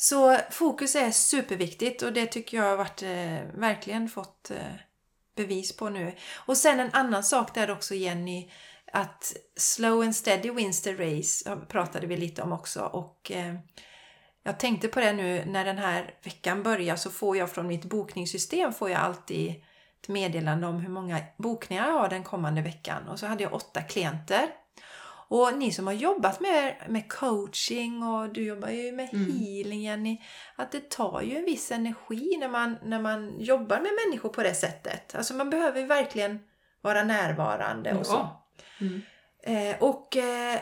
Så 0.00 0.38
fokus 0.50 0.96
är 0.96 1.10
superviktigt 1.10 2.02
och 2.02 2.12
det 2.12 2.26
tycker 2.26 2.56
jag 2.56 2.64
har 2.64 2.76
varit, 2.76 3.02
eh, 3.02 3.58
verkligen 3.60 4.08
fått 4.08 4.50
eh, 4.50 4.74
bevis 5.36 5.76
på 5.76 5.88
nu. 5.88 6.14
Och 6.36 6.56
sen 6.56 6.80
en 6.80 6.92
annan 6.92 7.24
sak 7.24 7.54
där 7.54 7.70
också 7.70 7.94
Jenny, 7.94 8.50
att 8.92 9.36
slow 9.56 10.02
and 10.02 10.16
steady 10.16 10.50
wins 10.50 10.82
the 10.82 10.94
race 10.94 11.56
pratade 11.68 12.06
vi 12.06 12.16
lite 12.16 12.42
om 12.42 12.52
också. 12.52 12.80
Och 12.80 13.30
eh, 13.30 13.54
jag 14.42 14.58
tänkte 14.58 14.88
på 14.88 15.00
det 15.00 15.12
nu 15.12 15.44
när 15.44 15.64
den 15.64 15.78
här 15.78 16.14
veckan 16.22 16.62
börjar 16.62 16.96
så 16.96 17.10
får 17.10 17.36
jag 17.36 17.50
från 17.50 17.66
mitt 17.66 17.84
bokningssystem 17.84 18.72
får 18.72 18.90
jag 18.90 19.00
alltid 19.00 19.50
ett 20.02 20.08
meddelande 20.08 20.66
om 20.66 20.80
hur 20.80 20.90
många 20.90 21.20
bokningar 21.36 21.86
jag 21.86 21.92
har 21.92 22.08
den 22.08 22.24
kommande 22.24 22.62
veckan. 22.62 23.08
Och 23.08 23.18
så 23.18 23.26
hade 23.26 23.42
jag 23.42 23.54
åtta 23.54 23.82
klienter. 23.82 24.48
Och 25.30 25.58
ni 25.58 25.72
som 25.72 25.86
har 25.86 25.94
jobbat 25.94 26.40
med, 26.40 26.76
med 26.88 27.12
coaching 27.12 28.02
och 28.02 28.32
du 28.32 28.44
jobbar 28.44 28.68
ju 28.68 28.92
med 28.92 29.08
Mm. 29.12 29.38
healing 29.38 29.82
Jenny, 29.82 30.22
att 30.56 30.72
det 30.72 30.90
tar 30.90 31.22
ju 31.22 31.36
en 31.36 31.44
viss 31.44 31.70
energi 31.70 32.36
när 32.40 32.48
man, 32.48 32.78
när 32.82 33.00
man 33.00 33.40
jobbar 33.40 33.80
med 33.80 33.90
människor 34.06 34.28
på 34.28 34.42
det 34.42 34.54
sättet. 34.54 35.14
Alltså 35.14 35.34
man 35.34 35.50
behöver 35.50 35.80
ju 35.80 35.86
verkligen 35.86 36.40
vara 36.80 37.04
närvarande 37.04 37.94
och 37.94 38.06
så. 38.06 38.28
Mm. 38.80 39.02
Eh, 39.42 39.82
och 39.82 40.16
eh, 40.16 40.60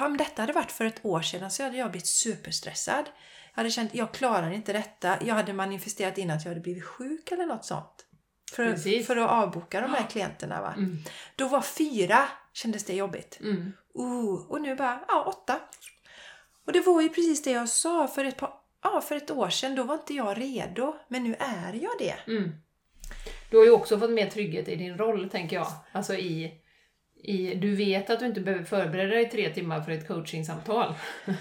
om 0.00 0.16
detta 0.16 0.42
hade 0.42 0.52
varit 0.52 0.72
för 0.72 0.84
ett 0.84 1.04
år 1.04 1.22
sedan 1.22 1.50
så 1.50 1.62
hade 1.62 1.76
jag 1.76 1.90
blivit 1.90 2.06
superstressad. 2.08 3.04
Jag 3.50 3.56
hade 3.56 3.70
känt 3.70 3.94
jag 3.94 4.12
klarar 4.12 4.50
inte 4.50 4.72
detta. 4.72 5.18
Jag 5.24 5.34
hade 5.34 5.52
manifesterat 5.52 6.18
in 6.18 6.30
att 6.30 6.44
jag 6.44 6.50
hade 6.50 6.60
blivit 6.60 6.84
sjuk 6.84 7.32
eller 7.32 7.46
något 7.46 7.64
sånt. 7.64 8.06
För, 8.52 8.72
Precis. 8.72 9.06
för 9.06 9.16
att 9.16 9.30
avboka 9.30 9.80
de 9.80 9.90
här 9.90 10.06
klienterna. 10.10 10.60
Va? 10.60 10.74
Mm. 10.76 10.96
Då 11.36 11.48
var 11.48 11.60
fyra, 11.62 12.28
kändes 12.52 12.84
det 12.84 12.94
jobbigt. 12.94 13.38
Mm. 13.40 13.72
Uh, 13.98 14.50
och 14.50 14.60
nu 14.60 14.74
bara, 14.74 15.04
ja, 15.08 15.24
åtta. 15.26 15.60
Och 16.66 16.72
det 16.72 16.80
var 16.80 17.02
ju 17.02 17.08
precis 17.08 17.42
det 17.42 17.50
jag 17.50 17.68
sa 17.68 18.08
för 18.08 18.24
ett, 18.24 18.36
par, 18.36 18.52
ja, 18.82 19.00
för 19.00 19.16
ett 19.16 19.30
år 19.30 19.50
sedan. 19.50 19.74
Då 19.74 19.82
var 19.82 19.94
inte 19.94 20.14
jag 20.14 20.40
redo. 20.40 20.94
Men 21.08 21.24
nu 21.24 21.34
är 21.38 21.72
jag 21.72 21.92
det. 21.98 22.32
Mm. 22.32 22.50
Du 23.50 23.56
har 23.56 23.64
ju 23.64 23.70
också 23.70 23.98
fått 23.98 24.10
mer 24.10 24.30
trygghet 24.30 24.68
i 24.68 24.76
din 24.76 24.98
roll, 24.98 25.30
tänker 25.30 25.56
jag. 25.56 25.66
Alltså 25.92 26.14
i, 26.14 26.52
i, 27.22 27.54
du 27.54 27.76
vet 27.76 28.10
att 28.10 28.20
du 28.20 28.26
inte 28.26 28.40
behöver 28.40 28.64
förbereda 28.64 29.14
dig 29.14 29.30
tre 29.30 29.54
timmar 29.54 29.80
för 29.80 29.92
ett 29.92 30.08
coachingsamtal. 30.08 30.94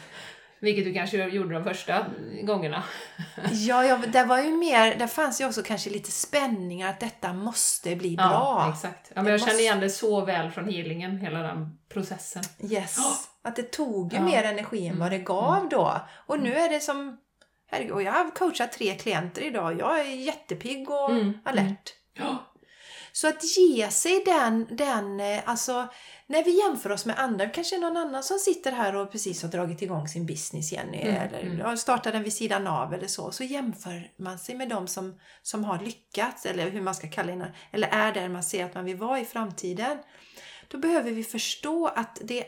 Vilket 0.61 0.85
du 0.85 0.93
kanske 0.93 1.17
gjorde 1.17 1.53
de 1.53 1.63
första 1.63 2.05
gångerna. 2.43 2.83
Ja, 3.51 3.85
ja 3.85 3.97
det 4.07 4.23
var 4.23 4.39
ju 4.41 4.49
mer, 4.57 4.95
där 4.95 5.07
fanns 5.07 5.41
ju 5.41 5.45
också 5.47 5.63
kanske 5.63 5.89
lite 5.89 6.11
spänningar 6.11 6.89
att 6.89 6.99
detta 6.99 7.33
måste 7.33 7.95
bli 7.95 8.15
bra. 8.15 8.25
Ja, 8.25 8.71
exakt. 8.73 9.11
Ja, 9.15 9.21
men 9.21 9.31
jag 9.31 9.39
känner 9.39 9.51
måste- 9.53 9.61
igen 9.63 9.79
det 9.79 9.89
så 9.89 10.25
väl 10.25 10.51
från 10.51 10.69
healingen, 10.69 11.17
hela 11.17 11.39
den 11.39 11.77
processen. 11.93 12.43
Yes. 12.71 12.97
Att 13.43 13.55
det 13.55 13.71
tog 13.71 14.13
ju 14.13 14.19
Ja. 14.19 14.25
mer 14.25 14.43
energi 14.43 14.87
än 14.87 14.99
vad 14.99 15.11
det 15.11 15.17
gav 15.19 15.69
då. 15.69 16.01
Och 16.27 16.39
nu 16.39 16.53
är 16.55 16.69
det 16.69 16.79
som, 16.79 17.17
herregud, 17.71 18.01
jag 18.01 18.11
har 18.11 18.35
coachat 18.35 18.71
tre 18.71 18.95
klienter 18.95 19.41
idag. 19.41 19.79
Jag 19.79 19.99
är 19.99 20.03
jättepigg 20.03 20.89
och 20.89 21.11
Mm, 21.11 21.33
alert. 21.45 21.93
Ja. 22.13 22.45
Så 23.11 23.27
att 23.27 23.57
ge 23.57 23.89
sig 23.89 24.23
den, 24.25 24.67
den, 24.75 25.19
eh, 25.19 25.39
alltså 25.45 25.87
när 26.29 26.43
vi 26.43 26.59
jämför 26.59 26.91
oss 26.91 27.05
med 27.05 27.19
andra, 27.19 27.49
kanske 27.49 27.77
någon 27.77 27.97
annan 27.97 28.23
som 28.23 28.39
sitter 28.39 28.71
här 28.71 28.95
och 28.95 29.11
precis 29.11 29.41
har 29.41 29.49
dragit 29.49 29.81
igång 29.81 30.07
sin 30.07 30.25
business 30.25 30.71
Jenny, 30.71 31.01
Mm, 31.01 31.15
eller 31.15 31.41
mm. 31.41 31.61
har 31.61 31.75
startat 31.75 32.13
den 32.13 32.23
vid 32.23 32.33
sidan 32.33 32.67
av 32.67 32.93
eller 32.93 33.07
så, 33.07 33.31
så 33.31 33.43
jämför 33.43 34.11
man 34.17 34.39
sig 34.39 34.55
med 34.55 34.69
dem 34.69 34.87
som, 34.87 35.19
som 35.41 35.63
har 35.63 35.79
lyckats, 35.79 36.45
eller 36.45 36.69
hur 36.69 36.81
man 36.81 36.95
ska 36.95 37.09
kalla 37.09 37.35
det, 37.35 37.53
eller 37.71 37.87
är 37.87 38.13
där 38.13 38.29
man 38.29 38.43
ser 38.43 38.65
att 38.65 38.75
man 38.75 38.85
vill 38.85 38.97
vara 38.97 39.19
i 39.19 39.25
framtiden. 39.25 39.97
Då 40.67 40.77
behöver 40.77 41.11
vi 41.11 41.23
förstå 41.23 41.87
att 41.87 42.19
det 42.21 42.45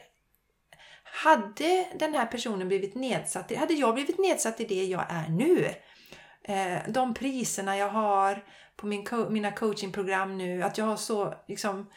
hade 1.04 1.88
den 2.00 2.14
här 2.14 2.26
personen 2.26 2.68
blivit 2.68 2.96
nedsatt, 2.96 3.56
hade 3.56 3.74
jag 3.74 3.94
blivit 3.94 4.20
nedsatt 4.20 4.60
i 4.60 4.66
det 4.66 4.84
jag 4.84 5.06
är 5.10 5.30
nu, 5.30 5.66
eh, 6.44 6.92
de 6.92 7.14
priserna 7.14 7.78
jag 7.78 7.90
har 7.90 8.46
på 8.76 8.88
min 8.88 9.08
mina 9.30 9.52
coachingprogram 9.52 10.38
nu, 10.38 10.64
att 10.64 10.78
jag 10.78 10.86
har 10.86 10.98
så 10.98 11.34
liksom 11.48 11.90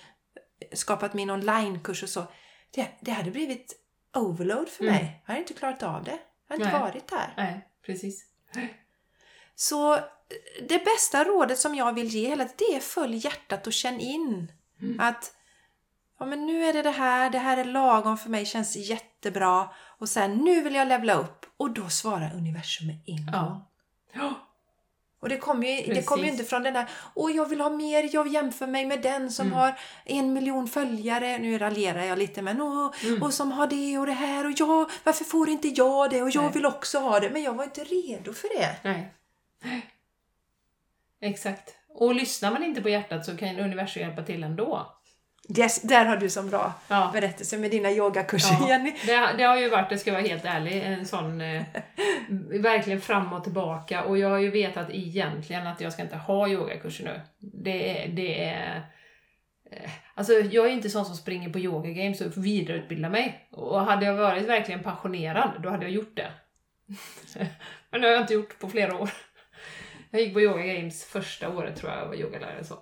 skapat 0.72 1.14
min 1.14 1.30
onlinekurs 1.30 2.02
och 2.02 2.08
så. 2.08 2.26
Det, 2.70 2.88
det 3.00 3.10
hade 3.10 3.30
blivit 3.30 3.80
overload 4.14 4.68
för 4.68 4.84
Mm. 4.84 4.94
mig. 4.94 5.22
Jag 5.24 5.32
hade 5.32 5.40
inte 5.40 5.54
klarat 5.54 5.82
av 5.82 6.04
det. 6.04 6.18
Jag 6.48 6.54
hade 6.54 6.64
inte 6.64 6.78
Nej. 6.78 6.80
varit 6.80 7.08
där. 7.08 7.34
Nej, 7.36 7.68
precis. 7.86 8.24
Så 9.54 9.94
eh, 9.94 10.00
det 10.68 10.84
bästa 10.84 11.24
rådet 11.24 11.58
som 11.58 11.74
jag 11.74 11.92
vill 11.92 12.06
ge 12.08 12.28
hela 12.28 12.44
tiden, 12.44 12.54
det 12.70 12.76
är 12.76 12.80
följ 12.80 13.16
hjärtat 13.16 13.66
och 13.66 13.72
känn 13.72 14.00
in. 14.00 14.52
Mm. 14.82 15.00
Att 15.00 15.32
ja, 16.18 16.26
men 16.26 16.46
nu 16.46 16.64
är 16.64 16.72
det 16.72 16.82
det 16.82 16.90
här, 16.90 17.30
det 17.30 17.38
här 17.38 17.56
är 17.56 17.64
lagom 17.64 18.18
för 18.18 18.30
mig, 18.30 18.46
känns 18.46 18.76
jättebra. 18.76 19.68
Och 19.98 20.08
sen 20.08 20.36
nu 20.36 20.60
vill 20.62 20.74
jag 20.74 20.88
levla 20.88 21.14
upp. 21.14 21.46
Och 21.56 21.70
då 21.70 21.88
svarar 21.88 22.34
universum 22.34 22.86
med 22.86 22.96
en 23.06 23.26
gång. 23.26 23.62
Ja. 24.12 24.34
Och 25.24 25.30
det 25.30 25.36
kommer 25.36 25.66
ju, 25.68 25.94
det 25.94 26.02
kommer 26.02 26.24
ju 26.24 26.30
inte 26.30 26.44
från 26.44 26.62
den 26.62 26.74
där, 26.74 26.86
åh 27.14 27.32
jag 27.36 27.48
vill 27.48 27.60
ha 27.60 27.70
mer, 27.70 28.08
jag 28.12 28.28
jämför 28.28 28.66
mig 28.66 28.86
med 28.86 29.02
den 29.02 29.30
som 29.30 29.46
Mm. 29.46 29.58
har 29.58 29.74
en 30.04 30.32
miljon 30.32 30.68
följare, 30.68 31.38
nu 31.38 31.58
raljerar 31.58 32.04
jag 32.04 32.18
lite 32.18 32.42
men 32.42 32.60
åh, 32.62 32.94
Mm. 33.04 33.22
och 33.22 33.34
som 33.34 33.52
har 33.52 33.66
det 33.66 33.98
och 33.98 34.06
det 34.06 34.12
här 34.12 34.46
och 34.46 34.52
jag, 34.56 34.90
varför 35.04 35.24
får 35.24 35.48
inte 35.48 35.68
jag 35.68 36.10
det 36.10 36.22
och 36.22 36.30
jag 36.30 36.42
Nej. 36.44 36.52
vill 36.52 36.66
också 36.66 36.98
ha 36.98 37.20
det, 37.20 37.30
men 37.30 37.42
jag 37.42 37.54
var 37.54 37.64
inte 37.64 37.84
redo 37.84 38.32
för 38.32 38.48
det. 38.58 38.76
Nej. 38.82 39.14
Exakt. 41.20 41.74
Och 41.88 42.14
lyssnar 42.14 42.50
man 42.52 42.62
inte 42.62 42.82
på 42.82 42.88
hjärtat 42.88 43.24
så 43.26 43.36
kan 43.36 43.58
universum 43.60 44.02
hjälpa 44.02 44.22
till 44.22 44.44
ändå. 44.44 44.86
Yes, 45.58 45.82
där 45.82 46.04
har 46.04 46.16
du 46.16 46.30
som 46.30 46.50
bra 46.50 46.72
Ja. 46.88 47.10
berättelse 47.12 47.58
med 47.58 47.70
dina 47.70 47.90
yogakurser 47.90 48.56
Ja, 48.60 48.68
Jenny. 48.68 48.92
det, 49.06 49.34
det 49.38 49.44
har 49.44 49.56
ju 49.58 49.68
varit, 49.68 49.88
det 49.90 49.98
ska 49.98 50.10
jag 50.10 50.20
vara 50.20 50.28
helt 50.28 50.44
ärlig, 50.44 50.82
en 50.82 51.06
sån 51.06 51.40
eh, 51.40 51.62
verkligen 52.60 53.00
fram 53.00 53.32
och 53.32 53.44
tillbaka 53.44 54.04
och 54.04 54.18
jag 54.18 54.28
har 54.28 54.38
ju 54.38 54.50
vetat 54.50 54.86
egentligen 54.90 55.66
att 55.66 55.80
jag 55.80 55.92
ska 55.92 56.02
inte 56.02 56.16
ha 56.16 56.48
yogakurser 56.48 57.04
nu. 57.04 57.20
Det 57.38 58.04
är, 58.04 58.08
det 58.08 58.44
är 58.44 58.76
eh, 59.70 59.90
Alltså 60.14 60.32
jag 60.32 60.66
är 60.66 60.70
inte 60.70 60.90
sån 60.90 61.04
som 61.06 61.16
springer 61.16 61.50
på 61.50 61.58
yoga 61.58 61.90
games 61.90 62.20
och 62.20 62.44
vidareutbildar 62.46 63.10
mig. 63.10 63.48
Och 63.52 63.80
hade 63.80 64.06
jag 64.06 64.14
varit 64.14 64.42
verkligen 64.46 64.82
passionerad, 64.82 65.50
då 65.62 65.70
hade 65.70 65.82
jag 65.84 65.92
gjort 65.92 66.16
det. 66.16 66.30
Men 67.90 68.00
det 68.00 68.06
har 68.06 68.12
jag 68.14 68.22
inte 68.22 68.34
gjort 68.34 68.58
på 68.58 68.68
flera 68.68 68.96
år. 68.96 69.10
Jag 70.10 70.20
gick 70.22 70.34
på 70.34 70.40
yoga 70.40 70.62
games 70.74 71.04
första 71.04 71.48
året 71.48 71.76
tror 71.76 71.92
jag 71.92 72.00
jag 72.00 72.06
var 72.06 72.14
yogalärare 72.14 72.64
så. 72.64 72.74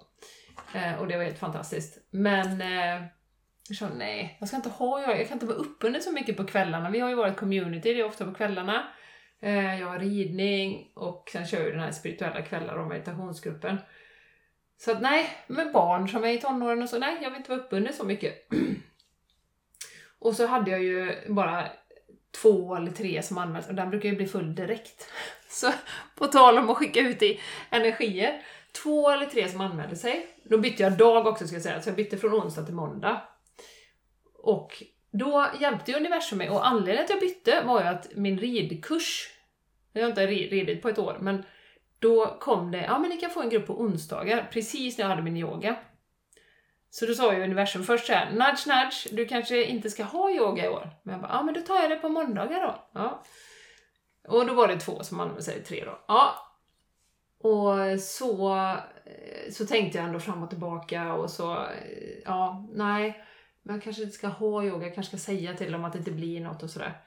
Eh, 0.75 1.01
och 1.01 1.09
det 1.09 1.17
var 1.17 1.25
helt 1.25 1.39
fantastiskt. 1.39 1.99
Men 2.11 2.61
eh, 2.61 3.03
jag 3.69 3.77
sa 3.77 3.89
nej, 3.89 4.37
jag 4.41 4.49
ska 4.49 4.57
inte 4.57 4.69
ha 4.69 5.01
jag, 5.01 5.21
Jag 5.21 5.29
kan 5.29 5.37
inte 5.37 5.47
vara 5.47 5.57
uppbunden 5.57 6.03
så 6.03 6.13
mycket 6.13 6.37
på 6.37 6.45
kvällarna. 6.45 6.91
Vi 6.91 7.01
har 7.01 7.09
ju 7.09 7.15
varit 7.15 7.37
community, 7.37 7.95
det 7.95 8.01
är 8.01 8.05
ofta 8.05 8.25
på 8.25 8.35
kvällarna. 8.35 8.89
Eh, 9.43 9.81
jag 9.81 9.87
har 9.87 9.99
ridning 9.99 10.93
och 10.95 11.29
sen 11.33 11.47
kör 11.47 11.63
jag 11.63 11.73
den 11.73 11.81
här 11.81 11.93
spirituella 11.93 12.43
kvällar 12.43 12.75
och 12.75 12.89
meditationsgruppen. 12.89 13.79
Så 14.77 14.93
att 14.93 15.03
nej, 15.03 15.31
med 15.47 15.73
barn 15.73 16.09
som 16.09 16.25
är 16.25 16.29
i 16.29 16.41
tonåren 16.41 16.83
och 16.83 16.89
så, 16.89 16.99
nej, 16.99 17.19
jag 17.23 17.31
vill 17.31 17.37
inte 17.37 17.51
vara 17.51 17.61
uppbunden 17.61 17.93
så 17.93 18.05
mycket. 18.05 18.49
och 20.19 20.37
så 20.37 20.47
hade 20.47 20.71
jag 20.71 20.83
ju 20.83 21.15
bara 21.29 21.67
två 22.43 22.77
eller 22.77 22.91
tre 22.91 23.23
som 23.23 23.39
anmäls 23.39 23.69
och 23.69 23.75
den 23.75 23.91
brukar 23.91 24.09
ju 24.09 24.17
bli 24.17 24.27
full 24.27 24.55
direkt. 24.55 25.13
Så 25.49 25.73
på 26.15 26.27
tal 26.27 26.59
om 26.59 26.71
att 26.71 26.77
skicka 26.77 27.01
ut 27.01 27.23
i 27.23 27.41
energier. 27.71 28.43
Två 28.83 29.11
eller 29.11 29.27
tre 29.27 29.49
som 29.49 29.61
anmälde 29.61 29.97
sig. 29.97 30.27
Då 30.45 30.59
bytte 30.59 30.83
jag 30.83 30.99
dag 30.99 31.27
också 31.27 31.47
ska 31.47 31.57
jag 31.57 31.63
säga, 31.63 31.83
så 31.83 31.89
jag 31.89 31.97
bytte 31.97 32.19
från 32.19 32.35
onsdag 32.35 32.63
till 32.63 32.75
måndag. 32.75 33.23
Och 34.39 34.83
då 35.13 35.47
hjälpte 35.61 35.91
ju 35.91 35.97
universum 35.97 36.39
mig 36.39 36.51
och 36.51 36.67
anledningen 36.67 37.07
till 37.07 37.17
att 37.17 37.23
jag 37.23 37.31
bytte 37.31 37.63
var 37.67 37.81
ju 37.81 37.87
att 37.87 38.15
min 38.15 38.39
ridkurs, 38.39 39.29
jag 39.93 40.03
har 40.03 40.09
inte 40.09 40.27
ridit 40.27 40.83
på 40.83 40.89
ett 40.89 40.99
år, 40.99 41.19
men 41.21 41.45
då 41.99 42.37
kom 42.41 42.71
det, 42.71 42.85
ja 42.85 42.99
men 42.99 43.11
ni 43.11 43.17
kan 43.17 43.31
få 43.31 43.43
en 43.43 43.49
grupp 43.49 43.67
på 43.67 43.81
onsdagar, 43.81 44.49
precis 44.53 44.99
när 44.99 45.05
jag 45.05 45.11
hade 45.11 45.23
min 45.23 45.37
yoga. 45.37 45.77
Så 46.91 47.07
då 47.07 47.15
sa 47.15 47.35
ju 47.35 47.43
universum 47.43 47.85
först 47.85 48.07
såhär, 48.07 48.31
nudge 48.31 48.67
nudge, 48.67 49.07
du 49.13 49.27
kanske 49.27 49.65
inte 49.65 49.91
ska 49.91 50.05
ha 50.05 50.31
yoga 50.31 50.65
i 50.65 50.69
år. 50.69 50.91
Men 51.03 51.13
jag 51.13 51.23
bara, 51.23 51.33
ja 51.33 51.43
men 51.43 51.55
då 51.55 51.61
tar 51.61 51.83
jag 51.83 51.91
det 51.91 51.97
på 51.97 52.09
måndagar 52.09 52.61
då. 52.61 52.89
Ja. 52.95 53.23
Och 54.29 54.47
då 54.47 54.55
var 54.55 54.69
det 54.69 54.81
två 54.81 55.03
som 55.05 55.21
använde 55.21 55.43
sig, 55.43 55.65
tre 55.65 55.85
då. 55.85 56.05
Ja. 56.09 56.52
Och 57.43 58.01
så, 58.01 58.57
eh, 59.05 59.53
så 59.53 59.67
tänkte 59.67 59.99
jag 59.99 60.07
ändå 60.07 60.21
fram 60.21 60.43
och 60.43 60.51
tillbaka 60.51 61.15
och 61.15 61.31
så, 61.31 61.53
eh, 61.53 62.19
ja, 62.25 62.69
nej. 62.73 63.25
Men 63.63 63.75
jag 63.75 63.85
kanske 63.85 64.03
inte 64.03 64.15
ska 64.15 64.29
ha 64.29 64.65
yoga, 64.65 64.87
jag 64.87 64.95
kanske 64.95 65.19
ska 65.19 65.33
säga 65.33 65.55
till 65.55 65.73
dem 65.73 65.85
att 65.85 65.93
det 65.93 65.99
inte 65.99 66.11
blir 66.11 66.41
något 66.41 66.63
och 66.63 66.71
sådär. 66.71 67.01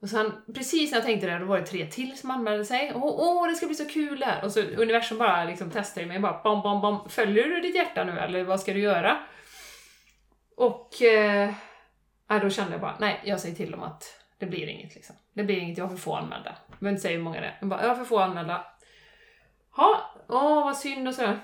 Och 0.00 0.08
sen 0.08 0.32
precis 0.54 0.90
när 0.90 0.98
jag 0.98 1.06
tänkte 1.06 1.26
det, 1.26 1.38
då 1.38 1.44
var 1.44 1.58
det 1.58 1.66
tre 1.66 1.86
till 1.86 2.18
som 2.18 2.30
anmälde 2.30 2.64
sig. 2.64 2.92
Åh, 2.94 3.02
åh 3.04 3.48
det 3.48 3.54
ska 3.54 3.66
bli 3.66 3.74
så 3.74 3.88
kul 3.88 4.18
där! 4.18 4.44
Och 4.44 4.52
så 4.52 4.60
universum 4.60 5.18
bara 5.18 5.44
liksom 5.44 5.70
testade 5.70 6.06
mig, 6.06 6.20
bara 6.20 6.42
bom, 6.42 6.62
bom, 6.62 6.80
bom. 6.80 7.08
Följer 7.08 7.44
du 7.44 7.60
ditt 7.60 7.74
hjärta 7.76 8.04
nu 8.04 8.18
eller 8.18 8.44
vad 8.44 8.60
ska 8.60 8.72
du 8.72 8.80
göra? 8.80 9.18
Och 10.56 11.02
eh, 11.02 11.50
då 12.28 12.50
kände 12.50 12.72
jag 12.72 12.80
bara, 12.80 12.96
nej, 13.00 13.20
jag 13.24 13.40
säger 13.40 13.56
till 13.56 13.70
dem 13.70 13.82
att 13.82 14.04
det 14.38 14.46
blir 14.46 14.66
inget 14.66 14.94
liksom. 14.94 15.16
Det 15.32 15.44
blir 15.44 15.58
inget, 15.58 15.78
jag 15.78 15.84
har 15.84 15.90
för 15.90 16.02
få 16.02 16.14
anmälda. 16.14 16.56
Jag 16.68 16.78
behöver 16.78 16.90
inte 16.90 17.02
säga 17.02 17.16
hur 17.16 17.24
många 17.24 17.40
det 17.40 17.46
är. 17.46 17.56
Jag 17.60 17.68
bara, 17.68 17.82
jag 17.82 17.88
har 17.88 17.96
för 17.96 18.04
få 18.04 18.18
anmälda. 18.18 18.64
Ja, 19.76 20.10
åh 20.28 20.64
vad 20.64 20.76
synd 20.76 21.08
och 21.08 21.14
sådär. 21.14 21.40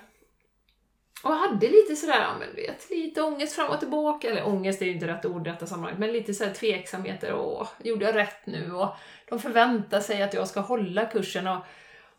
Och 1.22 1.30
jag 1.30 1.36
hade 1.36 1.68
lite 1.68 1.96
sådär, 1.96 2.22
ja 2.22 2.34
men 2.38 2.48
du 2.54 2.62
vet, 2.62 2.90
lite 2.90 3.22
ångest 3.22 3.54
fram 3.54 3.70
och 3.70 3.78
tillbaka. 3.78 4.30
Eller 4.30 4.46
ångest 4.46 4.82
är 4.82 4.86
ju 4.86 4.92
inte 4.92 5.06
rätt 5.06 5.24
ord 5.24 5.46
i 5.46 5.50
detta 5.50 5.66
sammanhang, 5.66 5.94
men 5.98 6.12
lite 6.12 6.34
sådär 6.34 6.54
tveksamheter. 6.54 7.34
Åh, 7.34 7.68
gjorde 7.82 8.04
jag 8.04 8.14
rätt 8.14 8.46
nu? 8.46 8.72
Och 8.72 8.88
de 9.28 9.38
förväntar 9.38 10.00
sig 10.00 10.22
att 10.22 10.34
jag 10.34 10.48
ska 10.48 10.60
hålla 10.60 11.04
kursen. 11.04 11.46
Och, 11.46 11.64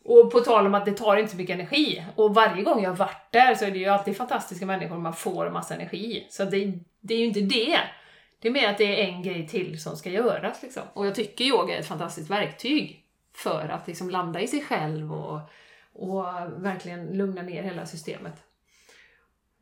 och 0.04 0.32
på 0.32 0.40
tal 0.40 0.66
om 0.66 0.74
att 0.74 0.84
det 0.84 0.92
tar 0.92 1.16
inte 1.16 1.30
så 1.30 1.36
mycket 1.36 1.54
energi. 1.54 2.04
Och 2.16 2.34
varje 2.34 2.62
gång 2.62 2.82
jag 2.82 2.90
har 2.90 2.96
varit 2.96 3.32
där 3.32 3.54
så 3.54 3.64
är 3.64 3.70
det 3.70 3.78
ju 3.78 3.86
alltid 3.86 4.16
fantastiska 4.16 4.66
människor 4.66 4.98
man 4.98 5.14
får 5.14 5.50
massa 5.50 5.74
energi. 5.74 6.26
Så 6.30 6.44
det, 6.44 6.72
det 7.00 7.14
är 7.14 7.18
ju 7.18 7.24
inte 7.24 7.40
det. 7.40 7.78
Det 8.38 8.48
är 8.48 8.52
mer 8.52 8.68
att 8.68 8.78
det 8.78 9.02
är 9.02 9.06
en 9.06 9.22
grej 9.22 9.48
till 9.48 9.82
som 9.82 9.96
ska 9.96 10.10
göras. 10.10 10.62
Liksom. 10.62 10.82
Och 10.92 11.06
jag 11.06 11.14
tycker 11.14 11.44
yoga 11.44 11.76
är 11.76 11.80
ett 11.80 11.88
fantastiskt 11.88 12.30
verktyg 12.30 13.04
för 13.34 13.68
att 13.68 13.86
liksom 13.86 14.10
landa 14.10 14.40
i 14.40 14.46
sig 14.46 14.62
själv 14.62 15.12
och, 15.12 15.40
och 15.94 16.24
verkligen 16.64 17.06
lugna 17.06 17.42
ner 17.42 17.62
hela 17.62 17.86
systemet. 17.86 18.34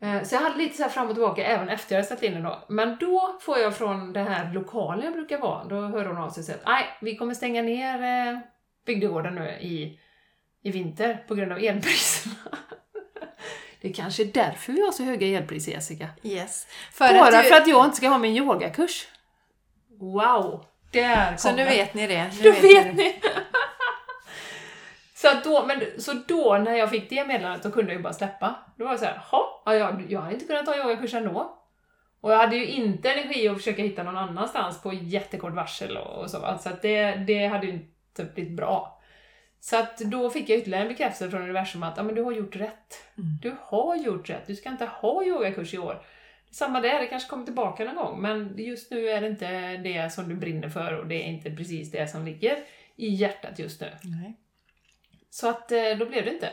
Eh, 0.02 0.22
Så 0.22 0.34
jag 0.34 0.40
hade 0.40 0.56
lite 0.56 0.76
så 0.76 0.82
här 0.82 0.90
fram 0.90 1.08
och 1.08 1.14
tillbaka 1.14 1.44
även 1.44 1.68
efter 1.68 1.96
jag 1.96 2.06
satt 2.06 2.22
in 2.22 2.42
då. 2.42 2.64
Men 2.68 2.96
då 3.00 3.38
får 3.40 3.58
jag 3.58 3.76
från 3.76 4.12
den 4.12 4.26
här 4.26 4.52
lokalen 4.52 5.04
jag 5.04 5.12
brukar 5.12 5.38
vara, 5.38 5.64
då 5.64 5.80
hör 5.80 6.04
hon 6.04 6.16
av 6.16 6.30
sig 6.30 6.40
och 6.40 6.44
säger 6.44 6.58
att 6.58 6.66
nej, 6.66 6.84
vi 7.00 7.16
kommer 7.16 7.34
stänga 7.34 7.62
ner 7.62 8.02
eh, 8.02 8.38
bygdegården 8.86 9.34
nu 9.34 9.50
i, 9.60 9.98
i 10.62 10.70
vinter 10.70 11.24
på 11.28 11.34
grund 11.34 11.52
av 11.52 11.58
elpriserna. 11.58 12.34
Det 13.80 13.88
är 13.88 13.92
kanske 13.92 14.22
är 14.22 14.26
därför 14.26 14.72
vi 14.72 14.82
har 14.84 14.92
så 14.92 15.02
höga 15.02 15.26
elpriser 15.26 15.72
Jessica. 15.72 16.08
Yes. 16.22 16.66
Bara 16.98 17.08
För 17.08 17.18
att, 17.38 17.44
du, 17.44 17.48
för 17.50 17.56
att 17.56 17.66
jag 17.68 17.84
inte 17.84 17.96
ska 17.96 18.08
ha 18.08 18.18
min 18.18 18.36
yogakurs. 18.36 19.08
Wow! 20.00 20.64
Där 20.92 21.36
Så 21.36 21.48
kom 21.48 21.56
nu 21.56 21.64
det. 21.64 21.70
vet 21.70 21.94
ni 21.94 22.06
det. 22.06 22.30
Nu 22.42 22.50
Då 22.50 22.60
vet 22.60 22.84
det. 22.84 22.92
ni! 22.92 23.20
Så, 25.22 25.28
att 25.28 25.44
då, 25.44 25.66
men, 25.66 26.00
så 26.00 26.12
då 26.28 26.58
när 26.64 26.76
jag 26.76 26.90
fick 26.90 27.10
det 27.10 27.26
meddelandet, 27.26 27.62
då 27.62 27.70
kunde 27.70 27.92
jag 27.92 27.96
ju 27.96 28.02
bara 28.02 28.12
släppa. 28.12 28.54
Då 28.76 28.84
var 28.84 28.92
det 28.92 28.98
såhär, 28.98 29.22
ja, 29.32 29.62
jag, 29.64 30.04
jag 30.08 30.20
hade 30.20 30.34
inte 30.34 30.46
kunnat 30.46 30.66
ta 30.66 30.76
yogakurs 30.76 31.14
ändå. 31.14 31.58
Och 32.20 32.32
jag 32.32 32.38
hade 32.38 32.56
ju 32.56 32.66
inte 32.66 33.12
energi 33.12 33.48
att 33.48 33.56
försöka 33.56 33.82
hitta 33.82 34.02
någon 34.02 34.16
annanstans 34.16 34.82
på 34.82 34.92
jättekort 34.92 35.54
varsel 35.54 35.96
och, 35.96 36.22
och 36.22 36.30
så. 36.30 36.58
Så 36.60 36.68
att 36.68 36.82
det, 36.82 37.14
det 37.14 37.46
hade 37.46 37.66
ju 37.66 37.72
inte 37.72 38.24
blivit 38.34 38.56
bra. 38.56 39.00
Så 39.60 39.76
att 39.76 39.98
då 39.98 40.30
fick 40.30 40.48
jag 40.48 40.58
ytterligare 40.58 40.82
en 40.82 40.88
bekräftelse 40.88 41.30
från 41.30 41.42
universum 41.42 41.82
att 41.82 41.96
ja, 41.96 42.02
men 42.02 42.14
du 42.14 42.22
har 42.22 42.32
gjort 42.32 42.56
rätt. 42.56 43.08
Mm. 43.18 43.38
Du 43.42 43.56
har 43.60 43.96
gjort 43.96 44.30
rätt. 44.30 44.46
Du 44.46 44.56
ska 44.56 44.68
inte 44.68 44.86
ha 44.86 45.24
yogakurs 45.24 45.74
i 45.74 45.78
år. 45.78 46.02
Samma 46.50 46.80
där, 46.80 47.00
det 47.00 47.06
kanske 47.06 47.30
kommer 47.30 47.44
tillbaka 47.44 47.84
någon 47.84 47.96
gång, 47.96 48.22
men 48.22 48.54
just 48.58 48.90
nu 48.90 49.08
är 49.08 49.20
det 49.20 49.26
inte 49.26 49.76
det 49.76 50.12
som 50.12 50.28
du 50.28 50.34
brinner 50.34 50.68
för 50.68 50.98
och 50.98 51.06
det 51.06 51.14
är 51.14 51.26
inte 51.26 51.50
precis 51.50 51.90
det 51.90 52.10
som 52.10 52.24
ligger 52.24 52.56
i 52.96 53.08
hjärtat 53.08 53.58
just 53.58 53.80
nu. 53.80 53.88
Nej. 54.02 54.38
Så 55.34 55.48
att 55.48 55.72
eh, 55.72 55.90
då 55.98 56.06
blev 56.06 56.24
det 56.24 56.30
inte. 56.30 56.50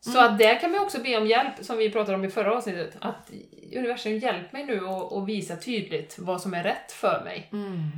Så 0.00 0.18
Mm. 0.18 0.32
att 0.32 0.38
där 0.38 0.60
kan 0.60 0.70
man 0.72 0.80
också 0.80 1.02
be 1.02 1.16
om 1.16 1.26
hjälp, 1.26 1.52
som 1.64 1.76
vi 1.78 1.90
pratade 1.90 2.14
om 2.16 2.24
i 2.24 2.30
förra 2.30 2.56
avsnittet. 2.56 2.96
Att 3.00 3.30
universum 3.76 4.18
hjälp 4.18 4.52
mig 4.52 4.64
nu 4.64 4.80
och, 4.80 5.12
och 5.12 5.28
visa 5.28 5.56
tydligt 5.56 6.16
vad 6.18 6.40
som 6.40 6.54
är 6.54 6.62
rätt 6.62 6.92
för 6.92 7.24
mig. 7.24 7.48
Mm. 7.52 7.90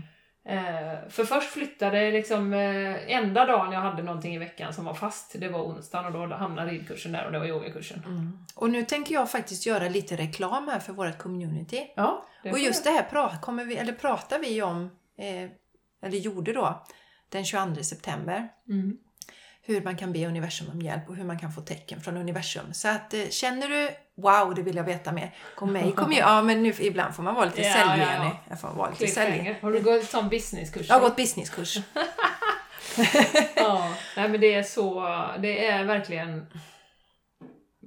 Eh, 0.44 1.08
för 1.08 1.24
först 1.24 1.50
flyttade 1.50 2.10
liksom, 2.10 2.52
eh, 2.54 3.10
enda 3.16 3.46
dagen 3.46 3.72
jag 3.72 3.80
hade 3.80 4.02
någonting 4.02 4.34
i 4.34 4.38
veckan 4.38 4.72
som 4.74 4.84
var 4.84 4.94
fast, 4.94 5.40
det 5.40 5.48
var 5.48 5.60
onsdagen 5.62 6.14
och 6.16 6.28
då 6.28 6.34
hamnade 6.34 6.70
ridkursen 6.72 7.12
där 7.12 7.26
och 7.26 7.32
det 7.32 7.38
var 7.38 7.46
yogakursen. 7.46 8.02
Mm. 8.06 8.38
Och 8.54 8.70
nu 8.70 8.82
tänker 8.84 9.14
jag 9.14 9.30
faktiskt 9.30 9.66
göra 9.66 9.88
lite 9.88 10.16
reklam 10.16 10.68
här 10.68 10.78
för 10.78 10.92
vårt 10.92 11.18
community. 11.18 11.86
Ja, 11.96 12.26
Och 12.52 12.58
just 12.58 12.84
det 12.84 12.90
här 12.90 13.06
pra- 13.10 13.40
kommer 13.40 13.64
vi, 13.64 13.76
eller 13.76 13.92
pratar 13.92 14.38
vi 14.38 14.62
om, 14.62 14.90
eh, 15.18 15.50
eller 16.02 16.18
gjorde 16.18 16.52
då, 16.52 16.84
den 17.28 17.44
22 17.44 17.82
september. 17.82 18.48
Mm. 18.68 18.96
Hur 19.62 19.80
man 19.82 19.96
kan 19.96 20.12
be 20.12 20.26
universum 20.26 20.66
om 20.72 20.80
hjälp 20.80 21.08
och 21.08 21.16
hur 21.16 21.24
man 21.24 21.38
kan 21.38 21.52
få 21.52 21.60
tecken 21.60 22.00
från 22.00 22.16
universum. 22.16 22.72
Så 22.74 22.88
att 22.88 23.14
eh, 23.14 23.28
känner 23.30 23.68
du, 23.68 23.90
wow 24.22 24.54
det 24.54 24.62
vill 24.62 24.76
jag 24.76 24.84
veta 24.84 25.12
mer, 25.12 25.34
kom 25.54 25.72
med 25.72 25.88
i 25.88 25.92
community. 25.92 26.20
Ja 26.20 26.42
men 26.42 26.62
nu, 26.62 26.72
ibland 26.78 27.14
får 27.14 27.22
man 27.22 27.34
vara 27.34 27.44
lite 27.44 27.62
Ja, 27.62 27.72
säljig. 27.72 28.06
ja, 28.06 28.24
ja. 28.24 28.36
Jag 28.48 28.60
får 28.60 28.68
vara 28.68 28.90
lite 28.90 29.06
säljig. 29.06 29.58
Har 29.62 29.72
du 29.72 29.80
gått 29.80 30.04
sån 30.04 30.28
businesskurs? 30.28 30.88
Jag 30.88 30.94
har 30.94 31.00
gått 31.00 31.16
businesskurs. 31.16 31.76
ja, 33.56 33.94
nej 34.16 34.28
men 34.28 34.40
det 34.40 34.54
är 34.54 34.62
så, 34.62 35.00
det 35.38 35.66
är 35.66 35.84
verkligen 35.84 36.46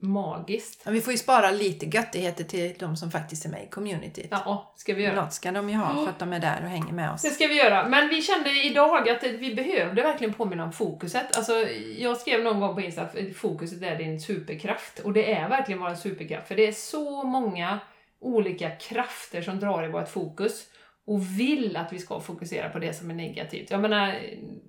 magiskt. 0.01 0.81
Men 0.85 0.93
vi 0.93 1.01
får 1.01 1.11
ju 1.11 1.17
spara 1.17 1.51
lite 1.51 1.85
göttigheter 1.85 2.43
till 2.43 2.73
de 2.79 2.97
som 2.97 3.11
faktiskt 3.11 3.45
är 3.45 3.49
med 3.49 3.63
i 3.63 3.67
communityt. 3.69 4.27
Ja, 4.31 4.73
ska 4.77 4.93
vi 4.93 5.03
göra. 5.03 5.23
Något 5.23 5.33
ska 5.33 5.51
de 5.51 5.69
ju 5.69 5.75
ha 5.75 6.03
för 6.03 6.09
att 6.09 6.19
de 6.19 6.33
är 6.33 6.39
där 6.39 6.59
och 6.63 6.69
hänger 6.69 6.93
med 6.93 7.11
oss. 7.11 7.21
Det 7.21 7.29
ska 7.29 7.47
vi 7.47 7.57
göra. 7.57 7.89
Men 7.89 8.09
vi 8.09 8.21
kände 8.21 8.65
idag 8.65 9.09
att 9.09 9.23
vi 9.23 9.55
behövde 9.55 10.01
verkligen 10.01 10.33
påminna 10.33 10.63
om 10.63 10.71
fokuset. 10.71 11.37
Alltså, 11.37 11.53
jag 11.97 12.17
skrev 12.17 12.43
någon 12.43 12.59
gång 12.59 12.75
på 12.75 12.81
Insta 12.81 13.01
att 13.01 13.15
fokuset 13.35 13.81
är 13.81 13.95
din 13.95 14.21
superkraft. 14.21 14.99
Och 14.99 15.13
det 15.13 15.33
är 15.33 15.49
verkligen 15.49 15.81
vår 15.81 15.95
superkraft. 15.95 16.47
För 16.47 16.55
det 16.55 16.67
är 16.67 16.71
så 16.71 17.23
många 17.23 17.79
olika 18.21 18.69
krafter 18.69 19.41
som 19.41 19.59
drar 19.59 19.83
i 19.83 19.87
vårt 19.87 20.09
fokus 20.09 20.65
och 21.07 21.39
vill 21.39 21.77
att 21.77 21.93
vi 21.93 21.99
ska 21.99 22.19
fokusera 22.19 22.69
på 22.69 22.79
det 22.79 22.93
som 22.93 23.09
är 23.09 23.15
negativt. 23.15 23.71
Jag 23.71 23.81
menar, 23.81 24.15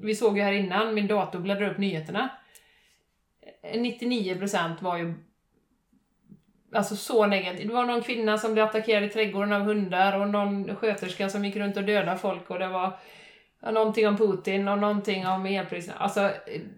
vi 0.00 0.14
såg 0.14 0.38
ju 0.38 0.44
här 0.44 0.52
innan, 0.52 0.94
min 0.94 1.06
dator 1.06 1.38
bläddrar 1.38 1.70
upp 1.70 1.78
nyheterna. 1.78 2.28
99% 3.72 4.82
var 4.82 4.96
ju 4.98 5.14
Alltså 6.74 6.96
så 6.96 7.26
negativt. 7.26 7.68
Det 7.68 7.74
var 7.74 7.84
någon 7.84 8.02
kvinna 8.02 8.38
som 8.38 8.52
blev 8.52 8.64
attackerad 8.64 9.04
i 9.04 9.08
trädgården 9.08 9.52
av 9.52 9.62
hundar 9.62 10.20
och 10.20 10.28
någon 10.28 10.76
sköterska 10.76 11.28
som 11.28 11.44
gick 11.44 11.56
runt 11.56 11.76
och 11.76 11.84
dödade 11.84 12.18
folk 12.18 12.50
och 12.50 12.58
det 12.58 12.68
var 12.68 12.98
ja, 13.62 13.70
någonting 13.70 14.08
om 14.08 14.16
Putin 14.16 14.68
och 14.68 14.78
någonting 14.78 15.26
om 15.26 15.46
elpriserna. 15.46 15.96
Alltså, 15.98 16.30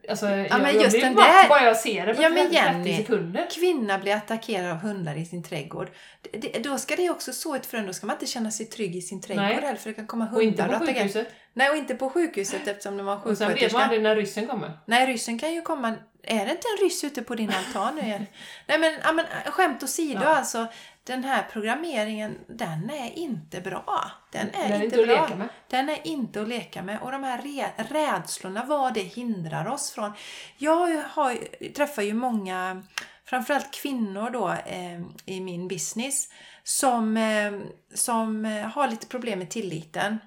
alltså 0.09 0.27
jag, 0.27 0.51
men 0.51 0.75
jag 0.75 0.75
just 0.75 0.91
blir 0.91 1.01
den 1.03 1.15
matt 1.15 1.25
där- 1.25 1.49
bara 1.49 1.65
jag 1.65 1.77
ser 1.77 2.07
det 2.07 2.15
på 2.15 2.23
Ja, 2.23 2.29
men 2.29 2.51
30 2.51 2.55
Jenny, 2.55 2.97
sekunder. 2.97 3.47
Kvinna 3.55 3.99
blir 3.99 4.15
attackerad 4.15 4.71
av 4.71 4.77
hundar 4.77 5.17
i 5.17 5.25
sin 5.25 5.43
trädgård. 5.43 5.91
Det, 6.33 6.39
det, 6.39 6.59
då 6.59 6.79
ska 6.79 6.97
det 6.97 7.11
också 7.11 7.33
så 7.33 7.55
ett 7.55 7.67
frön, 7.67 7.87
då 7.87 7.93
ska 7.93 8.07
man 8.07 8.17
inte 8.17 8.27
känna 8.27 8.51
sig 8.51 8.67
trygg 8.67 8.97
i 8.97 9.01
sin 9.01 9.21
trädgård 9.21 9.45
heller 9.45 9.75
för 9.75 9.89
det 9.91 9.95
kan 9.95 10.07
komma 10.07 10.29
Och 10.35 10.43
inte 10.43 10.63
hundar 10.63 10.79
på 10.79 10.85
och 10.85 10.91
attackera. 10.91 11.25
Nej, 11.55 11.71
och 11.71 11.77
inte 11.77 11.95
på 11.95 12.11
sjukhuset 12.11 12.69
eftersom 12.69 12.97
det 12.97 13.03
var 13.03 13.13
en 13.13 13.19
Och 13.23 13.25
sen 13.25 13.33
vet 13.33 13.39
man 13.39 13.49
sjuksköterska. 13.51 13.79
aldrig 13.79 14.03
när 14.03 14.17
ryssen 14.17 14.47
kommer. 14.47 14.79
Nej, 14.87 15.07
ryssen 15.07 15.39
kan 15.39 15.53
ju 15.55 15.63
komma... 15.63 15.95
Är 16.25 16.45
det 16.47 16.51
inte 16.53 16.67
en 16.79 16.85
ryss 16.85 17.05
ute 17.05 17.23
på 17.23 17.35
din 17.35 17.51
altan 17.51 17.95
nu? 17.97 18.09
Jenny? 18.09 18.27
Nej, 18.67 18.79
men, 18.79 18.95
ja, 19.05 19.13
men 19.13 19.25
skämt 19.47 19.83
åsido 19.83 20.21
Ja. 20.23 20.29
alltså. 20.29 20.67
Den 21.05 21.25
här 21.25 21.43
programmeringen, 21.53 22.39
den 22.49 22.91
är 22.91 23.19
inte 23.19 23.61
bra. 23.61 24.11
Den 24.33 24.49
är, 24.49 24.63
Den 24.69 24.73
är 24.73 24.85
inte, 24.85 24.85
inte 24.85 25.01
att 25.01 25.07
bra. 25.07 25.23
leka 25.23 25.37
med. 25.37 25.49
Den 25.71 25.89
är 25.89 26.07
inte 26.07 26.43
att 26.43 26.49
leka 26.49 26.83
med. 26.83 26.99
Och 27.03 27.13
de 27.13 27.25
här 27.25 27.43
rädslorna, 27.91 28.65
vad 28.65 28.95
det 28.95 29.01
hindrar 29.01 29.69
oss 29.69 29.91
från. 29.91 30.13
Jag 30.59 31.03
har, 31.09 31.37
träffar 31.75 32.03
ju 32.03 32.15
många, 32.15 32.83
framförallt 33.25 33.71
kvinnor 33.75 34.31
då 34.31 34.49
eh, 34.67 35.01
i 35.27 35.41
min 35.41 35.69
business, 35.69 36.29
som, 36.65 37.17
eh, 37.17 37.53
som 37.95 38.45
eh, 38.45 38.67
har 38.67 38.89
lite 38.89 39.07
problem 39.07 39.39
med 39.39 39.51
tilliten. 39.51 40.19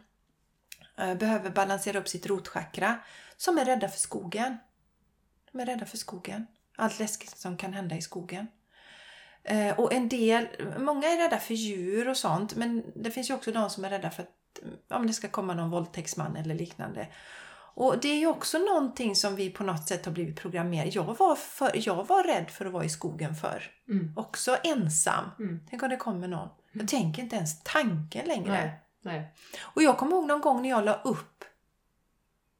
Eh, 0.97 1.15
behöver 1.15 1.49
balansera 1.49 1.99
upp 1.99 2.07
sitt 2.07 2.25
rotchakra. 2.25 2.99
Som 3.37 3.57
är 3.57 3.65
rädda 3.65 3.87
för 3.87 3.99
skogen. 3.99 4.57
De 5.51 5.61
är 5.61 5.65
rädda 5.65 5.85
för 5.85 5.97
skogen. 5.97 6.47
Allt 6.77 6.99
läskigt 6.99 7.37
som 7.37 7.57
kan 7.57 7.73
hända 7.73 7.95
i 7.95 8.01
skogen. 8.01 8.47
Eh, 9.43 9.79
och 9.79 9.93
en 9.93 10.09
del, 10.09 10.47
många 10.77 11.07
är 11.07 11.17
rädda 11.17 11.39
för 11.39 11.53
djur 11.53 12.09
och 12.09 12.17
sånt 12.17 12.55
men 12.55 12.83
det 12.95 13.11
finns 13.11 13.29
ju 13.29 13.33
också 13.33 13.51
de 13.51 13.69
som 13.69 13.85
är 13.85 13.89
rädda 13.89 14.11
för 14.11 14.23
att 14.23 14.29
om 14.89 15.07
det 15.07 15.13
ska 15.13 15.27
komma 15.27 15.53
någon 15.53 15.69
våldtäktsman 15.69 16.35
eller 16.35 16.55
liknande. 16.55 17.07
Och 17.77 17.99
det 18.01 18.07
är 18.07 18.17
ju 18.17 18.27
också 18.27 18.57
någonting 18.57 19.15
som 19.15 19.35
vi 19.35 19.49
på 19.49 19.63
något 19.63 19.87
sätt 19.87 20.05
har 20.05 20.11
blivit 20.13 20.41
programmerade. 20.41 20.89
Jag 20.89 21.17
var, 21.19 21.35
för, 21.35 21.71
jag 21.73 22.07
var 22.07 22.23
rädd 22.23 22.49
för 22.49 22.65
att 22.65 22.71
vara 22.71 22.85
i 22.85 22.89
skogen 22.89 23.35
förr. 23.35 23.63
Mm. 23.89 24.13
Också 24.15 24.57
ensam. 24.63 25.25
Mm. 25.39 25.59
Tänk 25.69 25.83
om 25.83 25.89
det 25.89 25.97
kommer 25.97 26.27
någon. 26.27 26.49
Jag 26.71 26.87
tänker 26.87 27.21
inte 27.21 27.35
ens 27.35 27.63
tanken 27.63 28.27
längre. 28.27 28.51
Nej. 28.51 28.84
Nej. 29.05 29.33
Och 29.61 29.83
jag 29.83 29.97
kommer 29.97 30.11
ihåg 30.11 30.27
någon 30.27 30.41
gång 30.41 30.61
när 30.61 30.69
jag 30.69 30.85
la 30.85 30.93
upp 30.93 31.35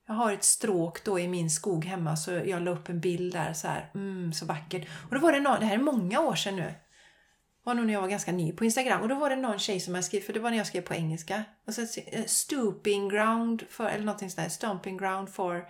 jag 0.08 0.16
har 0.16 0.32
ett 0.32 0.44
stråk 0.44 1.04
då 1.04 1.20
i 1.20 1.28
min 1.28 1.50
skog 1.50 1.86
hemma 1.86 2.16
så 2.16 2.32
jag 2.32 2.62
la 2.62 2.72
upp 2.72 2.90
en 2.90 3.00
bild 3.00 3.34
där 3.34 3.54
så 3.54 3.68
här, 3.68 3.92
mm, 3.96 4.34
så 4.34 4.46
vackert. 4.46 4.88
Och 5.10 5.16
då 5.16 5.22
var 5.22 5.32
det 5.32 5.40
någon, 5.40 5.60
det 5.60 5.66
här 5.66 5.76
är 5.76 5.82
många 5.82 6.20
år 6.20 6.36
sedan 6.36 6.56
nu. 6.56 6.62
Det 6.62 7.70
var 7.70 7.74
nog 7.74 7.86
när 7.86 7.94
jag 7.94 8.02
var 8.02 8.08
ganska 8.08 8.32
ny 8.32 8.52
på 8.52 8.66
Instagram 8.66 9.02
och 9.02 9.10
då 9.10 9.16
var 9.16 9.30
det 9.30 9.36
någon 9.36 9.60
tjej 9.60 9.80
som 9.80 9.94
hade 9.94 10.04
skrivit, 10.04 10.26
för 10.26 10.34
det 10.34 10.40
var 10.40 10.50
när 10.50 10.58
jag 10.58 10.68
skrev 10.68 10.82
på 10.82 10.94
engelska. 10.94 11.44
Och 11.68 11.74
så 11.74 11.82
eh, 11.82 12.26
stooping 12.26 13.10
ground 13.10 13.64
för, 13.70 13.90
eller 13.90 14.06
någonting 14.06 14.30
sånt 14.30 14.46
där, 14.46 14.50
stomping 14.50 14.98
ground 14.98 15.30
for, 15.30 15.66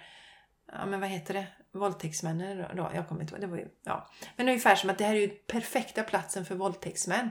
ja 0.71 0.86
men 0.86 0.99
vad 0.99 1.09
heter 1.09 1.34
det, 1.34 1.47
våldtäktsmännen 1.71 2.65
då? 2.76 2.91
Jag 2.93 3.07
kommer 3.07 3.21
inte 3.21 3.34
ihåg, 3.34 3.41
det 3.41 3.47
var 3.47 3.57
ju, 3.57 3.67
ja. 3.84 4.09
Men 4.36 4.47
ungefär 4.47 4.76
som 4.76 4.89
att 4.89 4.97
det 4.97 5.03
här 5.05 5.15
är 5.15 5.19
ju 5.19 5.28
perfekta 5.28 6.03
platsen 6.03 6.45
för 6.45 6.55
våldtäktsmän. 6.55 7.30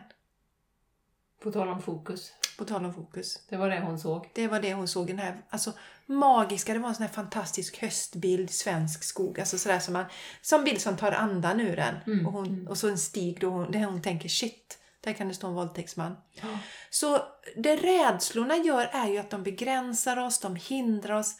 På 1.42 1.52
tal 1.52 1.68
om 1.68 1.82
fokus. 1.82 2.32
På 2.58 2.64
tal 2.64 2.84
om 2.84 2.94
fokus. 2.94 3.42
Det 3.48 3.56
var 3.56 3.70
det 3.70 3.80
hon 3.80 3.98
såg. 3.98 4.30
Det 4.34 4.48
var 4.48 4.60
det 4.60 4.74
hon 4.74 4.88
såg, 4.88 5.06
den 5.06 5.18
här 5.18 5.42
alltså, 5.50 5.72
magiska, 6.06 6.72
det 6.72 6.78
var 6.78 6.88
en 6.88 6.94
sån 6.94 7.06
här 7.06 7.12
fantastisk 7.12 7.82
höstbild, 7.82 8.50
svensk 8.50 9.04
skog. 9.04 9.40
Alltså 9.40 9.58
sådär 9.58 9.78
som 9.78 9.92
man, 9.92 10.04
som 10.42 10.64
bild 10.64 10.80
som 10.80 10.96
tar 10.96 11.12
andan 11.12 11.60
ur 11.60 11.76
den. 11.76 11.94
Mm, 12.06 12.26
Och, 12.26 12.32
hon, 12.32 12.46
mm. 12.46 12.68
och 12.68 12.78
så 12.78 12.88
en 12.88 12.98
stig 12.98 13.40
då 13.40 13.50
hon, 13.50 13.70
där 13.70 13.84
hon 13.84 14.02
tänker 14.02 14.28
shit, 14.28 14.78
där 15.00 15.12
kan 15.12 15.28
det 15.28 15.34
stå 15.34 15.46
en 15.46 15.54
våldtäktsman. 15.54 16.16
Ja. 16.32 16.58
Så 16.90 17.22
det 17.56 17.76
rädslorna 17.76 18.56
gör 18.56 18.90
är 18.92 19.08
ju 19.08 19.18
att 19.18 19.30
de 19.30 19.42
begränsar 19.42 20.16
oss, 20.16 20.40
de 20.40 20.56
hindrar 20.56 21.14
oss. 21.14 21.34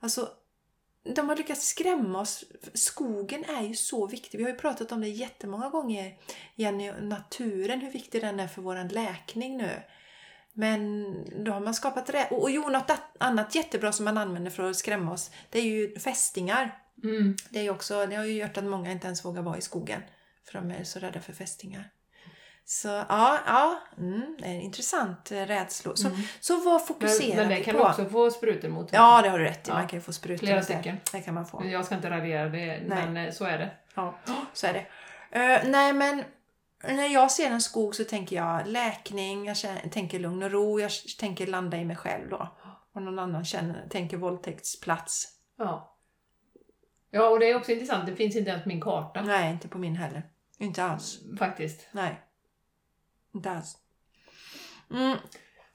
Alltså, 0.00 0.28
de 1.14 1.28
har 1.28 1.36
lyckats 1.36 1.66
skrämma 1.66 2.20
oss. 2.20 2.44
Skogen 2.74 3.44
är 3.44 3.62
ju 3.62 3.74
så 3.74 4.06
viktig. 4.06 4.38
Vi 4.38 4.44
har 4.44 4.50
ju 4.50 4.56
pratat 4.56 4.92
om 4.92 5.00
det 5.00 5.08
jättemånga 5.08 5.68
gånger, 5.68 6.18
Jenny, 6.54 6.92
naturen, 6.92 7.80
hur 7.80 7.90
viktig 7.90 8.20
den 8.20 8.40
är 8.40 8.48
för 8.48 8.62
vår 8.62 8.92
läkning 8.92 9.56
nu. 9.56 9.70
Men 10.58 11.04
då 11.44 11.52
har 11.52 11.60
man 11.60 11.74
skapat 11.74 12.10
rädd... 12.10 12.26
Och, 12.30 12.42
och 12.42 12.50
jo, 12.50 12.68
något 12.68 12.90
annat 13.20 13.54
jättebra 13.54 13.92
som 13.92 14.04
man 14.04 14.18
använder 14.18 14.50
för 14.50 14.70
att 14.70 14.76
skrämma 14.76 15.12
oss, 15.12 15.30
det 15.50 15.58
är 15.58 15.62
ju 15.62 15.98
fästingar. 15.98 16.78
Mm. 17.04 17.36
Det, 17.50 17.66
är 17.66 17.70
också, 17.70 18.06
det 18.06 18.16
har 18.16 18.24
ju 18.24 18.32
gjort 18.42 18.56
att 18.56 18.64
många 18.64 18.92
inte 18.92 19.06
ens 19.06 19.24
vågar 19.24 19.42
vara 19.42 19.58
i 19.58 19.60
skogen. 19.60 20.02
För 20.46 20.58
de 20.58 20.70
är 20.70 20.84
så 20.84 20.98
rädda 20.98 21.20
för 21.20 21.32
fästingar. 21.32 21.90
Så 22.64 22.88
ja, 22.88 23.38
ja 23.46 23.80
mm, 23.98 24.36
det 24.38 24.44
är 24.44 24.50
en 24.50 24.60
intressant 24.60 25.32
eh, 25.32 25.46
rädslor. 25.46 25.94
Så, 25.94 26.08
Mm. 26.08 26.20
så 26.40 26.56
vad 26.56 26.80
Men, 26.80 26.86
fokuserar 26.86 27.36
men 27.36 27.48
det 27.48 27.54
vi 27.54 27.64
kan 27.64 27.74
på? 27.74 27.82
du 27.82 27.88
också 27.88 28.04
få 28.04 28.30
sprutor 28.30 28.68
mot. 28.68 28.92
Ja, 28.92 29.22
det 29.22 29.28
har 29.28 29.38
du 29.38 29.44
rätt 29.44 29.68
i. 29.68 29.70
Ja. 29.70 29.74
Man 29.74 29.86
kan 29.88 29.98
ju 29.98 30.02
få 30.02 30.12
sprutor. 30.12 30.46
Flera 30.46 30.62
stycken. 30.62 30.96
Det 31.12 31.20
kan 31.20 31.34
man 31.34 31.46
få. 31.46 31.66
Jag 31.66 31.84
ska 31.84 31.94
inte 31.94 32.10
radera 32.10 32.48
det, 32.48 32.82
men 32.86 33.16
eh, 33.16 33.32
så 33.32 33.44
är 33.44 33.58
det. 33.58 33.70
Ja, 33.94 34.14
så 34.52 34.66
är 34.66 34.72
det. 34.72 34.86
Eh, 35.38 35.60
nej, 35.70 35.92
men 35.92 36.24
när 36.86 37.08
jag 37.08 37.30
ser 37.30 37.50
en 37.50 37.60
skog 37.60 37.94
så 37.94 38.04
tänker 38.04 38.36
jag 38.36 38.66
läkning, 38.66 39.46
jag 39.46 39.56
tänker 39.90 40.18
lugn 40.18 40.42
och 40.42 40.50
ro, 40.50 40.80
jag 40.80 40.90
tänker 41.18 41.46
landa 41.46 41.76
i 41.76 41.84
mig 41.84 41.96
själv 41.96 42.28
då. 42.28 42.56
Och 42.92 43.02
någon 43.02 43.18
annan 43.18 43.44
känner, 43.44 43.88
tänker 43.88 44.16
våldtäktsplats. 44.16 45.28
Ja. 45.58 45.96
Ja, 47.10 47.28
och 47.28 47.40
det 47.40 47.50
är 47.50 47.56
också 47.56 47.72
intressant. 47.72 48.06
Det 48.06 48.16
finns 48.16 48.36
inte 48.36 48.50
ens 48.50 48.62
på 48.62 48.68
min 48.68 48.80
karta. 48.80 49.22
Nej, 49.22 49.52
inte 49.52 49.68
på 49.68 49.78
min 49.78 49.96
heller. 49.96 50.22
Inte 50.58 50.84
alls. 50.84 51.18
Faktiskt. 51.38 51.88
Nej. 51.92 52.20
Inte 53.34 53.50
alls. 53.50 53.78
Mm. 54.90 55.18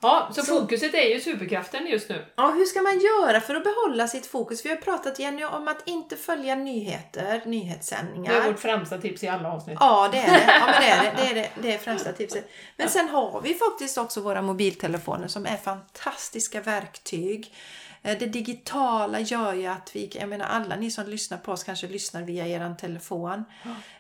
Ja, 0.01 0.29
så, 0.35 0.41
Så- 0.41 0.59
fokuset 0.59 0.93
är 0.93 1.09
ju 1.13 1.21
superkraften 1.21 1.87
just 1.87 2.09
nu. 2.09 2.25
Ja, 2.35 2.51
hur 2.51 2.65
ska 2.65 2.81
man 2.81 2.99
göra 2.99 3.41
för 3.41 3.55
att 3.55 3.63
behålla 3.63 4.07
sitt 4.07 4.25
fokus? 4.25 4.65
Vi 4.65 4.69
har 4.69 4.75
pratat 4.75 5.19
Jenny 5.19 5.43
om 5.43 5.67
att 5.67 5.87
inte 5.87 6.15
följa 6.17 6.55
nyheter, 6.55 7.41
nyhetssändningar. 7.45 8.33
Det 8.33 8.39
är 8.39 8.51
vårt 8.51 8.59
främsta 8.59 8.97
tips 8.97 9.23
i 9.23 9.27
alla 9.27 9.51
avsnitt. 9.53 9.77
Ja, 9.79 10.09
det 10.11 10.17
är 10.17 10.31
det. 10.31 10.43
Ja, 10.59 10.65
men 10.65 10.81
det 10.81 10.87
är 10.89 11.03
det. 11.03 11.11
Det 11.23 11.29
är 11.29 11.35
det, 11.35 11.49
det 11.61 11.73
är 11.73 11.77
främsta 11.77 12.11
tipset. 12.11 12.49
Men 12.77 12.89
sen 12.89 13.09
har 13.09 13.41
vi 13.41 13.53
faktiskt 13.53 13.97
också 13.97 14.21
våra 14.21 14.41
mobiltelefoner 14.41 15.27
som 15.27 15.45
är 15.45 15.57
fantastiska 15.57 16.61
verktyg. 16.61 17.53
Eh, 18.01 18.17
Det 18.17 18.25
digitala 18.25 19.19
gör 19.19 19.53
ju 19.53 19.67
att 19.67 19.95
vi, 19.95 20.09
jag 20.19 20.29
menar 20.29 20.45
alla 20.45 20.75
ni 20.75 20.91
som 20.91 21.05
lyssnar 21.09 21.37
på 21.37 21.51
oss 21.51 21.63
kanske 21.63 21.87
lyssnar 21.87 22.21
via 22.21 22.47
er 22.47 22.75
telefon. 22.79 23.43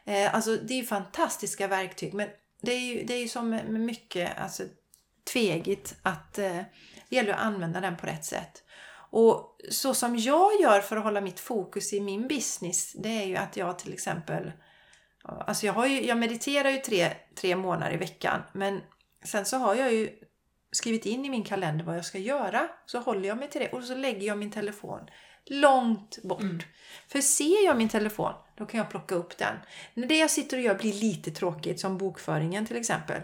Eh, 0.05 0.35
Alltså 0.35 0.55
det 0.55 0.79
är 0.79 0.83
fantastiska 0.83 1.67
verktyg 1.67 2.13
men 2.13 2.27
det 2.61 2.71
är 2.71 2.79
ju, 2.79 3.03
det 3.03 3.13
är 3.13 3.19
ju 3.19 3.27
som 3.27 3.49
med 3.49 3.69
mycket 3.69 4.39
alltså, 4.41 4.63
tvegigt 5.33 5.95
att 6.01 6.37
eh, 6.37 6.57
det 7.09 7.15
gäller 7.15 7.33
att 7.33 7.39
använda 7.39 7.81
den 7.81 7.97
på 7.97 8.05
rätt 8.05 8.25
sätt. 8.25 8.63
Och 8.93 9.57
så 9.69 9.93
som 9.93 10.17
jag 10.17 10.61
gör 10.61 10.81
för 10.81 10.97
att 10.97 11.03
hålla 11.03 11.21
mitt 11.21 11.39
fokus 11.39 11.93
i 11.93 12.01
min 12.01 12.27
business, 12.27 12.93
det 12.93 13.09
är 13.09 13.25
ju 13.25 13.35
att 13.35 13.57
jag 13.57 13.79
till 13.79 13.93
exempel 13.93 14.51
Alltså 15.23 15.65
jag, 15.65 15.73
har 15.73 15.85
ju, 15.85 16.05
jag 16.05 16.17
mediterar 16.17 16.69
ju 16.69 16.77
tre, 16.77 17.09
tre 17.35 17.55
månader 17.55 17.93
i 17.93 17.97
veckan 17.97 18.41
men 18.53 18.81
sen 19.23 19.45
så 19.45 19.57
har 19.57 19.75
jag 19.75 19.93
ju 19.93 20.09
skrivit 20.71 21.05
in 21.05 21.25
i 21.25 21.29
min 21.29 21.43
kalender 21.43 21.85
vad 21.85 21.97
jag 21.97 22.05
ska 22.05 22.17
göra. 22.17 22.69
Så 22.85 22.99
håller 22.99 23.27
jag 23.27 23.37
mig 23.37 23.49
till 23.49 23.61
det 23.61 23.69
och 23.69 23.83
så 23.83 23.95
lägger 23.95 24.27
jag 24.27 24.37
min 24.37 24.51
telefon 24.51 24.99
långt 25.45 26.23
bort. 26.23 26.41
Mm. 26.41 26.59
För 27.07 27.21
ser 27.21 27.65
jag 27.65 27.77
min 27.77 27.89
telefon, 27.89 28.33
då 28.57 28.65
kan 28.65 28.77
jag 28.77 28.89
plocka 28.89 29.15
upp 29.15 29.37
den. 29.37 29.55
När 29.93 30.07
det 30.07 30.17
jag 30.17 30.31
sitter 30.31 30.57
och 30.57 30.63
gör 30.63 30.75
blir 30.75 30.93
lite 30.93 31.31
tråkigt, 31.31 31.79
som 31.79 31.97
bokföringen 31.97 32.65
till 32.65 32.77
exempel. 32.77 33.21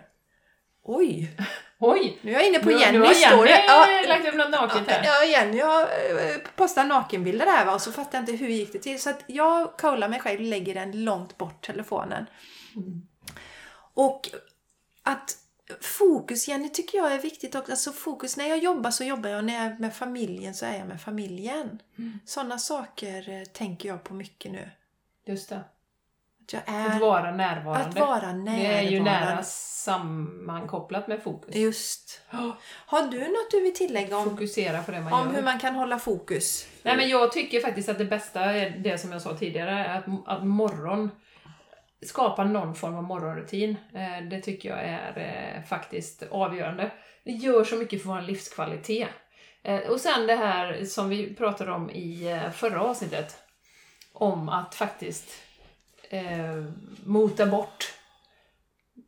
Oj! 0.87 1.37
Oj! 1.79 2.19
Nu 2.21 2.31
är 2.31 2.35
jag 2.35 2.47
inne 2.47 2.59
på 2.59 2.69
Nu, 2.69 2.75
nu 2.75 2.79
har. 2.79 3.13
Jenny 3.13 3.51
Ja, 3.67 3.87
lagt 4.07 4.27
upp 4.27 4.35
något 4.35 4.49
naket 4.49 4.87
här. 4.87 5.03
Ja, 5.05 5.25
Jenny 5.25 5.59
har 5.59 5.81
eh, 5.81 6.37
postat 6.55 6.87
nakenbilder 6.87 7.65
va? 7.65 7.73
och 7.73 7.81
så 7.81 7.91
fattar 7.91 8.17
jag 8.17 8.21
inte 8.21 8.45
hur 8.45 8.47
gick 8.47 8.73
det 8.73 8.79
till. 8.79 9.01
Så 9.01 9.09
att 9.09 9.23
jag 9.27 9.77
kollar 9.77 10.09
mig 10.09 10.19
själv 10.19 10.39
och 10.39 10.45
lägger 10.45 10.73
den 10.73 11.03
långt 11.03 11.37
bort 11.37 11.65
telefonen. 11.65 12.25
Mm. 12.75 13.07
Och 13.93 14.29
att 15.03 15.37
fokus, 15.81 16.47
Jenny, 16.47 16.69
tycker 16.69 16.97
jag 16.97 17.11
är 17.11 17.19
viktigt 17.19 17.55
också. 17.55 17.71
Alltså 17.71 17.91
fokus, 17.91 18.37
när 18.37 18.47
jag 18.47 18.57
jobbar 18.57 18.91
så 18.91 19.03
jobbar 19.03 19.29
jag 19.29 19.45
när 19.45 19.53
jag 19.53 19.63
är 19.63 19.77
med 19.79 19.95
familjen 19.95 20.53
så 20.53 20.65
är 20.65 20.77
jag 20.77 20.87
med 20.87 21.01
familjen. 21.01 21.81
Mm. 21.97 22.19
Sådana 22.25 22.57
saker 22.57 23.29
eh, 23.29 23.43
tänker 23.43 23.89
jag 23.89 24.03
på 24.03 24.13
mycket 24.13 24.51
nu. 24.51 24.69
Just 25.25 25.49
det. 25.49 25.63
Att 26.47 26.53
jag 26.53 26.61
Att 26.87 26.95
är... 26.95 26.99
vara 26.99 27.31
närvarande. 27.31 27.85
Att 27.89 28.07
vara 28.07 28.33
Det 28.33 28.65
är 28.65 28.81
ju 28.81 28.99
närvarande. 28.99 29.29
nära 29.35 29.43
sammankopplat 29.43 31.07
med 31.07 31.23
fokus. 31.23 31.55
Just. 31.55 32.21
Har 32.85 33.01
du 33.11 33.19
något 33.19 33.51
du 33.51 33.61
vill 33.61 33.73
tillägga 33.75 34.17
om, 34.17 34.23
Fokusera 34.29 34.83
på 34.83 34.91
det 34.91 35.01
man 35.01 35.13
om 35.13 35.27
gör. 35.27 35.35
hur 35.35 35.43
man 35.43 35.59
kan 35.59 35.75
hålla 35.75 35.99
fokus? 35.99 36.67
Nej 36.83 36.97
men 36.97 37.09
jag 37.09 37.31
tycker 37.31 37.59
faktiskt 37.59 37.89
att 37.89 37.97
det 37.97 38.05
bästa 38.05 38.41
är 38.41 38.69
det 38.69 38.97
som 38.97 39.11
jag 39.11 39.21
sa 39.21 39.37
tidigare, 39.37 39.85
att, 39.93 40.05
att 40.25 40.45
morgon 40.47 41.11
skapa 42.05 42.43
någon 42.43 42.75
form 42.75 42.95
av 42.95 43.03
morgonrutin. 43.03 43.75
Eh, 43.93 44.27
Det 44.29 44.41
tycker 44.41 44.69
jag 44.69 44.79
är 44.83 45.17
eh, 45.57 45.63
faktiskt 45.63 46.23
avgörande. 46.31 46.91
Det 47.23 47.31
gör 47.31 47.63
så 47.63 47.75
mycket 47.75 48.01
för 48.01 48.09
vår 48.09 48.21
livskvalitet. 48.21 49.07
Eh, 49.63 49.79
Och 49.79 49.99
sen 49.99 50.27
det 50.27 50.35
här 50.35 50.85
som 50.85 51.09
vi 51.09 51.35
pratade 51.35 51.71
om 51.71 51.89
i 51.89 52.39
förra 52.53 52.81
avsnittet. 52.81 53.37
Om 54.13 54.49
att 54.49 54.75
faktiskt 54.75 55.29
eh, 56.09 56.63
mota 57.05 57.45
bort 57.45 57.93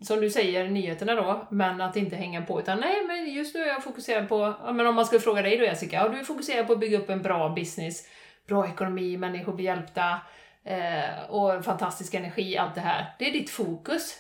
som 0.02 0.22
du 0.22 0.30
säger, 0.30 0.70
nyheterna 0.70 1.16
då, 1.16 1.48
men 1.52 1.82
att 1.82 1.96
inte 1.96 2.16
hänga 2.16 2.42
på. 2.42 2.60
Utan 2.60 2.80
nej, 2.80 3.06
men 3.08 3.34
just 3.34 3.56
nu 3.56 3.62
är 3.62 3.68
jag 3.68 3.84
fokuserad 3.84 4.30
på, 4.30 4.54
ja, 4.64 4.72
men 4.72 4.88
om 4.88 4.96
man 4.96 5.06
skulle 5.06 5.22
fråga 5.22 5.42
dig 5.42 5.58
då 5.58 5.64
Jessica, 5.64 5.96
ja, 5.96 6.10
du 6.10 6.20
är 6.20 6.24
fokuserad 6.24 6.68
på 6.68 6.74
att 6.74 6.80
bygga 6.80 6.98
upp 6.98 7.10
en 7.10 7.22
bra 7.22 7.50
business, 7.50 8.08
bra 8.48 8.68
ekonomi, 8.68 9.18
människor 9.18 9.54
blir 9.54 9.66
hjälpta 9.66 10.20
eh, 10.64 11.30
och 11.30 11.66
fantastisk 11.66 12.14
energi, 12.14 12.58
allt 12.58 12.76
det 12.76 12.82
här. 12.82 13.16
Det 13.20 13.30
är 13.30 13.32
ditt 13.32 13.50
fokus. 13.50 14.16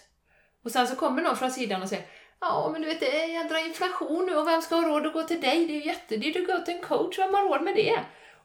Och 0.63 0.71
sen 0.71 0.87
så 0.87 0.95
kommer 0.95 1.21
någon 1.21 1.37
från 1.37 1.51
sidan 1.51 1.81
och 1.81 1.89
säger 1.89 2.05
Ja, 2.41 2.69
men 2.71 2.81
du 2.81 2.87
vet, 2.87 2.99
det 2.99 3.23
är 3.23 3.27
jädra 3.27 3.59
inflation 3.59 4.25
nu 4.25 4.35
och 4.35 4.47
vem 4.47 4.61
ska 4.61 4.75
ha 4.75 4.87
råd 4.87 5.07
att 5.07 5.13
gå 5.13 5.23
till 5.23 5.41
dig? 5.41 5.67
Det 5.67 5.73
är 5.73 5.79
ju 5.79 5.85
jättedyrt 5.85 6.35
att 6.35 6.47
gå 6.47 6.65
till 6.65 6.73
en 6.73 6.81
coach, 6.81 7.19
vem 7.19 7.33
har 7.33 7.49
råd 7.49 7.63
med 7.63 7.75
det? 7.75 7.99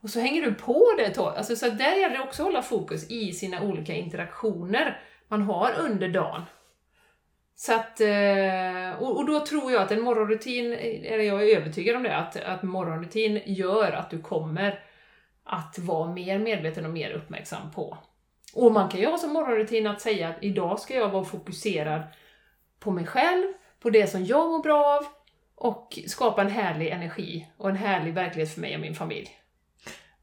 Och 0.05 0.11
så 0.11 0.21
hänger 0.21 0.43
du 0.43 0.55
på 0.55 0.95
det 0.99 1.05
ett 1.05 1.15
tag. 1.15 1.37
Alltså, 1.37 1.57
så 1.57 1.69
där 1.69 1.97
gäller 1.97 2.17
det 2.17 2.23
också 2.23 2.43
att 2.43 2.47
hålla 2.47 2.63
fokus 2.63 3.11
i 3.11 3.33
sina 3.33 3.63
olika 3.63 3.95
interaktioner 3.95 5.01
man 5.29 5.43
har 5.43 5.73
under 5.79 6.09
dagen. 6.09 6.43
Så 7.57 7.75
att, 7.75 8.01
eh, 8.01 9.03
och, 9.03 9.17
och 9.17 9.27
då 9.27 9.47
tror 9.47 9.73
jag 9.73 9.83
att 9.83 9.91
en 9.91 10.01
morgonrutin, 10.01 10.73
eller 10.73 11.25
jag 11.25 11.43
är 11.43 11.57
övertygad 11.57 11.97
om 11.97 12.03
det, 12.03 12.17
att, 12.17 12.37
att 12.37 12.63
morgonrutin 12.63 13.43
gör 13.47 13.93
att 13.93 14.11
du 14.11 14.23
kommer 14.23 14.85
att 15.45 15.79
vara 15.79 16.13
mer 16.13 16.39
medveten 16.39 16.85
och 16.85 16.93
mer 16.93 17.11
uppmärksam 17.11 17.71
på. 17.71 17.99
Och 18.55 18.73
man 18.73 18.89
kan 18.89 19.01
ju 19.01 19.07
ha 19.07 19.19
som 19.19 19.33
morgonrutin 19.33 19.87
att 19.87 20.01
säga 20.01 20.29
att 20.29 20.45
idag 20.45 20.81
ska 20.81 20.95
jag 20.95 21.09
vara 21.09 21.25
fokuserad 21.25 22.03
på 22.81 22.91
mig 22.91 23.07
själv, 23.07 23.45
på 23.81 23.91
det 23.91 24.07
som 24.07 24.25
jag 24.25 24.51
mår 24.51 24.63
bra 24.63 24.87
av 24.87 25.07
och 25.55 25.99
skapa 26.07 26.43
en 26.43 26.51
härlig 26.51 26.89
energi 26.89 27.49
och 27.57 27.71
en 27.71 27.77
härlig 27.77 28.15
verklighet 28.15 28.55
för 28.55 28.61
mig 28.61 28.75
och 28.75 28.81
min 28.81 28.95
familj. 28.95 29.31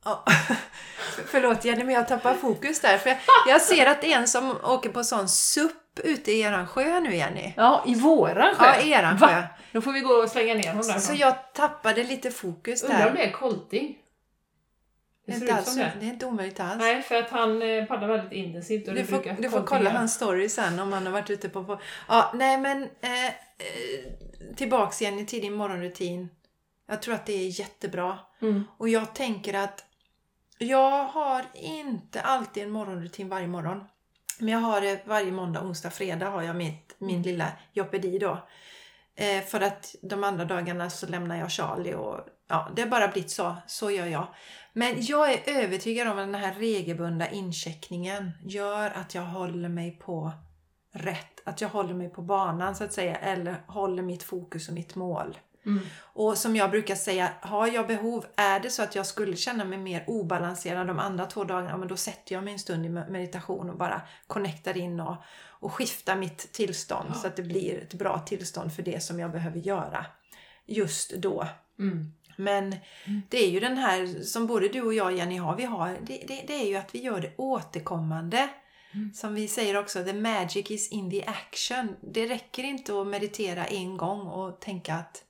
Ja. 0.05 0.23
Förlåt 1.27 1.65
Jenny, 1.65 1.83
men 1.83 1.95
jag 1.95 2.07
tappar 2.07 2.33
fokus 2.33 2.79
där. 2.79 2.97
För 2.97 3.09
jag, 3.09 3.17
jag 3.47 3.61
ser 3.61 3.85
att 3.85 4.01
det 4.01 4.13
är 4.13 4.17
en 4.17 4.27
som 4.27 4.57
åker 4.63 4.89
på 4.89 5.03
sån 5.03 5.29
supp 5.29 5.99
ute 6.03 6.31
i 6.31 6.41
eran 6.41 6.67
sjö 6.67 6.99
nu 6.99 7.15
Jenny. 7.15 7.53
Ja, 7.57 7.83
i 7.87 7.95
våran 7.95 8.55
sjö! 8.55 8.65
Ja, 8.65 8.81
i 8.81 8.91
eran 8.91 9.17
Va? 9.17 9.27
sjö. 9.27 9.43
Då 9.71 9.81
får 9.81 9.91
vi 9.91 9.99
gå 9.99 10.13
och 10.13 10.29
slänga 10.29 10.53
ner 10.53 10.67
honom 10.67 10.81
därifrån. 10.81 11.01
Så 11.01 11.13
jag 11.21 11.53
tappade 11.53 12.03
lite 12.03 12.31
fokus 12.31 12.83
Undrar 12.83 13.07
om 13.09 13.15
där. 13.15 13.21
det 13.21 13.27
är 13.27 13.31
kolting? 13.31 13.97
Det 15.25 15.31
Det 15.31 15.37
är, 15.37 15.41
inte 15.41 15.55
alls, 15.55 15.75
det. 15.75 15.91
det 15.99 16.05
är 16.05 16.09
inte 16.09 16.25
omöjligt 16.25 16.59
alls. 16.59 16.77
Nej, 16.79 17.01
för 17.01 17.15
att 17.15 17.29
han 17.29 17.61
eh, 17.61 17.85
paddlar 17.85 18.07
väldigt 18.07 18.31
intensivt 18.31 18.87
och 18.87 18.93
Du 18.93 19.05
får, 19.05 19.41
du 19.41 19.49
får 19.49 19.63
kolla 19.63 19.89
hans 19.89 20.13
story 20.13 20.49
sen 20.49 20.79
om 20.79 20.93
han 20.93 21.05
har 21.05 21.13
varit 21.13 21.29
ute 21.29 21.49
på... 21.49 21.63
på. 21.63 21.79
Ja, 22.07 22.31
nej 22.35 22.57
men 22.57 22.83
eh, 22.83 23.25
eh, 23.25 23.31
tillbaks 24.55 25.01
Jenny 25.01 25.25
till 25.25 25.41
din 25.41 25.53
morgonrutin. 25.53 26.29
Jag 26.87 27.01
tror 27.01 27.15
att 27.15 27.25
det 27.25 27.33
är 27.33 27.59
jättebra. 27.59 28.19
Mm. 28.41 28.63
Och 28.77 28.89
jag 28.89 29.15
tänker 29.15 29.53
att 29.53 29.83
jag 30.61 31.03
har 31.05 31.45
inte 31.53 32.21
alltid 32.21 32.63
en 32.63 32.71
morgonrutin 32.71 33.29
varje 33.29 33.47
morgon. 33.47 33.83
Men 34.39 34.49
jag 34.49 34.59
har 34.59 34.81
det 34.81 35.01
varje 35.05 35.31
måndag, 35.31 35.61
onsdag, 35.61 35.89
fredag 35.89 36.29
har 36.29 36.41
jag 36.41 36.55
mitt, 36.55 36.95
min 36.97 37.21
lilla 37.21 37.47
jobbedi 37.73 38.19
då. 38.19 38.47
Eh, 39.15 39.43
för 39.43 39.61
att 39.61 39.95
de 40.01 40.23
andra 40.23 40.45
dagarna 40.45 40.89
så 40.89 41.07
lämnar 41.07 41.35
jag 41.35 41.51
Charlie 41.51 41.93
och 41.93 42.19
ja, 42.47 42.71
det 42.75 42.81
har 42.81 42.89
bara 42.89 43.07
blivit 43.07 43.31
så. 43.31 43.55
Så 43.67 43.91
gör 43.91 44.05
jag. 44.05 44.27
Men 44.73 44.95
jag 44.99 45.33
är 45.33 45.63
övertygad 45.63 46.07
om 46.07 46.19
att 46.19 46.25
den 46.25 46.35
här 46.35 46.53
regelbundna 46.53 47.29
incheckningen 47.29 48.31
gör 48.43 48.91
att 48.95 49.15
jag 49.15 49.21
håller 49.21 49.69
mig 49.69 49.91
på 49.91 50.31
rätt. 50.91 51.41
Att 51.45 51.61
jag 51.61 51.69
håller 51.69 51.93
mig 51.93 52.09
på 52.09 52.21
banan 52.21 52.75
så 52.75 52.83
att 52.83 52.93
säga. 52.93 53.15
Eller 53.15 53.55
håller 53.67 54.03
mitt 54.03 54.23
fokus 54.23 54.67
och 54.67 54.73
mitt 54.73 54.95
mål. 54.95 55.37
Mm. 55.65 55.83
Och 55.99 56.37
som 56.37 56.55
jag 56.55 56.71
brukar 56.71 56.95
säga, 56.95 57.29
har 57.41 57.67
jag 57.67 57.87
behov, 57.87 58.25
är 58.35 58.59
det 58.59 58.69
så 58.69 58.83
att 58.83 58.95
jag 58.95 59.05
skulle 59.05 59.35
känna 59.35 59.65
mig 59.65 59.77
mer 59.77 60.03
obalanserad 60.07 60.87
de 60.87 60.99
andra 60.99 61.25
två 61.25 61.43
dagarna, 61.43 61.77
men 61.77 61.87
då 61.87 61.97
sätter 61.97 62.35
jag 62.35 62.43
mig 62.43 62.53
en 62.53 62.59
stund 62.59 62.85
i 62.85 62.89
meditation 62.89 63.69
och 63.69 63.77
bara 63.77 64.01
connectar 64.27 64.77
in 64.77 64.99
och, 64.99 65.15
och 65.47 65.73
skiftar 65.73 66.15
mitt 66.15 66.51
tillstånd 66.53 67.09
Ja. 67.09 67.13
så 67.13 67.27
att 67.27 67.35
det 67.35 67.43
blir 67.43 67.77
ett 67.77 67.93
bra 67.93 68.19
tillstånd 68.19 68.75
för 68.75 68.83
det 68.83 69.03
som 69.03 69.19
jag 69.19 69.31
behöver 69.31 69.59
göra 69.59 70.05
just 70.65 71.13
då. 71.13 71.47
Mm. 71.79 72.13
Men 72.35 72.75
det 73.29 73.37
är 73.37 73.49
ju 73.49 73.59
den 73.59 73.77
här 73.77 74.23
som 74.23 74.47
både 74.47 74.67
du 74.67 74.81
och 74.81 74.93
jag 74.93 75.13
Jenny 75.13 75.37
har, 75.37 75.55
vi 75.55 75.65
har 75.65 75.89
det, 75.89 76.23
det, 76.27 76.43
det 76.47 76.53
är 76.53 76.67
ju 76.67 76.75
att 76.75 76.95
vi 76.95 76.99
gör 76.99 77.21
det 77.21 77.33
återkommande. 77.37 78.49
Mm. 78.93 79.13
Som 79.13 79.33
vi 79.33 79.47
säger 79.47 79.77
också, 79.77 80.03
the 80.03 80.13
magic 80.13 80.71
is 80.71 80.91
in 80.91 81.11
the 81.11 81.25
action. 81.25 81.95
Det 82.01 82.27
räcker 82.27 82.63
inte 82.63 83.01
att 83.01 83.07
meditera 83.07 83.65
en 83.65 83.97
gång 83.97 84.27
och 84.27 84.59
tänka 84.59 84.95
att. 84.95 85.23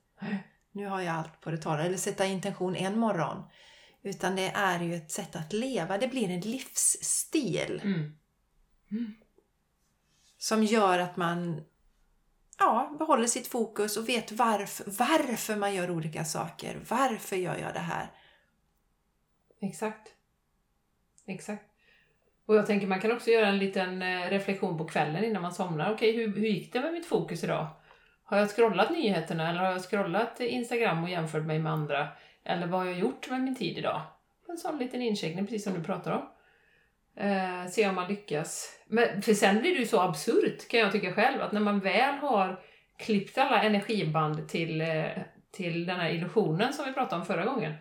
Nu 0.71 0.85
har 0.85 1.01
jag 1.01 1.15
allt 1.15 1.41
på 1.41 1.51
det 1.51 1.57
torra. 1.57 1.83
Eller 1.83 1.97
sätta 1.97 2.25
intention 2.25 2.75
en 2.75 2.99
morgon. 2.99 3.43
Utan 4.03 4.35
det 4.35 4.47
är 4.47 4.79
ju 4.79 4.95
ett 4.95 5.11
sätt 5.11 5.35
att 5.35 5.53
leva. 5.53 5.97
Det 5.97 6.07
blir 6.07 6.29
en 6.29 6.39
livsstil. 6.39 7.81
Mm. 7.83 8.11
Som 10.37 10.63
gör 10.63 10.99
att 10.99 11.17
man 11.17 11.63
ja, 12.59 12.95
behåller 12.99 13.27
sitt 13.27 13.47
fokus 13.47 13.97
och 13.97 14.09
vet 14.09 14.31
varför, 14.31 14.85
varför 14.99 15.55
man 15.55 15.75
gör 15.75 15.91
olika 15.91 16.25
saker. 16.25 16.81
Varför 16.89 17.35
gör 17.35 17.57
jag 17.57 17.73
det 17.73 17.79
här? 17.79 18.11
Exakt. 19.61 20.07
Exakt. 21.25 21.65
Och 22.45 22.55
jag 22.55 22.65
tänker 22.65 22.87
man 22.87 23.01
kan 23.01 23.11
också 23.11 23.29
göra 23.29 23.47
en 23.47 23.57
liten 23.57 24.01
eh, 24.01 24.29
reflektion 24.29 24.77
på 24.77 24.85
kvällen 24.85 25.23
innan 25.23 25.41
man 25.41 25.53
somnar. 25.53 25.93
Okej, 25.93 26.15
hur, 26.15 26.35
hur 26.35 26.47
gick 26.47 26.73
det 26.73 26.81
med 26.81 26.93
mitt 26.93 27.05
fokus 27.05 27.43
idag? 27.43 27.67
Har 28.31 28.37
jag 28.37 28.49
scrollat 28.49 28.91
nyheterna 28.91 29.49
eller 29.49 29.59
har 29.59 29.71
jag 29.71 29.81
scrollat 29.81 30.39
Instagram 30.39 31.03
och 31.03 31.09
jämfört 31.09 31.45
mig 31.45 31.59
med 31.59 31.71
andra? 31.71 32.07
Eller 32.43 32.67
vad 32.67 32.79
har 32.79 32.87
jag 32.87 32.99
gjort 32.99 33.29
med 33.29 33.41
min 33.41 33.55
tid 33.55 33.77
idag? 33.77 34.01
En 34.49 34.57
sån 34.57 34.77
liten 34.77 35.01
incheckning, 35.01 35.45
precis 35.45 35.63
som 35.63 35.73
du 35.73 35.83
pratar 35.83 36.11
om. 36.11 36.29
Eh, 37.15 37.67
se 37.69 37.89
om 37.89 37.95
man 37.95 38.07
lyckas. 38.07 38.79
Men, 38.87 39.21
för 39.21 39.33
sen 39.33 39.59
blir 39.59 39.71
det 39.71 39.79
ju 39.79 39.85
så 39.85 39.99
absurt 39.99 40.67
kan 40.67 40.79
jag 40.79 40.91
tycka 40.91 41.13
själv, 41.13 41.41
att 41.41 41.51
när 41.51 41.61
man 41.61 41.79
väl 41.79 42.13
har 42.13 42.59
klippt 42.97 43.37
alla 43.37 43.63
energiband 43.63 44.49
till, 44.49 44.81
eh, 44.81 45.05
till 45.51 45.85
den 45.85 45.99
här 45.99 46.09
illusionen 46.09 46.73
som 46.73 46.85
vi 46.85 46.93
pratade 46.93 47.19
om 47.19 47.25
förra 47.25 47.45
gången, 47.45 47.73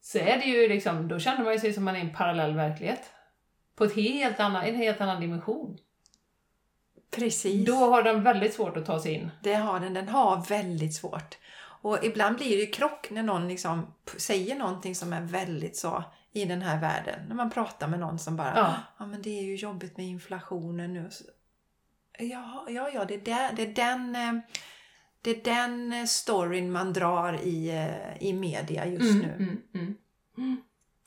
så 0.00 0.18
är 0.18 0.38
det 0.38 0.44
ju 0.44 0.68
liksom, 0.68 1.08
då 1.08 1.18
känner 1.18 1.44
man 1.44 1.52
ju 1.52 1.58
sig 1.58 1.72
som 1.72 1.84
man 1.84 1.96
är 1.96 1.98
i 1.98 2.02
en 2.02 2.14
parallell 2.14 2.54
verklighet. 2.54 3.10
På 3.76 3.84
ett 3.84 3.94
helt 3.94 4.40
annan, 4.40 4.64
en 4.64 4.76
helt 4.76 5.00
annan 5.00 5.20
dimension. 5.20 5.78
Precis. 7.16 7.66
Då 7.66 7.74
har 7.74 8.02
den 8.02 8.22
väldigt 8.24 8.54
svårt 8.54 8.76
att 8.76 8.86
ta 8.86 9.00
sig 9.00 9.12
in. 9.14 9.30
Det 9.42 9.54
har 9.54 9.80
den. 9.80 9.94
Den 9.94 10.08
har 10.08 10.44
väldigt 10.48 10.94
svårt. 10.94 11.38
Och 11.82 12.04
ibland 12.04 12.36
blir 12.36 12.48
det 12.56 12.62
ju 12.62 12.66
krock 12.70 13.10
när 13.10 13.22
någon 13.22 13.48
liksom 13.48 13.86
säger 14.16 14.56
någonting 14.56 14.94
som 14.94 15.12
är 15.12 15.20
väldigt 15.22 15.76
så 15.76 16.04
i 16.32 16.44
den 16.44 16.62
här 16.62 16.80
världen. 16.80 17.20
När 17.28 17.34
man 17.34 17.50
pratar 17.50 17.88
med 17.88 18.00
någon 18.00 18.18
som 18.18 18.36
bara 18.36 18.52
Ja. 18.56 18.74
ja 18.98 19.06
men 19.06 19.22
det 19.22 19.38
är 19.38 19.42
ju 19.42 19.56
jobbigt 19.56 19.96
med 19.96 20.06
inflationen 20.06 20.94
nu. 20.94 21.10
Ja, 22.18 22.66
ja, 22.68 22.90
ja 22.94 23.04
det, 23.04 23.14
är 23.14 23.20
där, 23.20 23.52
det 23.56 23.62
är 23.62 23.74
den... 23.74 24.16
eh, 24.16 24.42
Det 25.22 25.30
är 25.30 25.44
den 25.44 26.08
storyn 26.08 26.72
man 26.72 26.92
drar 26.92 27.40
i, 27.42 27.68
eh, 27.70 28.22
i 28.28 28.32
media 28.32 28.86
just 28.86 29.14
nu. 29.14 29.32
Mm, 29.38 29.62
mm. 29.74 30.62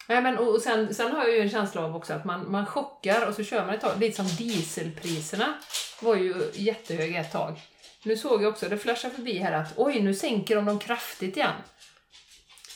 Ja, 0.07 0.21
men, 0.21 0.37
och 0.37 0.47
och 0.47 0.61
sen, 0.61 0.95
sen 0.95 1.11
har 1.11 1.23
jag 1.23 1.33
ju 1.33 1.41
en 1.41 1.49
känsla 1.49 1.81
av 1.81 1.95
också 1.95 2.13
att 2.13 2.25
man, 2.25 2.51
man 2.51 2.65
chockar 2.65 3.27
och 3.27 3.33
så 3.33 3.43
kör 3.43 3.65
man 3.65 3.75
ett 3.75 3.81
tag. 3.81 3.99
Lite 3.99 4.15
som 4.15 4.27
dieselpriserna 4.27 5.53
var 6.01 6.15
ju 6.15 6.51
jättehöga 6.53 7.19
ett 7.19 7.31
tag. 7.31 7.61
Nu 8.03 8.17
såg 8.17 8.43
jag 8.43 8.49
också, 8.49 8.69
det 8.69 8.77
flashade 8.77 9.15
förbi 9.15 9.39
här 9.39 9.51
att 9.51 9.73
oj, 9.75 10.01
nu 10.01 10.13
sänker 10.13 10.55
de 10.55 10.65
dem 10.65 10.79
kraftigt 10.79 11.37
igen. 11.37 11.55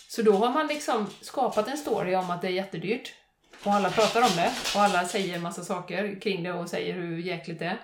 Så 0.07 0.21
då 0.21 0.32
har 0.32 0.49
man 0.49 0.67
liksom 0.67 1.07
skapat 1.21 1.67
en 1.67 1.77
story 1.77 2.15
om 2.15 2.30
att 2.30 2.41
det 2.41 2.47
är 2.47 2.51
jättedyrt. 2.51 3.13
Och 3.63 3.73
alla 3.73 3.89
pratar 3.89 4.21
om 4.21 4.36
det 4.36 4.51
och 4.75 4.82
alla 4.82 5.05
säger 5.05 5.36
en 5.36 5.41
massa 5.41 5.63
saker 5.63 6.21
kring 6.21 6.43
det 6.43 6.53
och 6.53 6.69
säger 6.69 6.93
hur 6.93 7.17
jäkligt 7.17 7.59
det 7.59 7.65
är. 7.65 7.82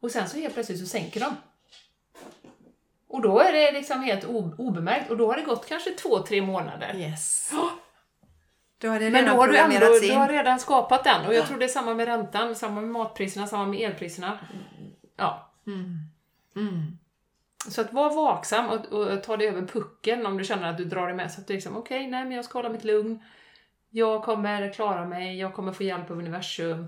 Och 0.00 0.10
sen 0.10 0.28
så 0.28 0.38
helt 0.38 0.54
plötsligt 0.54 0.80
så 0.80 0.86
sänker 0.86 1.20
de. 1.20 1.36
Och 3.08 3.22
då 3.22 3.40
är 3.40 3.52
det 3.52 3.72
liksom 3.72 4.02
helt 4.02 4.24
obemärkt 4.58 5.10
och 5.10 5.16
då 5.16 5.26
har 5.26 5.36
det 5.36 5.42
gått 5.42 5.66
kanske 5.68 5.90
två, 5.90 6.18
tre 6.18 6.42
månader. 6.42 6.96
Yes. 6.96 7.50
Det 7.50 7.56
Men 8.82 9.24
då 9.24 9.30
har 9.30 9.48
du 9.48 9.58
ändå 9.58 9.86
du 10.00 10.12
har 10.12 10.28
redan 10.28 10.60
skapat 10.60 11.04
den 11.04 11.26
och 11.26 11.34
jag 11.34 11.46
tror 11.46 11.58
det 11.58 11.64
är 11.64 11.68
samma 11.68 11.94
med 11.94 12.06
räntan, 12.06 12.54
samma 12.54 12.80
med 12.80 12.90
matpriserna, 12.90 13.46
samma 13.46 13.66
med 13.66 13.80
elpriserna. 13.80 14.38
Ja. 15.16 15.50
Mm. 15.66 16.98
Så 17.68 17.80
att 17.80 17.92
var 17.92 18.14
vaksam 18.14 18.68
och, 18.68 18.86
och 18.86 19.22
ta 19.22 19.36
dig 19.36 19.48
över 19.48 19.66
pucken 19.66 20.26
om 20.26 20.38
du 20.38 20.44
känner 20.44 20.70
att 20.70 20.78
du 20.78 20.84
drar 20.84 21.06
dig 21.06 21.16
med. 21.16 21.32
Så 21.32 21.40
att 21.40 21.46
du 21.46 21.54
liksom, 21.54 21.76
okej, 21.76 22.06
nej 22.06 22.24
men 22.24 22.32
jag 22.32 22.44
ska 22.44 22.58
hålla 22.58 22.68
mitt 22.68 22.84
lugn. 22.84 23.22
Jag 23.90 24.22
kommer 24.22 24.72
klara 24.72 25.04
mig, 25.04 25.38
jag 25.38 25.54
kommer 25.54 25.72
få 25.72 25.82
hjälp 25.82 26.10
av 26.10 26.18
universum. 26.18 26.86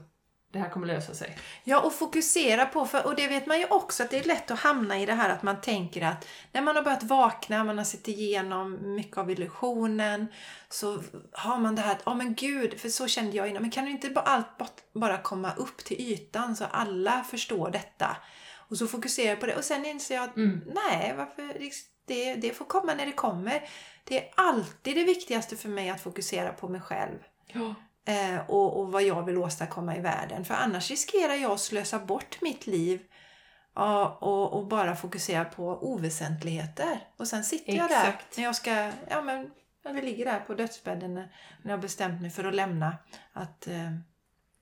Det 0.52 0.58
här 0.58 0.70
kommer 0.70 0.86
lösa 0.86 1.14
sig. 1.14 1.38
Ja, 1.64 1.80
och 1.80 1.94
fokusera 1.94 2.66
på, 2.66 2.86
för, 2.86 3.06
och 3.06 3.16
det 3.16 3.28
vet 3.28 3.46
man 3.46 3.58
ju 3.58 3.66
också, 3.66 4.02
att 4.02 4.10
det 4.10 4.18
är 4.18 4.24
lätt 4.24 4.50
att 4.50 4.58
hamna 4.58 5.00
i 5.00 5.06
det 5.06 5.12
här 5.12 5.30
att 5.30 5.42
man 5.42 5.60
tänker 5.60 6.02
att 6.02 6.28
när 6.52 6.62
man 6.62 6.76
har 6.76 6.82
börjat 6.82 7.02
vakna, 7.02 7.64
man 7.64 7.78
har 7.78 7.84
sett 7.84 8.08
igenom 8.08 8.94
mycket 8.94 9.18
av 9.18 9.30
illusionen, 9.30 10.26
så 10.68 11.02
har 11.32 11.58
man 11.58 11.74
det 11.74 11.82
här 11.82 11.92
att, 11.92 12.02
ja 12.06 12.14
men 12.14 12.34
gud, 12.34 12.80
för 12.80 12.88
så 12.88 13.06
kände 13.08 13.36
jag 13.36 13.48
innan, 13.48 13.62
men 13.62 13.70
kan 13.70 13.88
inte 13.88 14.10
bara 14.10 14.24
allt 14.24 14.46
bara 14.92 15.18
komma 15.18 15.52
upp 15.56 15.84
till 15.84 16.00
ytan 16.00 16.56
så 16.56 16.64
alla 16.64 17.24
förstår 17.24 17.70
detta? 17.70 18.16
Och 18.54 18.76
så 18.76 18.86
fokuserar 18.86 19.28
jag 19.28 19.40
på 19.40 19.46
det 19.46 19.56
och 19.56 19.64
sen 19.64 19.84
inser 19.84 20.14
jag 20.14 20.24
att 20.24 20.36
nej, 20.66 21.14
varför, 21.16 21.58
det, 22.06 22.34
det 22.34 22.56
får 22.56 22.64
komma 22.64 22.94
när 22.94 23.06
det 23.06 23.12
kommer. 23.12 23.68
Det 24.04 24.18
är 24.18 24.32
alltid 24.34 24.96
det 24.96 25.04
viktigaste 25.04 25.56
för 25.56 25.68
mig 25.68 25.90
att 25.90 26.00
fokusera 26.00 26.52
på 26.52 26.68
mig 26.68 26.80
själv 26.80 27.18
Ja. 27.52 27.74
Eh, 28.04 28.50
och, 28.50 28.80
och 28.80 28.92
vad 28.92 29.02
jag 29.02 29.22
vill 29.22 29.38
åstadkomma 29.38 29.96
i 29.96 30.00
världen. 30.00 30.44
För 30.44 30.54
annars 30.54 30.90
riskerar 30.90 31.34
jag 31.34 31.50
att 31.50 31.60
slösa 31.60 31.98
bort 31.98 32.38
mitt 32.40 32.66
liv 32.66 33.00
ja, 33.74 34.18
och, 34.20 34.52
och 34.52 34.66
bara 34.66 34.96
fokusera 34.96 35.44
på 35.44 35.64
oväsentligheter. 35.66 37.00
Och 37.16 37.28
sen 37.28 37.44
sitter 37.44 37.72
jag 37.72 37.88
där 37.88 38.08
Exakt. 38.08 38.36
när 38.36 38.44
jag 38.44 38.56
ska, 38.56 38.90
ja 39.08 39.22
men, 39.22 39.50
när 39.84 39.92
vi 39.92 40.02
ligger 40.02 40.24
där 40.24 40.40
på 40.40 40.54
dödsbädden 40.54 41.14
när 41.14 41.28
jag 41.62 41.70
har 41.70 41.78
bestämt 41.78 42.20
mig 42.20 42.30
för 42.30 42.44
att 42.44 42.54
lämna. 42.54 42.96
Att 43.32 43.66
eh, 43.68 43.92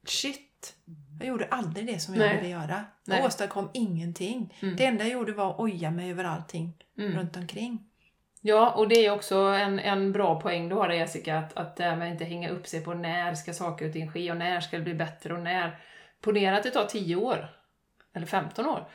shit, 0.06 0.74
jag 1.18 1.28
gjorde 1.28 1.48
aldrig 1.50 1.86
det 1.86 2.00
som 2.00 2.14
jag 2.14 2.26
Nej. 2.26 2.36
ville 2.36 2.48
göra. 2.48 2.84
Nej. 3.04 3.18
Jag 3.18 3.26
åstadkom 3.26 3.70
ingenting. 3.74 4.54
Mm. 4.62 4.76
Det 4.76 4.84
enda 4.84 5.04
jag 5.04 5.12
gjorde 5.12 5.32
var 5.32 5.50
att 5.50 5.60
oja 5.60 5.90
mig 5.90 6.10
över 6.10 6.24
allting 6.24 6.76
Mm. 6.98 7.12
runt 7.18 7.36
omkring. 7.36 7.89
Ja, 8.40 8.70
och 8.70 8.88
det 8.88 9.06
är 9.06 9.10
också 9.10 9.36
en, 9.36 9.78
en 9.78 10.12
bra 10.12 10.40
poäng 10.40 10.68
du 10.68 10.74
har 10.74 10.88
där 10.88 10.94
Jessica, 10.94 11.38
att, 11.38 11.56
att 11.56 11.76
det 11.76 11.84
här 11.84 11.96
med 11.96 12.06
att 12.06 12.12
inte 12.12 12.24
hänga 12.24 12.50
upp 12.50 12.66
sig 12.66 12.84
på 12.84 12.94
när 12.94 13.34
ska 13.34 13.52
saker 13.52 13.86
och 13.86 13.92
ting 13.92 14.10
ske 14.10 14.30
och 14.30 14.36
när 14.36 14.60
ska 14.60 14.76
det 14.76 14.82
bli 14.82 14.94
bättre 14.94 15.34
och 15.34 15.40
när. 15.40 15.78
Ponera 16.20 16.56
att 16.56 16.62
det 16.62 16.70
tar 16.70 16.84
10 16.84 17.16
år, 17.16 17.48
eller 18.14 18.26
15 18.26 18.66
år. 18.66 18.88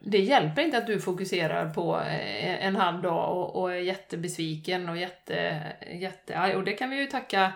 Det 0.00 0.18
hjälper 0.18 0.62
inte 0.62 0.78
att 0.78 0.86
du 0.86 1.00
fokuserar 1.00 1.74
på 1.74 2.00
eh, 2.00 2.66
en 2.66 2.76
halv 2.76 3.02
dag 3.02 3.36
och, 3.36 3.62
och 3.62 3.72
är 3.72 3.76
jättebesviken 3.76 4.88
och 4.88 4.96
jätte, 4.96 5.62
jättearg. 5.92 6.56
Och 6.56 6.64
det 6.64 6.72
kan 6.72 6.90
vi 6.90 6.96
ju 6.96 7.06
tacka 7.06 7.52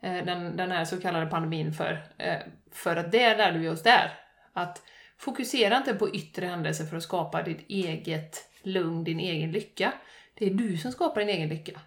eh, 0.00 0.24
den, 0.24 0.56
den 0.56 0.70
här 0.70 0.84
så 0.84 1.00
kallade 1.00 1.26
pandemin 1.26 1.72
för. 1.72 2.04
Eh, 2.18 2.38
för 2.72 2.96
att 2.96 3.12
det 3.12 3.36
lärde 3.36 3.58
vi 3.58 3.68
oss 3.68 3.82
där. 3.82 4.10
Att 4.52 4.82
fokusera 5.18 5.76
inte 5.76 5.94
på 5.94 6.14
yttre 6.14 6.46
händelser 6.46 6.84
för 6.84 6.96
att 6.96 7.02
skapa 7.02 7.42
ditt 7.42 7.70
eget 7.70 8.48
lugn, 8.62 9.04
din 9.04 9.20
egen 9.20 9.52
lycka. 9.52 9.92
Det 10.34 10.46
är 10.46 10.50
du 10.50 10.76
som 10.76 10.92
skapar 10.92 11.20
din 11.20 11.28
egen 11.28 11.48
lycka. 11.48 11.80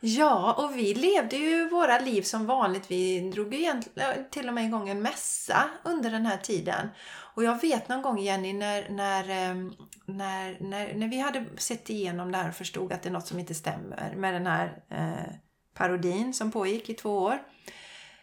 Ja, 0.00 0.52
och 0.52 0.76
vi 0.76 0.94
levde 0.94 1.36
ju 1.36 1.68
våra 1.68 1.98
liv 1.98 2.22
som 2.22 2.46
vanligt. 2.46 2.90
Vi 2.90 3.30
drog 3.30 3.54
ju 3.54 3.82
till 4.30 4.48
och 4.48 4.54
med 4.54 4.64
igång 4.64 4.88
en 4.88 5.02
mässa 5.02 5.70
under 5.84 6.10
den 6.10 6.26
här 6.26 6.36
tiden. 6.36 6.88
Och 7.34 7.44
jag 7.44 7.60
vet 7.60 7.88
någon 7.88 8.02
gång 8.02 8.18
Jenny 8.18 8.52
när, 8.52 8.88
när, 8.88 9.28
ehm, 9.30 9.74
när, 10.06 10.56
när, 10.60 10.94
när 10.94 11.08
vi 11.08 11.18
hade 11.18 11.44
sett 11.56 11.90
igenom 11.90 12.32
det 12.32 12.38
här 12.38 12.48
och 12.48 12.54
förstod 12.54 12.92
att 12.92 13.02
det 13.02 13.08
är 13.08 13.12
något 13.12 13.26
som 13.26 13.38
inte 13.38 13.54
stämmer 13.54 14.14
med 14.16 14.34
den 14.34 14.46
här 14.46 14.82
eh, 14.88 15.34
parodin 15.74 16.34
som 16.34 16.52
pågick 16.52 16.88
i 16.88 16.94
två 16.94 17.18
år. 17.18 17.42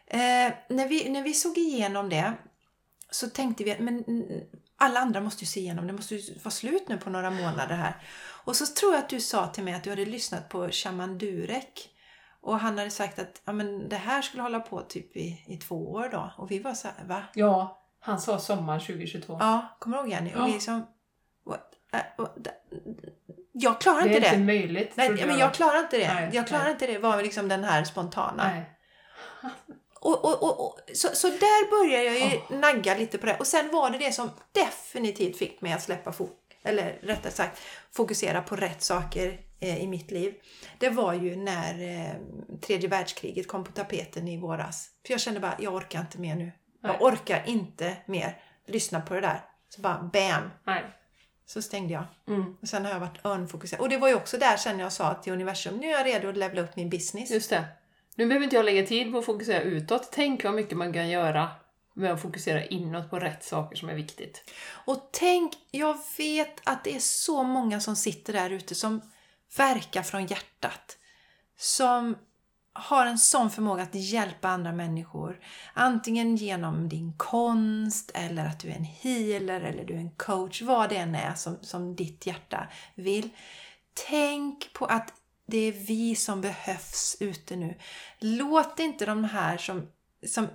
Eh, 0.08 0.54
när, 0.70 0.88
vi, 0.88 1.10
när 1.10 1.24
vi 1.24 1.34
såg 1.34 1.58
igenom 1.58 2.10
det 2.10 2.34
så 3.12 3.30
tänkte 3.30 3.64
vi 3.64 3.72
att 3.72 3.80
men, 3.80 4.04
alla 4.80 5.00
andra 5.00 5.22
måste 5.22 5.44
ju 5.44 5.48
se 5.48 5.60
igenom 5.60 5.88
det. 5.88 5.94
måste 5.94 6.16
ju 6.16 6.34
vara 6.44 6.52
slut 6.52 6.88
nu 6.88 6.98
på 6.98 7.10
några 7.10 7.30
månader 7.30 7.76
här. 7.76 7.94
Och 8.46 8.56
så 8.56 8.66
tror 8.66 8.94
jag 8.94 9.00
att 9.00 9.10
du 9.10 9.20
sa 9.20 9.48
till 9.48 9.64
mig 9.64 9.74
att 9.74 9.84
du 9.84 9.90
hade 9.90 10.06
lyssnat 10.06 10.50
på 10.50 10.70
Shaman 10.72 11.18
Durek. 11.18 11.90
Och 12.42 12.60
han 12.60 12.78
hade 12.78 12.90
sagt 12.92 13.20
att 13.20 13.42
ja, 13.46 13.52
men 13.54 13.90
det 13.90 13.96
här 13.96 14.22
skulle 14.22 14.44
hålla 14.44 14.60
på 14.60 14.82
typ 14.82 15.18
i, 15.18 15.44
i 15.48 15.58
två 15.58 15.92
år 15.92 16.10
då. 16.12 16.34
Och 16.38 16.52
vi 16.52 16.60
var 16.60 16.74
så 16.74 16.88
här, 16.88 17.06
va? 17.06 17.24
Ja, 17.34 17.82
han 18.00 18.22
sa 18.22 18.40
sommar 18.40 18.80
2022. 18.80 19.38
Ja, 19.40 19.78
kommer 19.80 19.98
du 19.98 20.04
ihåg 20.04 20.12
Jenny? 20.12 20.34
Och 20.34 20.40
Ja. 20.40 20.46
vi 20.46 20.52
liksom, 20.52 20.86
what? 21.46 21.72
Äh, 21.94 22.00
what? 22.18 22.38
Jag 23.52 23.82
klarar 23.82 24.04
det 24.04 24.10
är 24.10 24.16
inte 24.16 24.28
inte 24.28 24.38
det. 24.38 24.44
möjligt. 24.46 24.94
Nej, 24.96 25.10
men 25.10 25.20
jag. 25.20 25.40
jag 25.40 25.54
klarar 25.54 25.80
inte 25.80 25.98
det. 25.98 26.14
Nej, 26.14 26.30
jag 26.34 26.48
klarar 26.48 26.64
nej. 26.64 26.72
inte 26.72 26.88
det. 26.88 26.98
var 26.98 27.24
liksom 27.24 27.48
den 27.48 27.64
här 27.64 27.84
spontana. 27.84 28.44
Nej. 28.44 28.76
Och, 30.00 30.26
och, 30.26 30.44
och, 30.44 30.66
och, 30.66 30.80
så, 30.94 31.08
så 31.14 31.28
där 31.28 31.70
började 31.70 32.04
jag 32.04 32.20
ju 32.20 32.58
nagga 32.58 32.98
lite 32.98 33.18
på 33.18 33.26
det. 33.26 33.38
Och 33.38 33.48
sen 33.48 33.70
var 33.72 33.90
det 33.90 33.98
det 33.98 34.12
som 34.12 34.30
definitivt 34.52 35.38
fick 35.38 35.62
mig 35.62 35.74
att 35.74 35.84
släppa 35.84 36.12
fok 36.12 36.40
eller 36.64 37.00
rättare 37.02 37.32
sagt 37.32 37.62
fokusera 37.92 38.42
på 38.42 38.56
rätt 38.56 38.82
saker 38.82 39.40
eh, 39.60 39.84
i 39.84 39.88
mitt 39.88 40.12
liv. 40.12 40.34
Det 40.78 40.90
var 40.90 41.14
ju 41.14 41.36
när 41.36 41.82
eh, 41.82 42.14
tredje 42.62 42.90
världskriget 42.90 43.48
kom 43.48 43.64
på 43.64 43.72
tapeten 43.72 44.28
i 44.28 44.38
våras. 44.38 44.90
För 45.06 45.14
jag 45.14 45.22
kände 45.22 45.40
bara, 45.40 45.56
jag 45.60 45.74
orkar 45.74 46.00
inte 46.00 46.20
mer 46.20 46.36
nu. 46.36 46.52
Jag 46.82 46.90
Nej. 46.90 46.98
orkar 47.02 47.44
inte 47.48 47.98
mer 48.06 48.38
lyssna 48.68 49.02
på 49.02 49.14
det 49.14 49.22
där. 49.22 49.42
Så 49.70 49.82
bara 49.82 50.10
bam! 50.14 50.50
Nej. 50.64 50.84
Så 51.46 51.62
stängde 51.62 51.94
jag. 51.94 52.06
Mm. 52.28 52.56
Och 52.62 52.68
sen 52.68 52.86
har 52.86 52.92
jag 52.92 53.00
varit 53.00 53.26
örnfokuserad. 53.26 53.82
Och 53.82 53.90
det 53.90 53.98
var 53.98 54.08
ju 54.08 54.16
också 54.16 54.38
där 54.38 54.58
sen 54.58 54.80
jag 54.80 54.92
sa 54.92 55.14
till 55.14 55.34
universum, 55.34 55.78
nu 55.78 55.88
är 55.88 55.92
jag 55.92 56.06
redo 56.06 56.30
att 56.30 56.38
levla 56.38 56.62
upp 56.62 56.76
min 56.76 56.90
business. 56.90 57.32
Just 57.32 57.50
det. 57.50 57.66
Nu 58.20 58.26
behöver 58.26 58.44
inte 58.44 58.56
jag 58.56 58.66
lägga 58.66 58.86
tid 58.86 59.12
på 59.12 59.18
att 59.18 59.26
fokusera 59.26 59.62
utåt. 59.62 60.10
Tänk 60.12 60.44
vad 60.44 60.54
mycket 60.54 60.78
man 60.78 60.94
kan 60.94 61.10
göra 61.10 61.50
med 61.94 62.12
att 62.12 62.22
fokusera 62.22 62.66
inåt 62.66 63.10
på 63.10 63.20
rätt 63.20 63.44
saker 63.44 63.78
som 63.78 63.90
är 63.90 63.96
viktigt. 63.96 64.52
Och 64.86 65.10
tänk, 65.12 65.54
jag 65.72 65.98
vet 66.18 66.62
att 66.64 66.84
det 66.84 66.96
är 66.96 67.00
så 67.00 67.44
många 67.44 67.80
som 67.80 67.96
sitter 67.96 68.34
där 68.34 68.50
ute 68.50 68.76
som 68.76 69.02
verkar 69.58 70.04
från 70.04 70.26
hjärtat. 70.26 70.98
Som 71.58 72.16
har 72.74 73.06
en 73.06 73.18
sån 73.18 73.52
förmåga 73.52 73.84
att 73.84 73.96
hjälpa 73.96 74.48
andra 74.48 74.72
människor. 74.72 75.40
Antingen 75.74 76.36
genom 76.36 76.90
din 76.90 77.14
konst, 77.18 78.12
eller 78.14 78.46
att 78.46 78.60
du 78.60 78.70
är 78.70 78.76
en 78.76 78.84
healer, 78.84 79.62
eller 79.62 79.86
du 79.86 79.94
är 79.94 79.98
en 79.98 80.12
coach. 80.12 80.62
Vad 80.62 80.90
det 80.90 80.98
än 80.98 81.16
är 81.16 81.34
som, 81.34 81.58
som 81.62 81.96
ditt 81.96 82.26
hjärta 82.26 82.68
vill. 82.96 83.30
Tänk 84.10 84.74
på 84.74 84.86
att 84.86 85.14
det 85.50 85.58
är 85.58 85.72
vi 85.72 86.16
som 86.16 86.42
behövs 86.42 87.18
ute 87.20 87.56
nu. 87.56 87.78
Låt 88.20 88.80
inte 88.80 89.06
de 89.06 89.24
här 89.24 89.58
som, 89.58 89.92
som 90.28 90.48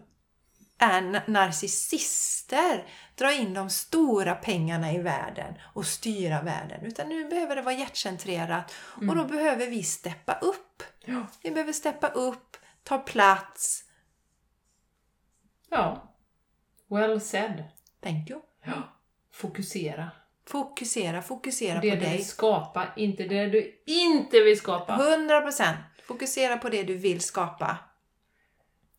är 0.79 1.03
na- 1.03 1.31
narcissister 1.31 2.87
dra 3.15 3.33
in 3.33 3.55
de 3.55 3.71
stora 3.71 4.35
pengarna 4.35 4.93
i 4.93 4.99
världen 4.99 5.55
och 5.75 5.87
styra 5.87 6.43
världen. 6.43 6.85
Utan 6.85 7.09
nu 7.09 7.29
behöver 7.29 7.57
det 7.57 7.63
vara 7.63 7.75
hjärtcentrerat 7.75 8.73
och 9.09 9.17
då 9.17 9.25
behöver 9.25 9.67
vi 9.67 9.83
steppa 9.83 10.35
upp. 10.35 10.83
Ja. 11.05 11.27
Vi 11.43 11.51
behöver 11.51 11.73
steppa 11.73 12.09
upp, 12.09 12.57
ta 12.83 12.99
plats. 12.99 13.85
Ja. 15.71 16.17
Well 16.91 17.21
said. 17.21 17.65
Thank 18.03 18.31
you. 18.31 18.41
Fokusera. 19.33 20.11
Fokusera, 20.47 21.23
fokusera 21.23 21.81
Det 21.81 21.91
på 21.91 21.97
du 21.97 22.01
dig. 22.03 22.17
vill 22.17 22.27
skapa, 22.27 22.87
inte 22.97 23.23
det 23.25 23.47
du 23.47 23.83
inte 23.87 24.41
vill 24.41 24.59
skapa. 24.59 24.97
100%. 24.97 25.75
Fokusera 26.07 26.57
på 26.57 26.69
det 26.69 26.83
du 26.83 26.95
vill 26.97 27.21
skapa. 27.21 27.77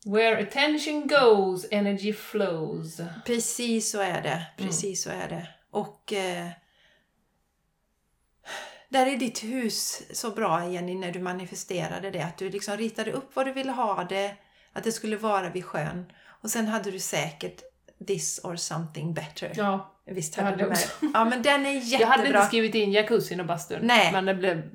Where 0.06 0.43
attention 0.43 1.08
goes, 1.08 1.66
energy 1.72 2.14
flows. 2.14 3.02
Precis 3.26 3.91
så 3.91 4.00
är 4.02 4.22
det. 4.22 4.46
Precis 4.58 5.04
så 5.04 5.10
är 5.10 5.30
det. 5.30 5.48
Och 5.72 6.14
eh, 6.14 6.48
där 8.89 9.06
är 9.08 9.18
ditt 9.18 9.43
hus 9.43 10.02
så 10.14 10.30
bra 10.32 10.70
Jenny 10.70 10.96
när 10.96 11.12
du 11.12 11.20
manifesterade 11.20 12.12
det. 12.12 12.22
Att 12.26 12.38
du 12.38 12.50
liksom 12.50 12.78
ritade 12.78 13.12
upp 13.12 13.36
vad 13.36 13.46
du 13.46 13.52
ville 13.54 13.72
ha 13.72 14.04
det. 14.04 14.36
Att 14.74 14.84
det 14.84 14.91
skulle 14.91 15.18
vara 15.18 15.50
vid 15.50 15.66
sjön. 15.66 16.12
Och 16.41 16.50
sen 16.50 16.68
hade 16.68 16.91
du 16.91 17.00
säkert 17.00 17.62
this 18.08 18.39
or 18.43 18.56
something 18.56 19.14
better. 19.14 19.52
Ja, 19.56 19.95
Visst 20.06 20.38
Jag 20.38 20.43
hade 20.43 20.64
hade 20.64 20.64
du 20.64 20.70
med. 21.01 21.12
Ja 21.14 21.26
men 21.26 21.41
den 21.41 21.66
är 21.66 21.72
Jag 21.99 22.08
hade 22.08 22.14
inte 22.14 22.28
jättebra. 22.28 22.45
skrivit 22.47 22.76
in 22.76 22.91
jacuzzin 22.91 23.39
och 23.39 23.45
bastun, 23.45 23.80
Nej. 23.84 24.12
men 24.12 24.26
det 24.26 24.34
blev 24.34 24.70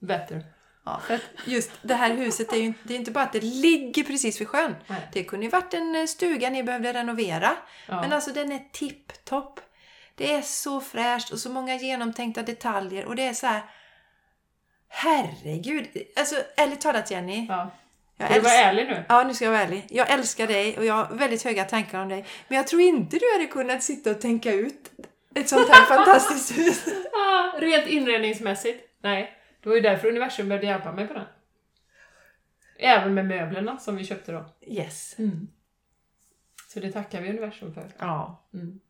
bättre. 0.00 0.44
Ja. 0.84 1.00
Just 1.46 1.70
det 1.82 1.94
här 1.94 2.14
huset 2.14 2.52
är 2.52 2.56
ju 2.56 2.72
det 2.82 2.94
är 2.94 2.98
inte 2.98 3.10
bara 3.10 3.24
att 3.24 3.32
det 3.32 3.40
ligger 3.40 4.04
precis 4.04 4.40
vid 4.40 4.48
sjön. 4.48 4.74
Nej. 4.86 5.08
Det 5.12 5.24
kunde 5.24 5.46
ju 5.46 5.50
varit 5.50 5.74
en 5.74 5.94
eh, 5.96 6.06
stuga 6.06 6.50
ni 6.50 6.62
behövde 6.62 6.92
renovera. 6.92 7.56
Ja. 7.86 8.00
Men 8.00 8.12
alltså 8.12 8.32
den 8.32 8.52
är 8.52 8.60
tipptopp. 8.72 9.60
Det 10.14 10.34
är 10.34 10.42
så 10.42 10.80
fräscht 10.80 11.30
och 11.32 11.38
så 11.38 11.50
många 11.50 11.74
genomtänkta 11.74 12.42
detaljer 12.42 13.04
och 13.04 13.16
det 13.16 13.22
är 13.26 13.34
så 13.34 13.46
här. 13.46 13.62
Herregud! 14.88 15.86
Alltså 16.16 16.36
ärligt 16.56 16.80
talat 16.80 17.10
Jenny. 17.10 17.46
ja. 17.48 17.70
Jag 18.20 18.28
Får 18.28 18.34
du 18.34 18.40
vara 18.40 18.52
ärlig 18.52 18.86
nu? 18.86 19.04
Ja, 19.08 19.24
nu 19.24 19.34
ska 19.34 19.44
jag 19.44 19.52
vara 19.52 19.62
ärlig. 19.62 19.86
Jag 19.90 20.10
älskar 20.10 20.46
dig 20.46 20.78
och 20.78 20.84
jag 20.84 20.94
har 20.94 21.14
väldigt 21.14 21.44
höga 21.44 21.64
tankar 21.64 22.02
om 22.02 22.08
dig. 22.08 22.24
Men 22.48 22.56
jag 22.56 22.66
tror 22.66 22.82
inte 22.82 23.18
du 23.18 23.24
hade 23.38 23.46
kunnat 23.46 23.82
sitta 23.82 24.10
och 24.10 24.20
tänka 24.20 24.52
ut 24.52 24.90
ett 25.34 25.48
sånt 25.48 25.68
här 25.68 25.86
fantastiskt 25.96 26.58
hus. 26.58 26.84
Ah, 27.12 27.58
rent 27.58 27.86
inredningsmässigt? 27.86 28.84
Nej. 29.02 29.34
Det 29.62 29.68
var 29.68 29.76
ju 29.76 29.82
därför 29.82 30.08
universum 30.08 30.48
behövde 30.48 30.66
hjälpa 30.66 30.92
mig 30.92 31.06
på 31.08 31.14
den. 31.14 31.24
Även 32.78 33.14
med 33.14 33.26
möblerna 33.26 33.78
som 33.78 33.96
vi 33.96 34.04
köpte 34.04 34.32
då. 34.32 34.44
Yes. 34.60 35.16
Så 36.68 36.80
det 36.80 36.92
tackar 36.92 37.20
vi 37.22 37.28
universum 37.30 37.74
för. 37.74 37.92
Ja. 37.98 38.48
Mm. 38.54 38.80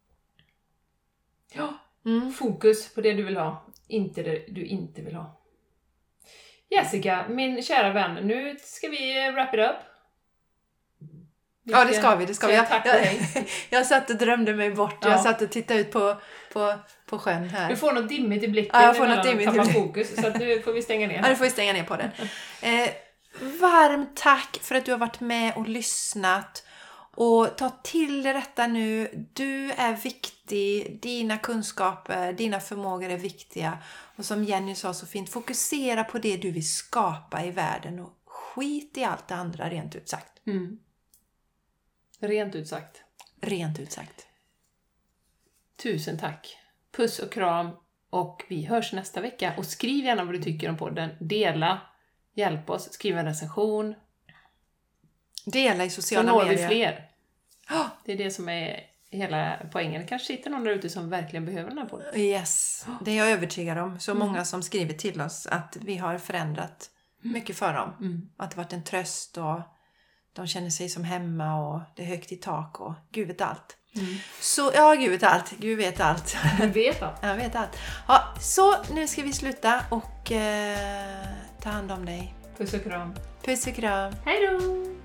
Ja, 1.53 1.79
Mm. 2.05 2.33
fokus 2.33 2.95
på 2.95 3.01
det 3.01 3.13
du 3.13 3.23
vill 3.23 3.37
ha, 3.37 3.67
inte 3.89 4.23
det 4.23 4.45
du 4.49 4.65
inte 4.65 5.03
vill 5.03 5.15
ha. 5.15 5.38
Jessica, 6.71 7.25
min 7.29 7.63
kära 7.63 7.93
vän, 7.93 8.15
nu 8.15 8.57
ska 8.63 8.89
vi 8.89 9.31
wrap 9.31 9.55
it 9.55 9.61
up. 9.61 9.77
Vi 11.65 11.73
Ja, 11.73 11.85
det 11.85 11.93
ska 11.93 12.17
vi. 12.17 12.27
Det 12.27 12.35
ska 12.35 12.47
vi. 12.47 12.55
Jag, 12.55 12.67
jag, 12.85 13.17
jag 13.71 13.87
satt 13.87 14.11
och 14.11 14.17
drömde 14.17 14.55
mig 14.55 14.71
bort. 14.71 14.99
Ja. 15.01 15.11
Jag 15.11 15.21
satt 15.21 15.43
och 15.43 15.51
tittade 15.51 15.81
ut 15.81 15.93
på, 15.93 16.17
på, 16.53 16.75
på 17.07 17.19
sjön 17.19 17.49
här. 17.49 17.69
Du 17.69 17.77
får 17.77 17.93
något 17.93 18.09
dimmigt 18.09 18.43
i 18.43 18.49
blicken 18.49 18.81
Ja, 18.81 18.87
jag 18.87 18.97
får 18.97 19.07
något 19.07 19.25
dimmigt 19.25 19.49
i 19.49 19.51
blicken. 19.51 19.73
fokus, 19.73 20.17
så 20.17 20.27
att 20.27 20.39
nu 20.39 20.61
får 20.63 20.73
vi 20.73 20.83
stänga 20.83 21.07
ner. 21.07 21.21
Ja, 21.23 21.29
du 21.29 21.37
får 21.37 21.45
vi 21.45 21.51
stänga 21.51 21.73
ner 21.73 21.85
på 21.85 21.97
den. 21.97 22.11
Eh, 22.63 22.91
varmt 23.61 24.17
tack 24.17 24.59
för 24.63 24.75
att 24.75 24.85
du 24.85 24.91
har 24.91 24.99
varit 24.99 25.21
med 25.21 25.53
och 25.57 25.69
lyssnat. 25.69 26.65
Och 27.21 27.57
ta 27.57 27.71
till 27.71 28.23
dig 28.23 28.33
detta 28.33 28.67
nu. 28.67 29.11
Du 29.33 29.73
är 29.73 29.97
viktig. 29.97 30.99
Dina 31.03 31.39
kunskaper, 31.39 32.33
dina 32.33 32.61
förmågor 32.61 33.09
är 33.09 33.17
viktiga. 33.17 33.79
Och 34.17 34.25
som 34.25 34.45
Jenny 34.45 34.75
sa 34.75 34.95
så 34.95 35.07
fint, 35.07 35.31
fokusera 35.31 36.05
på 36.05 36.19
det 36.19 36.37
du 36.37 36.51
vill 36.51 36.69
skapa 36.69 37.45
i 37.45 37.51
världen 37.51 37.99
och 37.99 38.13
skit 38.25 38.99
i 38.99 39.05
allt 39.05 39.29
det 39.29 39.35
andra 39.35 39.71
rent 39.71 39.97
ut 39.97 40.09
sagt. 40.09 40.47
Mm. 40.47 40.79
Rent 42.21 42.55
ut 42.55 42.69
sagt. 42.69 43.03
Rent 43.41 43.79
ut 43.79 43.93
sagt. 43.93 44.27
Tusen 45.83 46.19
tack. 46.19 46.57
Puss 46.97 47.19
och 47.19 47.33
kram 47.33 47.71
och 48.11 48.45
vi 48.49 48.65
hörs 48.65 48.93
nästa 48.93 49.21
vecka. 49.21 49.55
Och 49.59 49.67
skriv 49.67 50.05
gärna 50.05 50.25
vad 50.25 50.35
du 50.35 50.43
tycker 50.43 50.69
om 50.69 50.77
podden. 50.77 51.11
Dela, 51.21 51.81
hjälp 52.35 52.71
oss, 52.71 52.93
skriv 52.93 53.19
en 53.19 53.25
recension. 53.27 53.95
Dela 55.45 55.85
i 55.85 55.91
Så 55.91 56.03
sociala 56.03 56.33
når 56.33 56.45
vi 56.45 56.51
medier. 56.51 56.69
fler. 56.69 57.08
Det 58.05 58.13
är 58.13 58.17
det 58.17 58.31
som 58.31 58.49
är 58.49 58.81
hela 59.11 59.57
poängen. 59.73 60.01
Det 60.01 60.07
kanske 60.07 60.27
sitter 60.27 60.51
någon 60.51 60.65
där 60.65 60.73
ute 60.73 60.89
som 60.89 61.11
verkligen 61.11 61.47
behöver 61.47 61.69
den 61.69 61.79
här 61.79 61.87
podden. 61.87 62.17
Yes, 62.17 62.87
det 63.05 63.11
är 63.11 63.17
jag 63.17 63.31
övertygad 63.31 63.79
om. 63.79 64.01
Så 64.01 64.15
många 64.15 64.45
som 64.45 64.63
skriver 64.63 64.95
till 64.95 65.21
oss 65.21 65.47
att 65.47 65.77
vi 65.81 65.97
har 65.97 66.19
förändrat 66.19 66.91
mycket 67.23 67.57
för 67.57 67.75
dem. 67.75 67.93
Mm. 68.01 68.29
Att 68.37 68.51
det 68.51 68.57
varit 68.57 68.73
en 68.73 68.85
tröst 68.85 69.39
och 69.39 69.61
de 70.33 70.47
känner 70.47 70.71
sig 70.71 70.89
som 70.89 71.05
hemma 71.05 71.69
och 71.69 71.81
det 71.97 72.03
är 72.03 72.07
högt 72.07 72.33
i 72.33 72.37
tak 72.37 72.81
och 72.81 72.95
Gud 73.13 73.29
vet 73.29 73.41
allt. 73.41 73.77
Så, 74.41 74.71
ja, 74.75 74.95
Gud 74.95 75.11
vet 75.11 75.23
allt. 75.23 75.55
Gud 75.59 75.79
vet 75.79 76.01
allt. 76.01 76.37
Du 76.61 76.67
vet 76.67 77.03
allt. 77.03 77.19
Jag 77.23 77.37
vet 77.37 77.57
allt. 77.57 77.79
Ja, 78.09 78.35
så 78.41 78.75
nu 78.95 79.09
ska 79.09 79.23
vi 79.23 79.33
sluta 79.33 79.81
och 79.91 80.33
eh, 80.33 81.27
ta 81.63 81.71
hand 81.71 81.93
om 81.93 82.07
dig. 82.07 82.35
Puss 82.57 82.75
och 82.75 82.83
kram. 82.83 83.15
Puss 83.45 83.67
och 83.67 83.75
kram. 83.75 84.13
Hej 84.25 84.47
då! 84.47 84.98